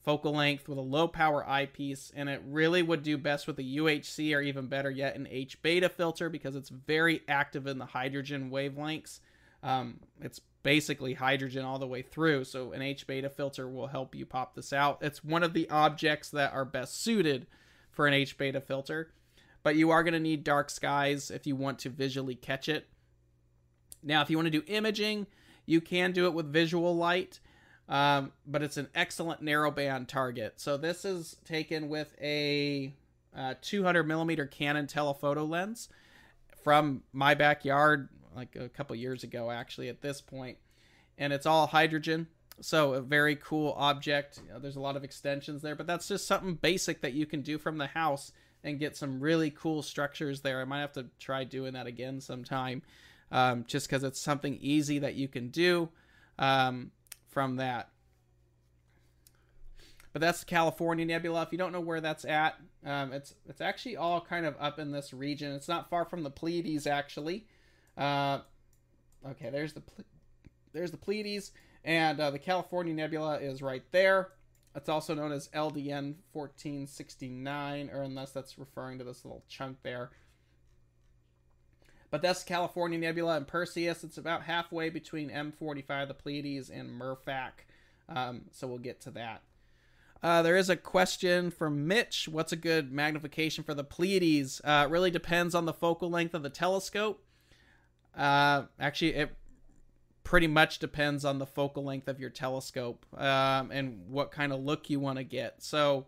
focal 0.05 0.33
length 0.33 0.69
with 0.69 0.77
a 0.77 0.81
low 0.81 1.07
power 1.07 1.47
eyepiece, 1.49 2.13
and 2.15 2.29
it 2.29 2.41
really 2.45 2.83
would 2.83 3.01
do 3.01 3.17
best 3.17 3.47
with 3.47 3.57
a 3.57 3.63
UHC 3.63 4.35
or 4.35 4.39
even 4.39 4.67
better 4.67 4.91
yet, 4.91 5.15
an 5.15 5.27
H 5.29 5.61
beta 5.63 5.89
filter 5.89 6.29
because 6.29 6.55
it's 6.55 6.69
very 6.69 7.21
active 7.27 7.65
in 7.65 7.79
the 7.79 7.85
hydrogen 7.85 8.51
wavelengths. 8.51 9.19
Um, 9.63 9.99
it's 10.21 10.39
basically 10.61 11.15
hydrogen 11.15 11.65
all 11.65 11.79
the 11.79 11.87
way 11.87 12.03
through, 12.03 12.43
so 12.43 12.71
an 12.71 12.83
H 12.83 13.07
beta 13.07 13.31
filter 13.31 13.67
will 13.67 13.87
help 13.87 14.13
you 14.13 14.27
pop 14.27 14.53
this 14.53 14.71
out. 14.71 14.99
It's 15.01 15.23
one 15.23 15.41
of 15.41 15.53
the 15.53 15.67
objects 15.71 16.29
that 16.29 16.53
are 16.53 16.65
best 16.65 17.01
suited 17.01 17.47
for 17.91 18.05
an 18.05 18.13
H 18.13 18.37
beta 18.37 18.61
filter, 18.61 19.11
but 19.63 19.75
you 19.75 19.89
are 19.89 20.03
going 20.03 20.13
to 20.13 20.19
need 20.19 20.43
dark 20.43 20.69
skies 20.69 21.31
if 21.31 21.47
you 21.47 21.55
want 21.55 21.79
to 21.79 21.89
visually 21.89 22.35
catch 22.35 22.69
it. 22.69 22.87
Now, 24.03 24.21
if 24.21 24.29
you 24.29 24.37
want 24.37 24.45
to 24.45 24.59
do 24.59 24.63
imaging, 24.67 25.25
you 25.65 25.81
can 25.81 26.11
do 26.11 26.27
it 26.27 26.33
with 26.35 26.53
visual 26.53 26.95
light. 26.95 27.39
Um, 27.87 28.31
but 28.47 28.63
it's 28.63 28.77
an 28.77 28.87
excellent 28.95 29.43
narrowband 29.43 30.07
target. 30.07 30.53
So 30.57 30.77
this 30.77 31.05
is 31.05 31.37
taken 31.45 31.87
with 31.87 32.15
a 32.19 32.93
uh, 33.35 33.55
200 33.61 34.03
millimeter 34.03 34.45
Canon 34.45 34.87
telephoto 34.87 35.43
lens 35.43 35.89
from 36.63 37.03
my 37.13 37.35
backyard, 37.35 38.09
like 38.35 38.55
a 38.55 38.69
couple 38.69 38.95
years 38.95 39.23
ago, 39.23 39.51
actually. 39.51 39.89
At 39.89 40.01
this 40.01 40.19
point, 40.19 40.57
and 41.17 41.31
it's 41.31 41.45
all 41.45 41.67
hydrogen. 41.67 42.27
So 42.61 42.93
a 42.93 43.01
very 43.01 43.35
cool 43.35 43.75
object. 43.77 44.39
You 44.45 44.53
know, 44.53 44.59
there's 44.59 44.77
a 44.77 44.81
lot 44.81 44.95
of 44.95 45.03
extensions 45.03 45.61
there, 45.61 45.75
but 45.75 45.87
that's 45.87 46.07
just 46.07 46.25
something 46.25 46.55
basic 46.55 47.01
that 47.01 47.13
you 47.13 47.25
can 47.25 47.41
do 47.41 47.57
from 47.57 47.77
the 47.77 47.87
house 47.87 48.31
and 48.63 48.79
get 48.79 48.97
some 48.97 49.19
really 49.19 49.51
cool 49.51 49.83
structures 49.83 50.41
there. 50.41 50.59
I 50.59 50.65
might 50.65 50.79
have 50.79 50.93
to 50.93 51.05
try 51.19 51.43
doing 51.43 51.73
that 51.73 51.85
again 51.85 52.19
sometime, 52.19 52.81
um, 53.31 53.65
just 53.67 53.87
because 53.87 54.03
it's 54.03 54.19
something 54.19 54.57
easy 54.59 54.99
that 54.99 55.15
you 55.15 55.27
can 55.27 55.49
do. 55.49 55.89
Um, 56.39 56.91
from 57.35 57.57
that. 57.57 57.89
But 60.13 60.21
that's 60.21 60.39
the 60.39 60.45
California 60.45 61.05
Nebula. 61.05 61.41
If 61.41 61.51
you 61.51 61.57
don't 61.57 61.73
know 61.73 61.81
where 61.81 61.99
that's 61.99 62.23
at, 62.23 62.55
um, 62.85 63.11
it's 63.11 63.35
it's 63.49 63.59
actually 63.59 63.97
all 63.97 64.21
kind 64.21 64.45
of 64.45 64.55
up 64.59 64.79
in 64.79 64.91
this 64.91 65.13
region. 65.13 65.51
It's 65.51 65.67
not 65.67 65.89
far 65.89 66.05
from 66.05 66.23
the 66.23 66.31
Pleiades, 66.31 66.87
actually. 66.87 67.45
Uh, 67.97 68.39
okay, 69.27 69.49
there's 69.49 69.73
the 69.73 69.83
there's 70.71 70.91
the 70.91 70.97
Pleiades, 70.97 71.51
and 71.83 72.17
uh, 72.21 72.31
the 72.31 72.39
California 72.39 72.93
Nebula 72.93 73.39
is 73.39 73.61
right 73.61 73.83
there. 73.91 74.29
It's 74.73 74.87
also 74.87 75.13
known 75.15 75.33
as 75.33 75.49
LDN 75.49 76.15
1469, 76.31 77.89
or 77.93 78.03
unless 78.03 78.31
that's 78.31 78.57
referring 78.57 78.99
to 78.99 79.03
this 79.03 79.25
little 79.25 79.43
chunk 79.49 79.79
there. 79.83 80.11
But 82.11 82.21
that's 82.21 82.43
California 82.43 82.97
Nebula 82.97 83.37
and 83.37 83.47
Perseus. 83.47 84.03
It's 84.03 84.17
about 84.17 84.43
halfway 84.43 84.89
between 84.89 85.29
M45, 85.29 86.07
the 86.07 86.13
Pleiades, 86.13 86.69
and 86.69 86.89
Mirfak. 86.99 87.51
Um, 88.07 88.43
so 88.51 88.67
we'll 88.67 88.77
get 88.77 89.01
to 89.01 89.11
that. 89.11 89.41
Uh, 90.23 90.41
there 90.41 90.57
is 90.57 90.69
a 90.69 90.75
question 90.75 91.51
from 91.51 91.87
Mitch. 91.87 92.27
What's 92.27 92.51
a 92.51 92.55
good 92.55 92.91
magnification 92.91 93.63
for 93.63 93.73
the 93.73 93.83
Pleiades? 93.83 94.61
Uh, 94.63 94.85
it 94.87 94.91
really 94.91 95.11
depends 95.11 95.53
on 95.53 95.65
the 95.65 95.73
focal 95.73 96.09
length 96.09 96.33
of 96.33 96.41
the 96.41 96.49
telescope. 96.49 97.23
Uh, 98.17 98.63
actually, 98.79 99.13
it 99.13 99.35
pretty 100.23 100.47
much 100.47 100.79
depends 100.79 101.23
on 101.25 101.37
the 101.37 101.45
focal 101.45 101.83
length 101.83 102.07
of 102.07 102.19
your 102.19 102.29
telescope 102.29 103.05
um, 103.17 103.71
and 103.71 104.09
what 104.09 104.31
kind 104.31 104.51
of 104.51 104.59
look 104.59 104.89
you 104.89 104.99
want 104.99 105.17
to 105.17 105.23
get. 105.23 105.61
So 105.61 106.07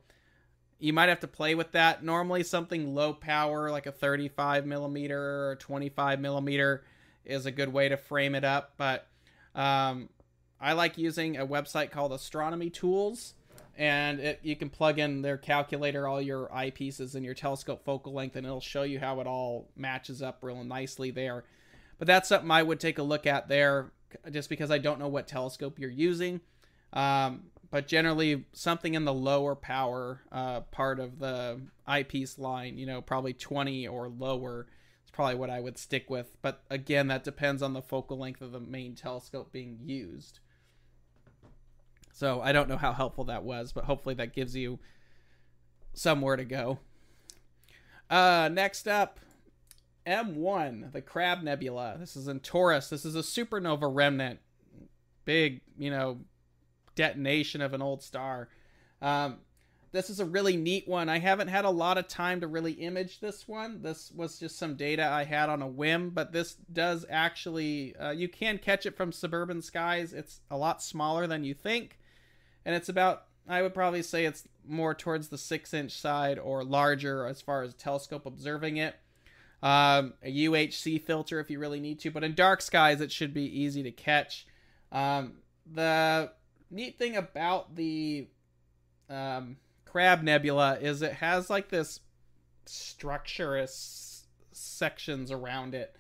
you 0.79 0.93
might 0.93 1.09
have 1.09 1.19
to 1.21 1.27
play 1.27 1.55
with 1.55 1.71
that. 1.71 2.03
Normally, 2.03 2.43
something 2.43 2.93
low 2.93 3.13
power, 3.13 3.71
like 3.71 3.85
a 3.85 3.91
35 3.91 4.65
millimeter 4.65 5.49
or 5.49 5.55
25 5.55 6.19
millimeter, 6.19 6.83
is 7.25 7.45
a 7.45 7.51
good 7.51 7.73
way 7.73 7.89
to 7.89 7.97
frame 7.97 8.35
it 8.35 8.43
up. 8.43 8.73
But 8.77 9.07
um, 9.55 10.09
I 10.61 10.73
like 10.73 10.97
using 10.97 11.37
a 11.37 11.47
website 11.47 11.91
called 11.91 12.13
Astronomy 12.13 12.69
Tools, 12.69 13.33
and 13.75 14.19
it, 14.19 14.39
you 14.43 14.55
can 14.55 14.69
plug 14.69 14.99
in 14.99 15.23
their 15.23 15.37
calculator, 15.37 16.07
all 16.07 16.21
your 16.21 16.47
eyepieces, 16.47 17.15
and 17.15 17.25
your 17.25 17.33
telescope 17.33 17.83
focal 17.83 18.13
length, 18.13 18.35
and 18.35 18.45
it'll 18.45 18.61
show 18.61 18.83
you 18.83 18.99
how 18.99 19.19
it 19.19 19.27
all 19.27 19.69
matches 19.75 20.21
up 20.21 20.39
real 20.41 20.63
nicely 20.63 21.09
there. 21.09 21.43
But 21.97 22.07
that's 22.07 22.29
something 22.29 22.51
I 22.51 22.61
would 22.61 22.79
take 22.79 22.99
a 22.99 23.03
look 23.03 23.25
at 23.25 23.47
there, 23.47 23.91
just 24.31 24.49
because 24.49 24.69
I 24.69 24.77
don't 24.77 24.99
know 24.99 25.07
what 25.07 25.27
telescope 25.27 25.79
you're 25.79 25.89
using. 25.89 26.41
Um, 26.93 27.45
but 27.69 27.87
generally 27.87 28.45
something 28.53 28.93
in 28.93 29.05
the 29.05 29.13
lower 29.13 29.55
power 29.55 30.21
uh, 30.31 30.61
part 30.61 30.99
of 30.99 31.19
the 31.19 31.61
eyepiece 31.85 32.39
line, 32.39 32.77
you 32.77 32.85
know, 32.85 33.01
probably 33.01 33.33
20 33.33 33.87
or 33.87 34.07
lower 34.07 34.67
is 35.05 35.11
probably 35.11 35.35
what 35.35 35.49
I 35.49 35.59
would 35.59 35.77
stick 35.77 36.09
with. 36.09 36.37
But 36.41 36.63
again, 36.69 37.07
that 37.07 37.23
depends 37.23 37.61
on 37.61 37.73
the 37.73 37.81
focal 37.81 38.17
length 38.17 38.41
of 38.41 38.51
the 38.51 38.59
main 38.59 38.95
telescope 38.95 39.51
being 39.51 39.79
used. 39.83 40.39
So 42.13 42.41
I 42.41 42.51
don't 42.51 42.69
know 42.69 42.77
how 42.77 42.93
helpful 42.93 43.25
that 43.25 43.43
was, 43.43 43.71
but 43.71 43.83
hopefully 43.83 44.15
that 44.15 44.33
gives 44.33 44.55
you 44.55 44.79
somewhere 45.93 46.35
to 46.35 46.45
go. 46.45 46.79
Uh, 48.09 48.49
next 48.51 48.87
up, 48.87 49.19
M1, 50.07 50.93
the 50.93 51.01
Crab 51.01 51.43
Nebula. 51.43 51.97
This 51.99 52.15
is 52.15 52.29
in 52.29 52.39
Taurus. 52.39 52.89
This 52.89 53.03
is 53.03 53.15
a 53.15 53.19
supernova 53.19 53.93
remnant. 53.93 54.39
Big, 55.25 55.61
you 55.77 55.91
know, 55.91 56.19
detonation 56.97 57.61
of 57.61 57.73
an 57.73 57.81
old 57.81 58.03
star. 58.03 58.49
Um, 59.01 59.37
this 59.91 60.09
is 60.09 60.19
a 60.19 60.25
really 60.25 60.57
neat 60.57 60.87
one. 60.87 61.07
I 61.07 61.19
haven't 61.19 61.47
had 61.47 61.63
a 61.63 61.69
lot 61.69 61.97
of 61.97 62.07
time 62.07 62.41
to 62.41 62.47
really 62.47 62.73
image 62.73 63.19
this 63.19 63.47
one. 63.47 63.81
This 63.81 64.11
was 64.13 64.37
just 64.37 64.57
some 64.57 64.75
data 64.75 65.07
I 65.07 65.23
had 65.23 65.49
on 65.49 65.61
a 65.61 65.67
whim, 65.67 66.09
but 66.09 66.33
this 66.33 66.55
does 66.71 67.05
actually, 67.09 67.95
uh, 67.95 68.11
you 68.11 68.27
can 68.27 68.57
catch 68.57 68.85
it 68.85 68.97
from 68.97 69.11
suburban 69.11 69.61
skies. 69.61 70.11
It's 70.11 70.41
a 70.51 70.57
lot 70.57 70.83
smaller 70.83 71.25
than 71.25 71.45
you 71.45 71.53
think. 71.53 71.99
And 72.65 72.75
it's 72.75 72.89
about, 72.89 73.23
I 73.47 73.61
would 73.61 73.73
probably 73.73 74.03
say 74.03 74.25
it's 74.25 74.47
more 74.67 74.93
towards 74.93 75.29
the 75.29 75.37
six 75.37 75.73
inch 75.73 75.97
side 75.97 76.37
or 76.37 76.65
larger 76.65 77.25
as 77.25 77.41
far 77.41 77.63
as 77.63 77.73
telescope 77.73 78.25
observing 78.25 78.77
it. 78.77 78.95
Um, 79.63 80.13
a 80.21 80.31
UHC 80.31 81.01
filter 81.01 81.39
if 81.39 81.49
you 81.49 81.59
really 81.59 81.79
need 81.79 81.99
to, 82.01 82.11
but 82.11 82.25
in 82.25 82.35
dark 82.35 82.61
skies, 82.61 82.99
it 82.99 83.11
should 83.11 83.33
be 83.33 83.61
easy 83.61 83.83
to 83.83 83.91
catch. 83.91 84.45
Um, 84.91 85.37
the 85.65 86.31
neat 86.69 86.97
thing 86.97 87.15
about 87.15 87.75
the 87.75 88.27
um, 89.09 89.57
Crab 89.85 90.21
Nebula 90.21 90.77
is 90.79 91.01
it 91.01 91.13
has 91.13 91.49
like 91.49 91.69
this 91.69 91.99
structurous 92.65 94.25
sections 94.51 95.31
around 95.31 95.73
it, 95.75 95.95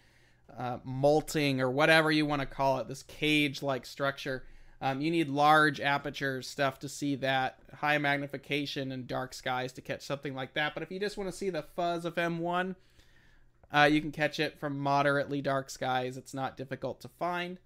uh, 0.57 0.77
molting 0.83 1.61
or 1.61 1.69
whatever 1.69 2.11
you 2.11 2.25
want 2.25 2.41
to 2.41 2.45
call 2.45 2.79
it, 2.79 2.87
this 2.87 3.03
cage-like 3.03 3.85
structure. 3.85 4.43
Um, 4.79 5.01
you 5.01 5.09
need 5.09 5.29
large 5.29 5.81
aperture 5.81 6.41
stuff 6.41 6.79
to 6.79 6.89
see 6.89 7.15
that 7.15 7.59
high 7.75 7.97
magnification 7.97 8.91
and 8.91 9.07
dark 9.07 9.33
skies 9.33 9.73
to 9.73 9.81
catch 9.81 10.03
something 10.03 10.35
like 10.35 10.53
that. 10.53 10.73
But 10.73 10.83
if 10.83 10.91
you 10.91 10.99
just 10.99 11.17
want 11.17 11.31
to 11.31 11.35
see 11.35 11.49
the 11.49 11.63
fuzz 11.63 12.05
of 12.05 12.15
M1, 12.15 12.75
uh, 13.71 13.89
you 13.91 14.01
can 14.01 14.11
catch 14.11 14.39
it 14.39 14.59
from 14.59 14.77
moderately 14.77 15.41
dark 15.41 15.69
skies. 15.69 16.15
It's 16.15 16.33
not 16.33 16.57
difficult 16.57 17.01
to 17.01 17.07
find. 17.07 17.59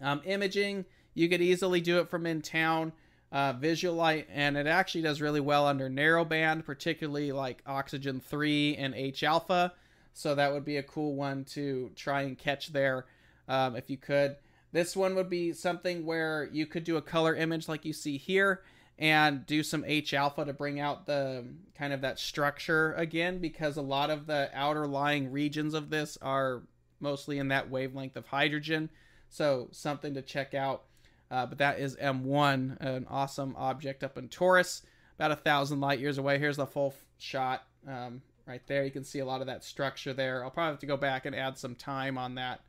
Um, 0.00 0.22
imaging, 0.24 0.86
you 1.16 1.28
could 1.28 1.42
easily 1.42 1.80
do 1.80 1.98
it 1.98 2.08
from 2.08 2.26
in 2.26 2.42
town. 2.42 2.92
Uh, 3.32 3.52
visual 3.52 3.92
light, 3.92 4.28
and 4.32 4.56
it 4.56 4.68
actually 4.68 5.02
does 5.02 5.20
really 5.20 5.40
well 5.40 5.66
under 5.66 5.90
narrowband, 5.90 6.64
particularly 6.64 7.32
like 7.32 7.60
Oxygen 7.66 8.20
3 8.20 8.76
and 8.76 8.94
H 8.94 9.24
alpha. 9.24 9.72
So 10.12 10.36
that 10.36 10.52
would 10.52 10.64
be 10.64 10.76
a 10.76 10.82
cool 10.82 11.16
one 11.16 11.44
to 11.46 11.90
try 11.96 12.22
and 12.22 12.38
catch 12.38 12.68
there 12.68 13.04
um, 13.48 13.74
if 13.74 13.90
you 13.90 13.96
could. 13.96 14.36
This 14.72 14.96
one 14.96 15.14
would 15.16 15.28
be 15.28 15.52
something 15.52 16.06
where 16.06 16.48
you 16.52 16.66
could 16.66 16.84
do 16.84 16.96
a 16.96 17.02
color 17.02 17.34
image 17.34 17.68
like 17.68 17.84
you 17.84 17.92
see 17.92 18.16
here 18.16 18.62
and 18.98 19.44
do 19.44 19.62
some 19.62 19.84
H 19.86 20.14
alpha 20.14 20.44
to 20.44 20.52
bring 20.52 20.80
out 20.80 21.06
the 21.06 21.44
kind 21.74 21.92
of 21.92 22.00
that 22.00 22.18
structure 22.18 22.94
again 22.94 23.38
because 23.38 23.76
a 23.76 23.82
lot 23.82 24.10
of 24.10 24.26
the 24.26 24.50
outer 24.54 24.86
lying 24.86 25.30
regions 25.30 25.74
of 25.74 25.90
this 25.90 26.16
are 26.22 26.62
mostly 26.98 27.38
in 27.38 27.48
that 27.48 27.70
wavelength 27.70 28.16
of 28.16 28.26
hydrogen. 28.26 28.88
So 29.28 29.68
something 29.72 30.14
to 30.14 30.22
check 30.22 30.54
out. 30.54 30.84
Uh, 31.30 31.46
but 31.46 31.58
that 31.58 31.78
is 31.80 31.96
M1, 31.96 32.80
an 32.80 33.06
awesome 33.10 33.54
object 33.56 34.04
up 34.04 34.16
in 34.16 34.28
Taurus, 34.28 34.82
about 35.18 35.32
a 35.32 35.36
thousand 35.36 35.80
light 35.80 35.98
years 35.98 36.18
away. 36.18 36.38
Here's 36.38 36.56
the 36.56 36.66
full 36.66 36.94
shot 37.18 37.64
um, 37.88 38.22
right 38.46 38.62
there. 38.66 38.84
You 38.84 38.90
can 38.90 39.04
see 39.04 39.18
a 39.18 39.26
lot 39.26 39.40
of 39.40 39.48
that 39.48 39.64
structure 39.64 40.12
there. 40.12 40.44
I'll 40.44 40.50
probably 40.50 40.72
have 40.72 40.80
to 40.80 40.86
go 40.86 40.96
back 40.96 41.26
and 41.26 41.34
add 41.34 41.58
some 41.58 41.74
time 41.74 42.16
on 42.16 42.36
that 42.36 42.60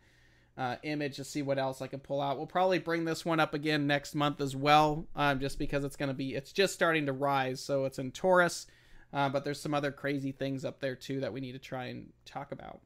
uh, 0.57 0.77
image 0.83 1.17
to 1.17 1.23
see 1.23 1.43
what 1.43 1.59
else 1.59 1.81
I 1.81 1.87
can 1.87 1.99
pull 1.99 2.19
out. 2.19 2.37
We'll 2.37 2.47
probably 2.47 2.79
bring 2.79 3.05
this 3.05 3.23
one 3.23 3.39
up 3.39 3.53
again 3.53 3.85
next 3.85 4.15
month 4.15 4.41
as 4.41 4.55
well, 4.55 5.05
um, 5.15 5.39
just 5.39 5.59
because 5.59 5.83
it's 5.83 5.95
going 5.95 6.09
to 6.09 6.15
be, 6.15 6.33
it's 6.33 6.51
just 6.51 6.73
starting 6.73 7.05
to 7.05 7.13
rise. 7.13 7.61
So 7.61 7.85
it's 7.85 7.99
in 7.99 8.11
Taurus, 8.11 8.65
uh, 9.13 9.29
but 9.29 9.43
there's 9.43 9.59
some 9.59 9.75
other 9.75 9.91
crazy 9.91 10.31
things 10.31 10.65
up 10.65 10.79
there 10.79 10.95
too 10.95 11.19
that 11.19 11.31
we 11.31 11.41
need 11.41 11.51
to 11.51 11.59
try 11.59 11.85
and 11.85 12.07
talk 12.25 12.51
about. 12.51 12.81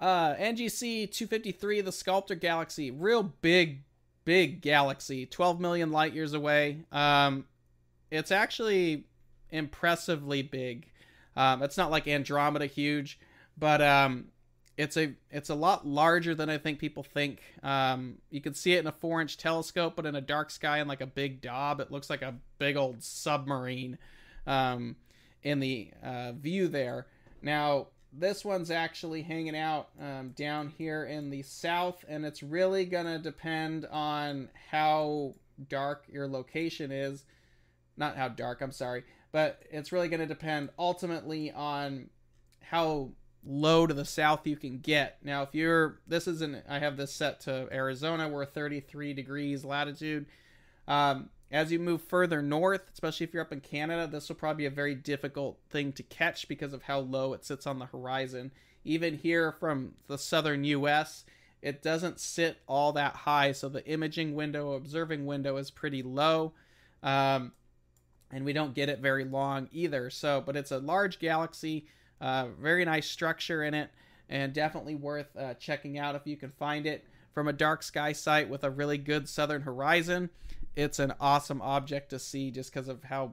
Uh, 0.00 0.34
NGC 0.36 1.10
253, 1.10 1.80
the 1.80 1.92
Sculptor 1.92 2.36
Galaxy, 2.36 2.90
real 2.90 3.22
big, 3.22 3.82
big 4.24 4.60
galaxy, 4.60 5.26
12 5.26 5.60
million 5.60 5.90
light 5.90 6.14
years 6.14 6.34
away. 6.34 6.84
Um, 6.92 7.46
it's 8.10 8.30
actually 8.30 9.04
impressively 9.50 10.42
big. 10.42 10.88
Um, 11.36 11.62
it's 11.62 11.76
not 11.76 11.90
like 11.90 12.06
Andromeda 12.06 12.66
huge, 12.66 13.18
but 13.56 13.82
um, 13.82 14.26
it's 14.76 14.96
a 14.96 15.14
it's 15.30 15.50
a 15.50 15.54
lot 15.54 15.86
larger 15.86 16.34
than 16.34 16.48
I 16.48 16.58
think 16.58 16.78
people 16.78 17.02
think. 17.02 17.42
Um, 17.62 18.18
you 18.30 18.40
can 18.40 18.54
see 18.54 18.74
it 18.74 18.80
in 18.80 18.86
a 18.86 18.92
four 18.92 19.20
inch 19.20 19.36
telescope, 19.36 19.94
but 19.96 20.06
in 20.06 20.14
a 20.14 20.20
dark 20.20 20.50
sky 20.50 20.78
and 20.78 20.88
like 20.88 21.00
a 21.00 21.06
big 21.06 21.40
Dob, 21.40 21.80
it 21.80 21.90
looks 21.90 22.08
like 22.08 22.22
a 22.22 22.36
big 22.58 22.76
old 22.76 23.02
submarine 23.02 23.98
um, 24.46 24.96
in 25.42 25.58
the 25.58 25.90
uh, 26.02 26.32
view 26.32 26.68
there. 26.68 27.06
Now 27.42 27.88
this 28.12 28.44
one's 28.44 28.70
actually 28.70 29.22
hanging 29.22 29.56
out 29.56 29.88
um, 30.00 30.30
down 30.30 30.72
here 30.76 31.04
in 31.04 31.30
the 31.30 31.42
south, 31.42 32.04
and 32.08 32.24
it's 32.24 32.42
really 32.42 32.84
gonna 32.84 33.18
depend 33.18 33.86
on 33.86 34.48
how 34.70 35.34
dark 35.68 36.04
your 36.10 36.26
location 36.26 36.90
is. 36.90 37.24
Not 37.96 38.16
how 38.16 38.28
dark, 38.28 38.60
I'm 38.60 38.72
sorry, 38.72 39.04
but 39.32 39.62
it's 39.70 39.92
really 39.92 40.08
gonna 40.08 40.26
depend 40.26 40.70
ultimately 40.78 41.50
on 41.52 42.08
how 42.62 43.10
low 43.44 43.86
to 43.86 43.94
the 43.94 44.04
south 44.04 44.46
you 44.46 44.56
can 44.56 44.78
get. 44.78 45.18
Now, 45.22 45.42
if 45.42 45.54
you're, 45.54 46.00
this 46.06 46.26
isn't, 46.26 46.64
I 46.68 46.78
have 46.78 46.96
this 46.96 47.12
set 47.12 47.40
to 47.40 47.68
Arizona, 47.72 48.28
we're 48.28 48.44
33 48.44 49.14
degrees 49.14 49.64
latitude. 49.64 50.26
Um, 50.86 51.30
as 51.50 51.72
you 51.72 51.78
move 51.78 52.02
further 52.02 52.42
north, 52.42 52.90
especially 52.92 53.24
if 53.24 53.32
you're 53.32 53.42
up 53.42 53.52
in 53.52 53.60
Canada, 53.60 54.06
this 54.06 54.28
will 54.28 54.36
probably 54.36 54.64
be 54.64 54.66
a 54.66 54.70
very 54.70 54.94
difficult 54.94 55.58
thing 55.70 55.92
to 55.92 56.02
catch 56.02 56.46
because 56.46 56.72
of 56.72 56.82
how 56.82 56.98
low 56.98 57.32
it 57.32 57.44
sits 57.44 57.66
on 57.66 57.78
the 57.78 57.86
horizon. 57.86 58.50
Even 58.84 59.16
here 59.16 59.52
from 59.52 59.94
the 60.08 60.18
southern 60.18 60.64
US, 60.64 61.24
it 61.62 61.82
doesn't 61.82 62.20
sit 62.20 62.58
all 62.66 62.92
that 62.92 63.14
high, 63.16 63.52
so 63.52 63.68
the 63.68 63.84
imaging 63.86 64.34
window, 64.34 64.72
observing 64.72 65.26
window 65.26 65.56
is 65.56 65.70
pretty 65.70 66.02
low. 66.02 66.52
Um, 67.02 67.52
and 68.30 68.44
we 68.44 68.52
don't 68.52 68.74
get 68.74 68.90
it 68.90 69.00
very 69.00 69.24
long 69.24 69.68
either. 69.72 70.10
So, 70.10 70.42
but 70.44 70.54
it's 70.56 70.70
a 70.70 70.78
large 70.78 71.18
galaxy, 71.18 71.86
uh, 72.20 72.48
very 72.60 72.84
nice 72.84 73.08
structure 73.08 73.64
in 73.64 73.72
it, 73.72 73.90
and 74.28 74.52
definitely 74.52 74.94
worth 74.94 75.34
uh, 75.36 75.54
checking 75.54 75.98
out 75.98 76.14
if 76.14 76.26
you 76.26 76.36
can 76.36 76.50
find 76.50 76.86
it 76.86 77.06
from 77.32 77.48
a 77.48 77.52
dark 77.52 77.82
sky 77.82 78.12
site 78.12 78.50
with 78.50 78.64
a 78.64 78.70
really 78.70 78.98
good 78.98 79.28
southern 79.28 79.62
horizon 79.62 80.28
it's 80.78 81.00
an 81.00 81.12
awesome 81.20 81.60
object 81.60 82.10
to 82.10 82.20
see 82.20 82.52
just 82.52 82.72
because 82.72 82.86
of 82.86 83.02
how 83.02 83.32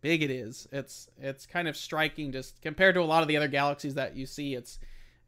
big 0.00 0.22
it 0.22 0.30
is. 0.30 0.68
It's 0.70 1.10
it's 1.20 1.44
kind 1.44 1.66
of 1.66 1.76
striking 1.76 2.30
just 2.30 2.62
compared 2.62 2.94
to 2.94 3.00
a 3.00 3.04
lot 3.04 3.22
of 3.22 3.28
the 3.28 3.36
other 3.36 3.48
galaxies 3.48 3.94
that 3.94 4.14
you 4.14 4.26
see. 4.26 4.54
It's 4.54 4.78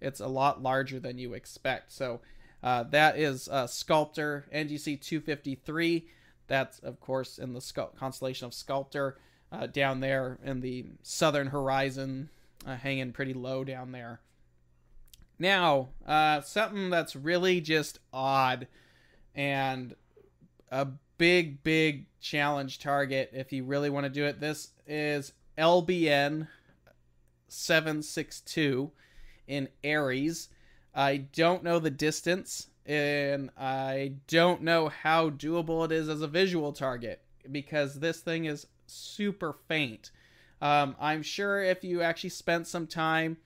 it's 0.01 0.20
a 0.20 0.28
lot 0.28 0.62
larger 0.62 1.01
than 1.01 1.18
you 1.18 1.35
expect. 1.35 1.91
So 1.91 2.20
uh, 2.62 2.85
that 2.85 3.18
is 3.18 3.49
uh, 3.49 3.66
Sculptor 3.66 4.47
NGC 4.55 5.01
253. 5.01 6.07
That's 6.47 6.78
of 6.78 7.01
course 7.01 7.39
in 7.39 7.53
the 7.53 7.91
constellation 7.97 8.47
of 8.47 8.55
Sculptor 8.55 9.18
uh, 9.51 9.66
down 9.66 9.99
there 9.99 10.39
in 10.45 10.61
the 10.61 10.87
southern 11.03 11.49
horizon, 11.49 12.30
uh, 12.64 12.76
hanging 12.76 13.12
pretty 13.12 13.35
low 13.35 13.64
down 13.64 13.91
there. 13.91 14.20
Now, 15.37 15.89
uh, 16.07 16.43
something 16.43 16.91
that's 16.91 17.16
really 17.16 17.61
just 17.61 17.99
odd 18.12 18.68
and 19.35 19.97
a 20.70 20.87
big, 21.19 21.62
big 21.62 22.07
challenge 22.21 22.79
target 22.79 23.31
if 23.33 23.53
you 23.53 23.65
really 23.65 23.91
want 23.91 24.05
to 24.05 24.11
do 24.11 24.25
it. 24.25 24.41
This 24.41 24.71
is 24.87 25.33
LBN 25.57 26.49
762 27.49 28.91
in 29.47 29.69
Aries. 29.83 30.49
I 30.95 31.17
don't 31.17 31.62
know 31.62 31.79
the 31.79 31.91
distance 31.91 32.69
and 32.87 33.51
I 33.57 34.15
don't 34.29 34.62
know 34.62 34.89
how 34.89 35.31
doable 35.31 35.85
it 35.85 35.93
is 35.93 36.09
as 36.09 36.23
a 36.23 36.29
visual 36.29 36.73
target 36.73 37.23
because 37.51 38.01
this 38.01 38.21
thing 38.21 38.45
is 38.45 38.67
super 38.87 39.57
faint. 39.69 40.11
Um, 40.61 40.97
I'm 41.01 41.23
sure 41.23 41.62
if 41.62 41.85
you 41.85 42.03
actually 42.03 42.31
spent 42.31 42.67
some 42.67 42.87
time 42.87 43.37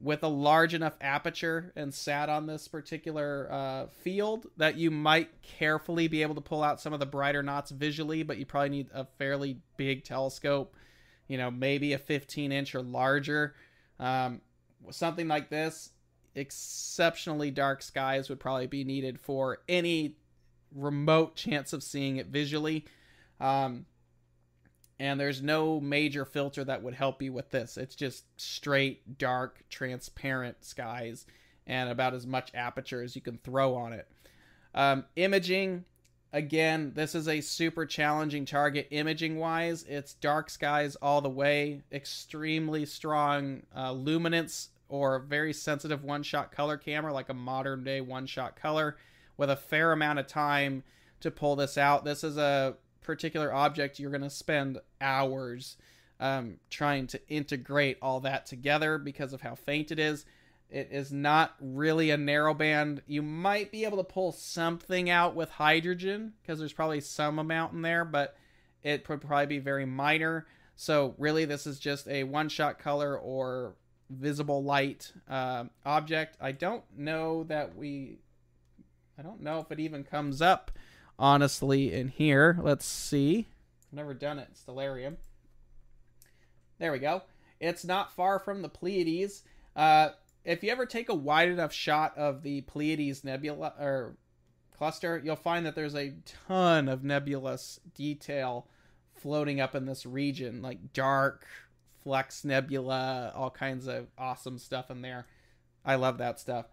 with 0.00 0.22
a 0.22 0.28
large 0.28 0.74
enough 0.74 0.94
aperture 1.00 1.72
and 1.76 1.94
sat 1.94 2.28
on 2.28 2.46
this 2.46 2.68
particular 2.68 3.48
uh, 3.50 3.86
field 4.02 4.46
that 4.56 4.76
you 4.76 4.90
might 4.90 5.30
carefully 5.42 6.08
be 6.08 6.22
able 6.22 6.34
to 6.34 6.40
pull 6.40 6.62
out 6.62 6.80
some 6.80 6.92
of 6.92 7.00
the 7.00 7.06
brighter 7.06 7.42
knots 7.42 7.70
visually, 7.70 8.22
but 8.22 8.36
you 8.36 8.44
probably 8.44 8.70
need 8.70 8.88
a 8.92 9.04
fairly 9.18 9.58
big 9.76 10.04
telescope, 10.04 10.74
you 11.28 11.38
know, 11.38 11.50
maybe 11.50 11.92
a 11.92 11.98
15 11.98 12.52
inch 12.52 12.74
or 12.74 12.82
larger. 12.82 13.54
Um, 14.00 14.40
something 14.90 15.28
like 15.28 15.48
this, 15.48 15.90
exceptionally 16.34 17.50
dark 17.50 17.80
skies 17.80 18.28
would 18.28 18.40
probably 18.40 18.66
be 18.66 18.84
needed 18.84 19.20
for 19.20 19.58
any 19.68 20.16
remote 20.74 21.36
chance 21.36 21.72
of 21.72 21.82
seeing 21.82 22.16
it 22.16 22.26
visually. 22.26 22.84
Um, 23.40 23.86
and 24.98 25.18
there's 25.18 25.42
no 25.42 25.80
major 25.80 26.24
filter 26.24 26.64
that 26.64 26.82
would 26.82 26.94
help 26.94 27.20
you 27.20 27.32
with 27.32 27.50
this. 27.50 27.76
It's 27.76 27.94
just 27.94 28.24
straight, 28.36 29.18
dark, 29.18 29.64
transparent 29.68 30.64
skies 30.64 31.26
and 31.66 31.88
about 31.88 32.14
as 32.14 32.26
much 32.26 32.50
aperture 32.54 33.02
as 33.02 33.16
you 33.16 33.22
can 33.22 33.38
throw 33.38 33.74
on 33.74 33.92
it. 33.92 34.08
Um, 34.74 35.04
imaging, 35.16 35.84
again, 36.32 36.92
this 36.94 37.14
is 37.14 37.28
a 37.28 37.40
super 37.40 37.86
challenging 37.86 38.44
target 38.44 38.88
imaging 38.90 39.38
wise. 39.38 39.84
It's 39.88 40.14
dark 40.14 40.50
skies 40.50 40.96
all 40.96 41.20
the 41.20 41.28
way, 41.28 41.82
extremely 41.90 42.86
strong 42.86 43.62
uh, 43.74 43.92
luminance 43.92 44.68
or 44.88 45.18
very 45.18 45.52
sensitive 45.52 46.04
one 46.04 46.22
shot 46.22 46.52
color 46.52 46.76
camera, 46.76 47.12
like 47.12 47.28
a 47.30 47.34
modern 47.34 47.82
day 47.82 48.00
one 48.00 48.26
shot 48.26 48.54
color, 48.54 48.96
with 49.36 49.50
a 49.50 49.56
fair 49.56 49.92
amount 49.92 50.18
of 50.18 50.26
time 50.26 50.84
to 51.20 51.30
pull 51.30 51.56
this 51.56 51.78
out. 51.78 52.04
This 52.04 52.22
is 52.22 52.36
a 52.36 52.76
particular 53.04 53.52
object, 53.52 53.98
you're 53.98 54.10
going 54.10 54.22
to 54.22 54.30
spend 54.30 54.78
hours 55.00 55.76
um, 56.20 56.58
trying 56.70 57.06
to 57.08 57.20
integrate 57.28 57.98
all 58.02 58.20
that 58.20 58.46
together 58.46 58.98
because 58.98 59.32
of 59.32 59.42
how 59.42 59.54
faint 59.54 59.92
it 59.92 59.98
is. 59.98 60.24
It 60.70 60.88
is 60.90 61.12
not 61.12 61.54
really 61.60 62.10
a 62.10 62.16
narrowband. 62.16 63.00
You 63.06 63.22
might 63.22 63.70
be 63.70 63.84
able 63.84 63.98
to 63.98 64.04
pull 64.04 64.32
something 64.32 65.10
out 65.10 65.36
with 65.36 65.50
hydrogen 65.50 66.32
because 66.42 66.58
there's 66.58 66.72
probably 66.72 67.00
some 67.00 67.38
amount 67.38 67.74
in 67.74 67.82
there, 67.82 68.04
but 68.04 68.36
it 68.82 69.08
would 69.08 69.20
probably 69.20 69.46
be 69.46 69.58
very 69.58 69.86
minor. 69.86 70.46
So 70.74 71.14
really, 71.18 71.44
this 71.44 71.66
is 71.66 71.78
just 71.78 72.08
a 72.08 72.24
one-shot 72.24 72.78
color 72.78 73.16
or 73.16 73.76
visible 74.10 74.64
light 74.64 75.12
uh, 75.28 75.64
object. 75.84 76.36
I 76.40 76.52
don't 76.52 76.84
know 76.96 77.44
that 77.44 77.76
we. 77.76 78.18
I 79.16 79.22
don't 79.22 79.42
know 79.42 79.60
if 79.60 79.70
it 79.70 79.78
even 79.78 80.02
comes 80.02 80.42
up 80.42 80.72
honestly 81.18 81.92
in 81.92 82.08
here. 82.08 82.58
Let's 82.60 82.86
see. 82.86 83.46
Never 83.92 84.14
done 84.14 84.38
it. 84.38 84.48
Stellarium. 84.54 85.16
There 86.78 86.92
we 86.92 86.98
go. 86.98 87.22
It's 87.60 87.84
not 87.84 88.14
far 88.14 88.38
from 88.38 88.62
the 88.62 88.68
Pleiades. 88.68 89.42
Uh, 89.76 90.10
if 90.44 90.62
you 90.62 90.70
ever 90.70 90.86
take 90.86 91.08
a 91.08 91.14
wide 91.14 91.48
enough 91.48 91.72
shot 91.72 92.16
of 92.18 92.42
the 92.42 92.62
Pleiades 92.62 93.24
nebula 93.24 93.72
or 93.78 94.16
cluster, 94.76 95.20
you'll 95.24 95.36
find 95.36 95.64
that 95.64 95.74
there's 95.74 95.94
a 95.94 96.14
ton 96.48 96.88
of 96.88 97.04
nebulous 97.04 97.80
detail 97.94 98.66
floating 99.14 99.60
up 99.60 99.74
in 99.74 99.86
this 99.86 100.04
region, 100.04 100.60
like 100.60 100.92
dark 100.92 101.46
flex 102.02 102.44
nebula, 102.44 103.32
all 103.34 103.50
kinds 103.50 103.86
of 103.86 104.08
awesome 104.18 104.58
stuff 104.58 104.90
in 104.90 105.00
there. 105.00 105.26
I 105.84 105.94
love 105.94 106.18
that 106.18 106.38
stuff. 106.38 106.66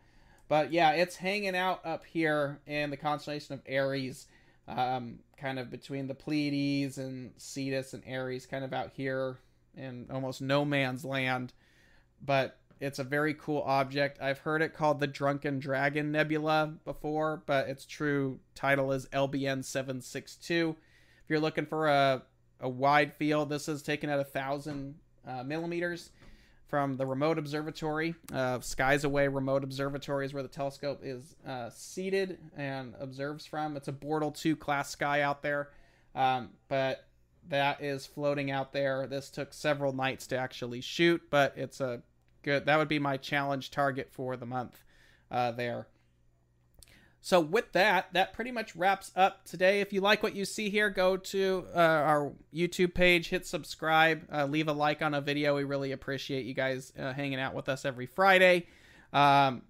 But 0.52 0.74
yeah, 0.74 0.92
it's 0.92 1.16
hanging 1.16 1.56
out 1.56 1.80
up 1.86 2.04
here 2.04 2.60
in 2.68 2.90
the 2.90 2.98
constellation 2.98 3.54
of 3.54 3.62
Aries, 3.66 4.28
um, 4.68 5.20
kind 5.38 5.58
of 5.58 5.70
between 5.72 6.08
the 6.08 6.14
Pleiades 6.14 6.98
and 6.98 7.32
Cetus 7.38 7.94
and 7.94 8.04
Aries, 8.06 8.48
kind 8.48 8.66
of 8.66 8.74
out 8.74 8.92
here 8.94 9.38
in 9.78 10.08
almost 10.12 10.42
no 10.42 10.66
man's 10.66 11.06
land. 11.06 11.54
but 12.22 12.58
it's 12.82 13.00
a 13.00 13.06
very 13.06 13.34
cool 13.36 13.62
object. 13.66 14.20
I've 14.22 14.40
heard 14.40 14.62
it 14.62 14.74
called 14.74 15.00
the 15.00 15.08
Drunken 15.08 15.60
Dragon 15.60 16.12
Nebula 16.12 16.74
before, 16.84 17.44
but 17.46 17.70
its 17.70 17.86
true 17.86 18.42
title 18.54 18.92
is 18.92 19.06
LBN 19.14 19.64
762. 19.64 20.76
If 21.24 21.30
you're 21.30 21.40
looking 21.40 21.66
for 21.66 21.88
a, 21.88 22.24
a 22.60 22.68
wide 22.68 23.14
field, 23.14 23.48
this 23.48 23.70
is 23.70 23.82
taken 23.82 24.10
at 24.10 24.20
a 24.20 24.26
thousand 24.26 24.96
uh, 25.26 25.44
millimeters 25.44 26.10
from 26.72 26.96
the 26.96 27.06
remote 27.06 27.38
observatory. 27.38 28.16
Uh, 28.34 28.62
Skies 28.62 29.04
Away 29.04 29.28
Remote 29.28 29.66
Observatory 29.66 30.26
is 30.26 30.34
where 30.34 30.42
the 30.42 30.50
telescope 30.50 31.02
is 31.04 31.36
uh, 31.46 31.70
seated 31.70 32.40
and 32.56 32.96
observes 32.98 33.46
from. 33.46 33.76
It's 33.76 33.90
a 33.90 33.92
Bortle 33.92 34.34
2 34.34 34.56
class 34.56 34.90
sky 34.90 35.22
out 35.22 35.44
there, 35.44 35.70
um, 36.16 36.50
but 36.70 37.06
that 37.50 37.84
is 37.84 38.06
floating 38.06 38.52
out 38.52 38.72
there. 38.72 39.06
This 39.06 39.30
took 39.30 39.54
several 39.54 39.92
nights 39.92 40.28
to 40.28 40.38
actually 40.38 40.80
shoot, 40.80 41.22
but 41.30 41.54
it's 41.58 41.82
a 41.82 42.02
good. 42.42 42.66
That 42.66 42.78
would 42.78 42.88
be 42.88 43.00
my 43.00 43.18
challenge 43.18 43.70
target 43.70 44.08
for 44.10 44.38
the 44.38 44.46
month 44.46 44.82
uh, 45.30 45.52
there. 45.52 45.88
So 47.24 47.40
with 47.40 47.72
that, 47.74 48.08
that 48.14 48.34
pretty 48.34 48.52
much 48.52 48.76
wraps 48.76 49.12
up 49.16 49.46
today. 49.46 49.82
If 49.82 49.94
you 49.94 50.02
like 50.02 50.24
what 50.24 50.36
you 50.36 50.44
see 50.44 50.72
here, 50.72 50.90
go 50.90 51.18
to 51.18 51.66
uh, 51.76 51.80
our 51.80 52.34
YouTube 52.54 52.96
page, 52.96 53.30
hit 53.30 53.46
subscribe, 53.46 54.24
uh, 54.34 54.46
leave 54.46 54.68
a 54.68 54.74
like 54.74 55.04
on 55.04 55.14
a 55.14 55.22
video. 55.22 55.56
We 55.56 55.64
really 55.64 55.92
appreciate 55.92 56.46
you 56.46 56.56
guys 56.56 56.92
uh, 57.00 57.14
hanging 57.14 57.40
out 57.40 57.54
with 57.54 57.70
us 57.70 57.86
every 57.86 58.08
Friday. 58.08 58.66
Um, 59.14 59.62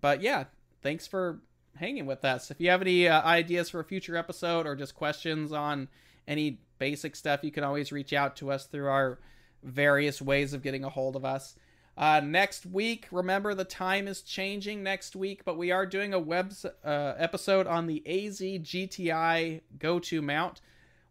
but 0.00 0.22
yeah, 0.22 0.44
thanks 0.82 1.08
for 1.08 1.40
hanging 1.74 2.06
with 2.06 2.24
us. 2.24 2.52
If 2.52 2.60
you 2.60 2.70
have 2.70 2.80
any 2.80 3.08
uh, 3.08 3.22
ideas 3.22 3.70
for 3.70 3.80
a 3.80 3.84
future 3.84 4.16
episode 4.16 4.64
or 4.64 4.76
just 4.76 4.94
questions 4.94 5.52
on 5.52 5.88
any 6.28 6.60
basic 6.78 7.16
stuff, 7.16 7.42
you 7.42 7.50
can 7.50 7.64
always 7.64 7.90
reach 7.90 8.12
out 8.12 8.36
to 8.36 8.52
us 8.52 8.66
through 8.66 8.86
our 8.86 9.18
various 9.64 10.22
ways 10.22 10.52
of 10.52 10.62
getting 10.62 10.84
a 10.84 10.88
hold 10.88 11.16
of 11.16 11.24
us. 11.24 11.56
Uh, 11.96 12.20
next 12.20 12.64
week, 12.64 13.06
remember 13.10 13.54
the 13.54 13.64
time 13.64 14.08
is 14.08 14.22
changing 14.22 14.82
next 14.82 15.14
week, 15.14 15.44
but 15.44 15.58
we 15.58 15.70
are 15.70 15.84
doing 15.84 16.14
a 16.14 16.18
web 16.18 16.54
uh, 16.84 17.14
episode 17.18 17.66
on 17.66 17.86
the 17.86 18.02
AZ 18.06 18.40
GTI 18.40 19.60
Go 19.78 19.98
To 19.98 20.22
mount, 20.22 20.62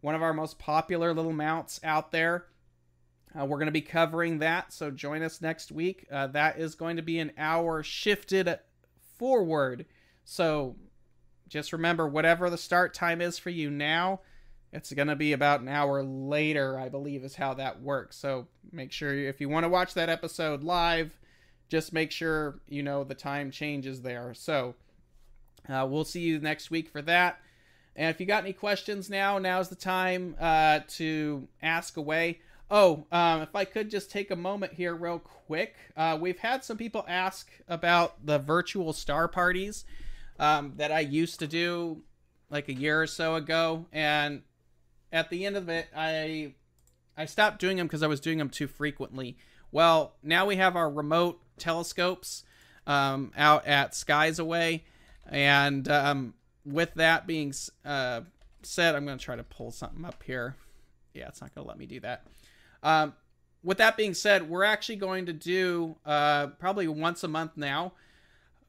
one 0.02 0.16
of 0.16 0.24
our 0.24 0.34
most 0.34 0.58
popular 0.58 1.14
little 1.14 1.34
mounts 1.34 1.80
out 1.84 2.12
there. 2.12 2.48
Uh, 3.40 3.46
we're 3.46 3.58
going 3.58 3.68
to 3.68 3.72
be 3.72 3.82
covering 3.82 4.40
that, 4.40 4.74
so 4.74 4.90
join 4.90 5.22
us 5.22 5.40
next 5.40 5.72
week. 5.72 6.08
Uh, 6.12 6.28
that 6.28 6.58
is 6.58 6.74
going 6.74 6.96
to 6.96 7.04
be 7.04 7.20
an 7.20 7.32
hour 7.38 7.84
shifted 7.84 8.60
forward. 9.18 9.86
So 10.26 10.78
just 11.48 11.74
remember, 11.74 12.08
whatever 12.08 12.50
the 12.50 12.58
start 12.58 12.94
time 12.94 13.22
is 13.22 13.38
for 13.38 13.52
you 13.52 13.70
now, 13.70 14.22
it's 14.74 14.94
going 14.94 15.08
to 15.08 15.16
be 15.16 15.34
about 15.34 15.62
an 15.62 15.68
hour 15.68 16.04
later, 16.04 16.80
I 16.80 16.90
believe, 16.90 17.24
is 17.24 17.36
how 17.36 17.54
that 17.56 17.82
works. 17.82 18.16
So 18.18 18.48
make 18.72 18.92
sure 18.92 19.14
if 19.14 19.42
you 19.42 19.50
want 19.50 19.66
to 19.66 19.70
watch 19.70 19.94
that 19.96 20.10
episode 20.10 20.64
live, 20.64 21.20
just 21.70 21.94
make 21.94 22.12
sure 22.12 22.60
you 22.68 22.84
know 22.84 23.04
the 23.04 23.16
time 23.16 23.52
changes 23.52 24.02
there. 24.02 24.34
So 24.34 24.76
uh, 25.68 25.88
we'll 25.90 26.06
see 26.06 26.22
you 26.22 26.40
next 26.40 26.72
week 26.72 26.90
for 26.90 27.02
that. 27.04 27.40
And 27.96 28.10
if 28.10 28.20
you 28.20 28.26
got 28.26 28.44
any 28.44 28.54
questions 28.54 29.10
now, 29.10 29.38
now's 29.38 29.70
the 29.70 29.76
time 29.76 30.36
uh, 30.40 30.82
to 30.90 31.48
ask 31.62 31.98
away. 31.98 32.40
Oh, 32.70 33.06
um, 33.12 33.42
if 33.42 33.54
I 33.54 33.66
could 33.66 33.90
just 33.90 34.10
take 34.10 34.32
a 34.32 34.36
moment 34.36 34.74
here, 34.74 34.96
real 34.96 35.20
quick. 35.20 35.76
Uh, 35.98 36.18
we've 36.20 36.40
had 36.40 36.64
some 36.64 36.78
people 36.78 37.04
ask 37.08 37.52
about 37.68 38.26
the 38.26 38.40
virtual 38.40 38.94
star 38.94 39.28
parties 39.28 39.84
um, 40.40 40.74
that 40.78 40.92
I 40.92 41.02
used 41.02 41.40
to 41.40 41.48
do 41.48 42.04
like 42.50 42.70
a 42.70 42.74
year 42.74 43.02
or 43.02 43.08
so 43.08 43.36
ago. 43.36 43.88
And 43.92 44.44
at 45.12 45.30
the 45.30 45.46
end 45.46 45.58
of 45.58 45.70
it, 45.70 45.88
I 45.96 46.54
I 47.18 47.26
stopped 47.26 47.60
doing 47.60 47.78
them 47.78 47.88
because 47.88 48.04
I 48.04 48.08
was 48.08 48.20
doing 48.20 48.38
them 48.38 48.50
too 48.50 48.68
frequently. 48.68 49.38
Well, 49.72 50.16
now 50.24 50.46
we 50.46 50.58
have 50.58 50.76
our 50.76 50.90
remote 50.90 51.42
telescopes 51.58 52.44
um, 52.88 53.32
out 53.38 53.68
at 53.68 53.96
Skies 53.96 54.40
Away, 54.40 54.84
and 55.28 55.88
um, 55.90 56.34
with 56.66 56.94
that 56.96 57.28
being 57.28 57.54
uh, 57.86 58.22
said, 58.64 58.96
I'm 58.96 59.06
going 59.06 59.18
to 59.18 59.24
try 59.24 59.36
to 59.36 59.44
pull 59.44 59.72
something 59.72 60.06
up 60.06 60.24
here. 60.24 60.56
Yeah, 61.14 61.28
it's 61.28 61.42
not 61.42 61.54
going 61.54 61.66
to 61.66 61.70
let 61.70 61.78
me 61.78 61.86
do 61.86 62.00
that. 62.02 62.26
Um, 62.84 63.14
with 63.64 63.78
that 63.78 63.98
being 63.98 64.14
said, 64.14 64.50
we're 64.50 64.64
actually 64.64 64.96
going 64.96 65.28
to 65.28 65.34
do 65.34 65.96
uh, 66.06 66.48
probably 66.48 66.88
once 66.88 67.24
a 67.24 67.28
month 67.28 67.52
now 67.56 67.94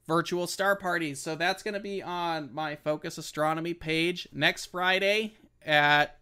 virtual 0.06 0.46
star 0.46 0.76
parties. 0.76 1.20
So 1.20 1.34
that's 1.34 1.62
going 1.62 1.74
to 1.74 1.80
be 1.80 2.02
on 2.02 2.52
my 2.52 2.76
Focus 2.76 3.18
Astronomy 3.18 3.74
page 3.74 4.28
next 4.32 4.66
Friday 4.66 5.36
at 5.64 6.18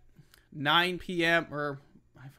9 0.53 0.98
p.m. 0.98 1.46
or 1.51 1.78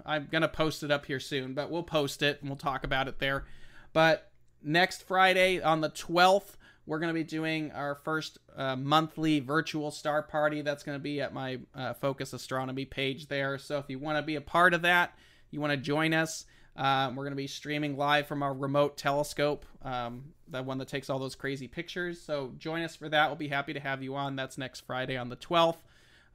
I'm 0.05 0.28
going 0.32 0.41
to 0.41 0.47
post 0.47 0.84
it 0.84 0.91
up 0.91 1.05
here 1.05 1.20
soon, 1.20 1.53
but 1.53 1.70
we'll 1.70 1.84
post 1.84 2.22
it 2.22 2.39
and 2.41 2.49
we'll 2.49 2.57
talk 2.57 2.84
about 2.84 3.07
it 3.07 3.20
there. 3.20 3.45
But 3.93 4.32
next 4.64 5.03
Friday 5.03 5.62
on 5.62 5.82
the 5.82 5.89
12th, 5.89 6.55
we're 6.86 6.99
going 6.99 7.09
to 7.09 7.14
be 7.14 7.24
doing 7.24 7.72
our 7.72 7.95
first 7.95 8.39
uh, 8.55 8.76
monthly 8.76 9.39
virtual 9.39 9.91
star 9.91 10.24
party. 10.24 10.62
That's 10.62 10.84
going 10.84 10.97
to 10.97 11.03
be 11.03 11.22
at 11.22 11.34
my 11.34 11.59
uh, 11.76 11.93
Focus 11.93 12.34
Astronomy 12.34 12.86
page 12.86 13.28
there. 13.28 13.57
So 13.57 13.78
if 13.78 13.86
you 13.89 13.99
want 13.99 14.18
to 14.18 14.24
be 14.24 14.36
a 14.36 14.41
part 14.41 14.74
of 14.74 14.82
that, 14.82 15.18
you 15.51 15.59
want 15.59 15.72
to 15.72 15.78
join 15.78 16.14
us, 16.14 16.45
um, 16.76 17.16
we're 17.16 17.24
going 17.24 17.34
to 17.34 17.38
be 17.38 17.47
streaming 17.47 17.97
live 17.97 18.28
from 18.28 18.41
our 18.41 18.53
remote 18.53 18.97
telescope, 18.97 19.66
um, 19.84 20.34
the 20.47 20.64
one 20.64 20.78
that 20.78 20.88
takes 20.88 21.09
all 21.09 21.20
those 21.20 21.36
crazy 21.36 21.68
pictures. 21.68 22.20
So 22.22 22.53
join 22.57 22.82
us 22.82 22.95
for 22.95 23.09
that. 23.09 23.28
We'll 23.28 23.36
be 23.36 23.49
happy 23.49 23.74
to 23.74 23.80
have 23.80 24.01
you 24.01 24.16
on. 24.16 24.36
That's 24.36 24.57
next 24.57 24.82
Friday 24.82 25.18
on 25.18 25.30
the 25.30 25.36
12th 25.36 25.78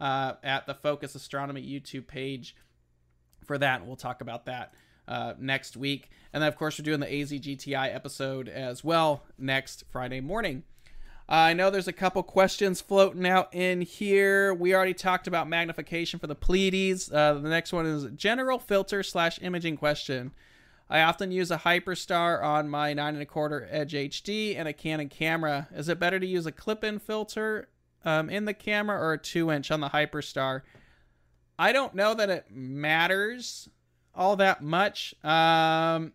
uh, 0.00 0.34
at 0.42 0.66
the 0.66 0.74
Focus 0.74 1.14
Astronomy 1.14 1.62
YouTube 1.62 2.06
page 2.06 2.54
for 3.44 3.58
that. 3.58 3.86
We'll 3.86 3.96
talk 3.96 4.20
about 4.20 4.46
that 4.46 4.74
uh, 5.08 5.34
next 5.38 5.76
week. 5.76 6.10
And 6.32 6.42
then, 6.42 6.48
of 6.48 6.56
course, 6.56 6.78
we're 6.78 6.84
doing 6.84 7.00
the 7.00 7.06
AZGTI 7.06 7.94
episode 7.94 8.48
as 8.48 8.84
well 8.84 9.24
next 9.38 9.84
Friday 9.90 10.20
morning. 10.20 10.64
Uh, 11.28 11.32
I 11.32 11.54
know 11.54 11.70
there's 11.70 11.88
a 11.88 11.92
couple 11.92 12.22
questions 12.22 12.80
floating 12.80 13.26
out 13.26 13.52
in 13.52 13.80
here. 13.80 14.54
We 14.54 14.74
already 14.74 14.94
talked 14.94 15.26
about 15.26 15.48
magnification 15.48 16.20
for 16.20 16.28
the 16.28 16.36
Pleiades. 16.36 17.10
Uh, 17.10 17.34
the 17.34 17.48
next 17.48 17.72
one 17.72 17.84
is 17.84 18.06
general 18.14 18.58
filter 18.58 19.02
slash 19.02 19.40
imaging 19.42 19.76
question. 19.76 20.32
I 20.88 21.00
often 21.00 21.32
use 21.32 21.50
a 21.50 21.58
Hyperstar 21.58 22.40
on 22.44 22.68
my 22.68 22.94
9 22.94 23.14
and 23.14 23.22
a 23.22 23.26
quarter 23.26 23.66
Edge 23.72 23.92
HD 23.92 24.56
and 24.56 24.68
a 24.68 24.72
Canon 24.72 25.08
camera. 25.08 25.66
Is 25.74 25.88
it 25.88 25.98
better 25.98 26.20
to 26.20 26.26
use 26.26 26.46
a 26.46 26.52
clip-in 26.52 27.00
filter 27.00 27.68
um, 28.06 28.30
in 28.30 28.44
the 28.44 28.54
camera 28.54 28.98
or 28.98 29.14
a 29.14 29.18
2 29.18 29.50
inch 29.50 29.70
on 29.70 29.80
the 29.80 29.88
Hyperstar. 29.88 30.62
I 31.58 31.72
don't 31.72 31.94
know 31.94 32.14
that 32.14 32.30
it 32.30 32.46
matters 32.50 33.68
all 34.14 34.36
that 34.36 34.62
much. 34.62 35.14
Um, 35.24 36.12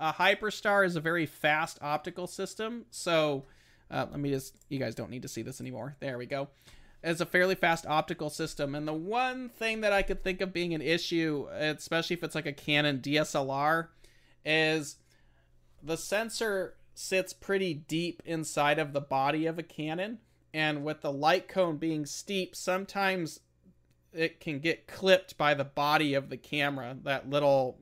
a 0.00 0.12
Hyperstar 0.12 0.86
is 0.86 0.96
a 0.96 1.00
very 1.00 1.26
fast 1.26 1.78
optical 1.82 2.26
system. 2.26 2.86
So 2.90 3.44
uh, 3.90 4.06
let 4.10 4.18
me 4.18 4.30
just, 4.30 4.56
you 4.70 4.78
guys 4.78 4.94
don't 4.94 5.10
need 5.10 5.22
to 5.22 5.28
see 5.28 5.42
this 5.42 5.60
anymore. 5.60 5.96
There 6.00 6.16
we 6.16 6.26
go. 6.26 6.48
It's 7.02 7.20
a 7.20 7.26
fairly 7.26 7.54
fast 7.54 7.86
optical 7.86 8.30
system. 8.30 8.74
And 8.74 8.88
the 8.88 8.94
one 8.94 9.50
thing 9.50 9.82
that 9.82 9.92
I 9.92 10.02
could 10.02 10.24
think 10.24 10.40
of 10.40 10.52
being 10.52 10.74
an 10.74 10.82
issue, 10.82 11.46
especially 11.52 12.14
if 12.14 12.24
it's 12.24 12.34
like 12.34 12.46
a 12.46 12.52
Canon 12.52 13.00
DSLR, 13.00 13.88
is 14.44 14.96
the 15.82 15.96
sensor 15.96 16.74
sits 16.94 17.32
pretty 17.32 17.74
deep 17.74 18.22
inside 18.24 18.78
of 18.78 18.92
the 18.92 19.00
body 19.00 19.46
of 19.46 19.58
a 19.58 19.62
Canon 19.62 20.18
and 20.52 20.84
with 20.84 21.02
the 21.02 21.12
light 21.12 21.48
cone 21.48 21.76
being 21.76 22.06
steep, 22.06 22.56
sometimes 22.56 23.40
it 24.12 24.40
can 24.40 24.58
get 24.58 24.86
clipped 24.86 25.36
by 25.36 25.54
the 25.54 25.64
body 25.64 26.14
of 26.14 26.28
the 26.30 26.36
camera, 26.36 26.96
that 27.02 27.28
little 27.28 27.78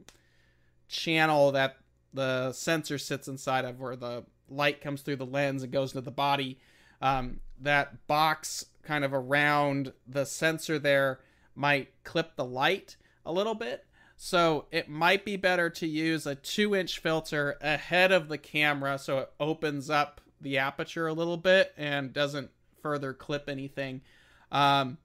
channel 0.88 1.52
that 1.52 1.76
the 2.12 2.52
sensor 2.52 2.98
sits 2.98 3.28
inside 3.28 3.64
of 3.64 3.78
where 3.78 3.96
the 3.96 4.24
light 4.48 4.80
comes 4.80 5.02
through 5.02 5.16
the 5.16 5.26
lens 5.26 5.62
and 5.62 5.72
goes 5.72 5.92
into 5.92 6.00
the 6.02 6.10
body. 6.10 6.58
Um, 7.00 7.40
that 7.60 8.06
box 8.06 8.66
kind 8.82 9.04
of 9.04 9.12
around 9.12 9.92
the 10.06 10.24
sensor 10.24 10.78
there 10.78 11.20
might 11.54 11.88
clip 12.04 12.36
the 12.36 12.44
light 12.44 12.96
a 13.24 13.32
little 13.32 13.54
bit. 13.54 13.84
So 14.16 14.66
it 14.70 14.88
might 14.88 15.24
be 15.24 15.36
better 15.36 15.68
to 15.70 15.86
use 15.86 16.26
a 16.26 16.34
two 16.34 16.74
inch 16.74 16.98
filter 16.98 17.56
ahead 17.60 18.12
of 18.12 18.28
the 18.28 18.38
camera 18.38 18.98
so 18.98 19.18
it 19.18 19.32
opens 19.38 19.90
up 19.90 20.20
the 20.40 20.58
aperture 20.58 21.06
a 21.06 21.12
little 21.12 21.36
bit 21.36 21.72
and 21.76 22.12
doesn't 22.12 22.50
further 22.86 23.12
clip 23.12 23.48
anything. 23.48 24.00
Um, 24.52 24.98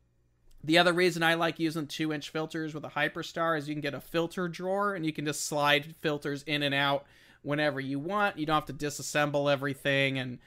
the 0.64 0.78
other 0.78 0.94
reason 0.94 1.24
I 1.24 1.34
like 1.34 1.58
using 1.58 1.88
two 1.88 2.14
inch 2.14 2.30
filters 2.30 2.76
with 2.76 2.86
a 2.86 2.90
Hyperstar 2.90 3.58
is 3.58 3.68
you 3.68 3.74
can 3.74 3.82
get 3.82 3.96
a 3.96 4.00
filter 4.00 4.48
drawer 4.48 4.94
and 4.94 5.04
you 5.04 5.12
can 5.12 5.26
just 5.26 5.48
slide 5.48 5.96
filters 6.00 6.44
in 6.44 6.62
and 6.62 6.76
out 6.76 7.06
whenever 7.42 7.80
you 7.80 7.98
want. 7.98 8.38
You 8.38 8.46
don't 8.46 8.68
have 8.68 8.78
to 8.78 8.86
disassemble 8.86 9.52
everything 9.52 10.20
and 10.20 10.38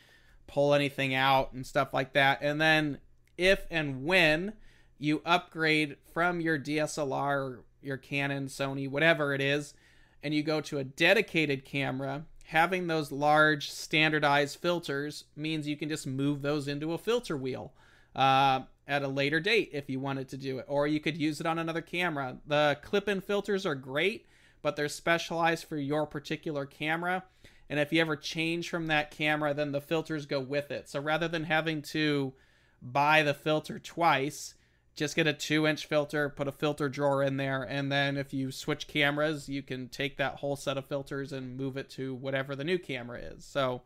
pull 0.46 0.74
anything 0.74 1.12
out 1.12 1.52
and 1.54 1.66
stuff 1.66 1.92
like 1.92 2.12
that. 2.12 2.38
And 2.40 2.60
then 2.60 2.98
if 3.36 3.66
and 3.68 4.04
when 4.04 4.52
you 4.96 5.20
upgrade 5.26 5.96
from 6.12 6.40
your 6.40 6.56
DSLR, 6.56 7.58
your 7.82 7.96
Canon, 7.96 8.46
Sony, 8.46 8.88
whatever 8.88 9.34
it 9.34 9.40
is, 9.40 9.74
and 10.22 10.32
you 10.32 10.44
go 10.44 10.60
to 10.60 10.78
a 10.78 10.84
dedicated 10.84 11.64
camera, 11.64 12.26
having 12.44 12.86
those 12.86 13.10
large 13.10 13.70
standardized 13.70 14.58
filters 14.58 15.24
means 15.36 15.66
you 15.66 15.76
can 15.76 15.88
just 15.88 16.06
move 16.06 16.42
those 16.42 16.68
into 16.68 16.92
a 16.92 16.98
filter 16.98 17.36
wheel 17.36 17.72
uh, 18.14 18.60
at 18.86 19.02
a 19.02 19.08
later 19.08 19.40
date 19.40 19.70
if 19.72 19.88
you 19.88 19.98
wanted 19.98 20.28
to 20.28 20.36
do 20.36 20.58
it, 20.58 20.66
or 20.68 20.86
you 20.86 21.00
could 21.00 21.16
use 21.16 21.40
it 21.40 21.46
on 21.46 21.58
another 21.58 21.80
camera. 21.80 22.36
The 22.46 22.78
clip 22.82 23.08
in 23.08 23.20
filters 23.20 23.64
are 23.64 23.74
great, 23.74 24.26
but 24.62 24.76
they're 24.76 24.88
specialized 24.88 25.64
for 25.64 25.76
your 25.76 26.06
particular 26.06 26.66
camera. 26.66 27.24
And 27.70 27.80
if 27.80 27.92
you 27.92 28.00
ever 28.00 28.16
change 28.16 28.68
from 28.68 28.88
that 28.88 29.10
camera, 29.10 29.54
then 29.54 29.72
the 29.72 29.80
filters 29.80 30.26
go 30.26 30.40
with 30.40 30.70
it. 30.70 30.88
So 30.88 31.00
rather 31.00 31.28
than 31.28 31.44
having 31.44 31.80
to 31.82 32.34
buy 32.82 33.22
the 33.22 33.34
filter 33.34 33.78
twice, 33.78 34.54
just 34.94 35.16
get 35.16 35.26
a 35.26 35.32
two 35.32 35.66
inch 35.66 35.86
filter, 35.86 36.28
put 36.28 36.48
a 36.48 36.52
filter 36.52 36.88
drawer 36.88 37.22
in 37.22 37.36
there, 37.36 37.62
and 37.62 37.90
then 37.90 38.16
if 38.16 38.32
you 38.32 38.52
switch 38.52 38.86
cameras, 38.86 39.48
you 39.48 39.62
can 39.62 39.88
take 39.88 40.16
that 40.16 40.36
whole 40.36 40.56
set 40.56 40.78
of 40.78 40.86
filters 40.86 41.32
and 41.32 41.56
move 41.56 41.76
it 41.76 41.90
to 41.90 42.14
whatever 42.14 42.54
the 42.54 42.64
new 42.64 42.78
camera 42.78 43.18
is. 43.18 43.44
So 43.44 43.82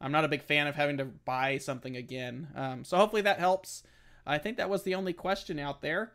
I'm 0.00 0.12
not 0.12 0.24
a 0.24 0.28
big 0.28 0.42
fan 0.42 0.66
of 0.66 0.76
having 0.76 0.98
to 0.98 1.04
buy 1.04 1.58
something 1.58 1.96
again. 1.96 2.48
Um, 2.54 2.84
so 2.84 2.96
hopefully 2.96 3.22
that 3.22 3.40
helps. 3.40 3.82
I 4.26 4.38
think 4.38 4.56
that 4.58 4.70
was 4.70 4.84
the 4.84 4.94
only 4.94 5.12
question 5.12 5.58
out 5.58 5.82
there. 5.82 6.12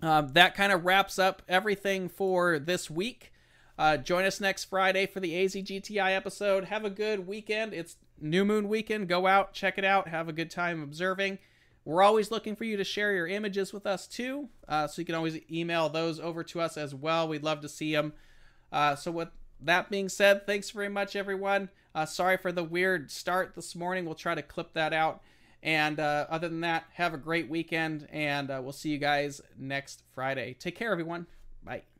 Um, 0.00 0.32
that 0.32 0.54
kind 0.54 0.72
of 0.72 0.84
wraps 0.84 1.18
up 1.18 1.42
everything 1.48 2.08
for 2.08 2.58
this 2.58 2.90
week. 2.90 3.32
Uh, 3.78 3.96
join 3.96 4.24
us 4.24 4.40
next 4.40 4.64
Friday 4.64 5.06
for 5.06 5.20
the 5.20 5.32
AZGTI 5.32 6.14
episode. 6.14 6.64
Have 6.64 6.84
a 6.84 6.90
good 6.90 7.26
weekend. 7.26 7.74
It's 7.74 7.96
new 8.20 8.44
moon 8.44 8.68
weekend. 8.68 9.08
Go 9.08 9.26
out, 9.26 9.52
check 9.52 9.78
it 9.78 9.84
out, 9.84 10.08
have 10.08 10.28
a 10.28 10.32
good 10.32 10.50
time 10.50 10.82
observing. 10.82 11.38
We're 11.84 12.02
always 12.02 12.30
looking 12.30 12.56
for 12.56 12.64
you 12.64 12.76
to 12.78 12.84
share 12.84 13.12
your 13.12 13.26
images 13.26 13.72
with 13.72 13.86
us 13.86 14.06
too, 14.06 14.48
uh, 14.68 14.86
so 14.86 15.02
you 15.02 15.06
can 15.06 15.14
always 15.14 15.38
email 15.50 15.88
those 15.88 16.18
over 16.18 16.42
to 16.44 16.60
us 16.60 16.76
as 16.78 16.94
well. 16.94 17.28
We'd 17.28 17.42
love 17.42 17.60
to 17.60 17.68
see 17.68 17.92
them. 17.92 18.14
Uh, 18.72 18.96
so 18.96 19.10
with 19.10 19.28
that 19.60 19.90
being 19.90 20.08
said, 20.08 20.46
thanks 20.46 20.70
very 20.70 20.88
much, 20.88 21.14
everyone. 21.14 21.68
Uh, 21.94 22.06
sorry 22.06 22.36
for 22.36 22.52
the 22.52 22.64
weird 22.64 23.10
start 23.10 23.54
this 23.54 23.76
morning. 23.76 24.04
We'll 24.04 24.14
try 24.14 24.34
to 24.34 24.42
clip 24.42 24.72
that 24.72 24.92
out. 24.92 25.20
And 25.62 25.98
uh, 26.00 26.26
other 26.28 26.48
than 26.48 26.60
that, 26.60 26.84
have 26.94 27.14
a 27.14 27.18
great 27.18 27.48
weekend, 27.48 28.06
and 28.12 28.50
uh, 28.50 28.60
we'll 28.62 28.72
see 28.72 28.90
you 28.90 28.98
guys 28.98 29.40
next 29.58 30.02
Friday. 30.14 30.56
Take 30.58 30.76
care, 30.76 30.92
everyone. 30.92 31.26
Bye. 31.64 31.93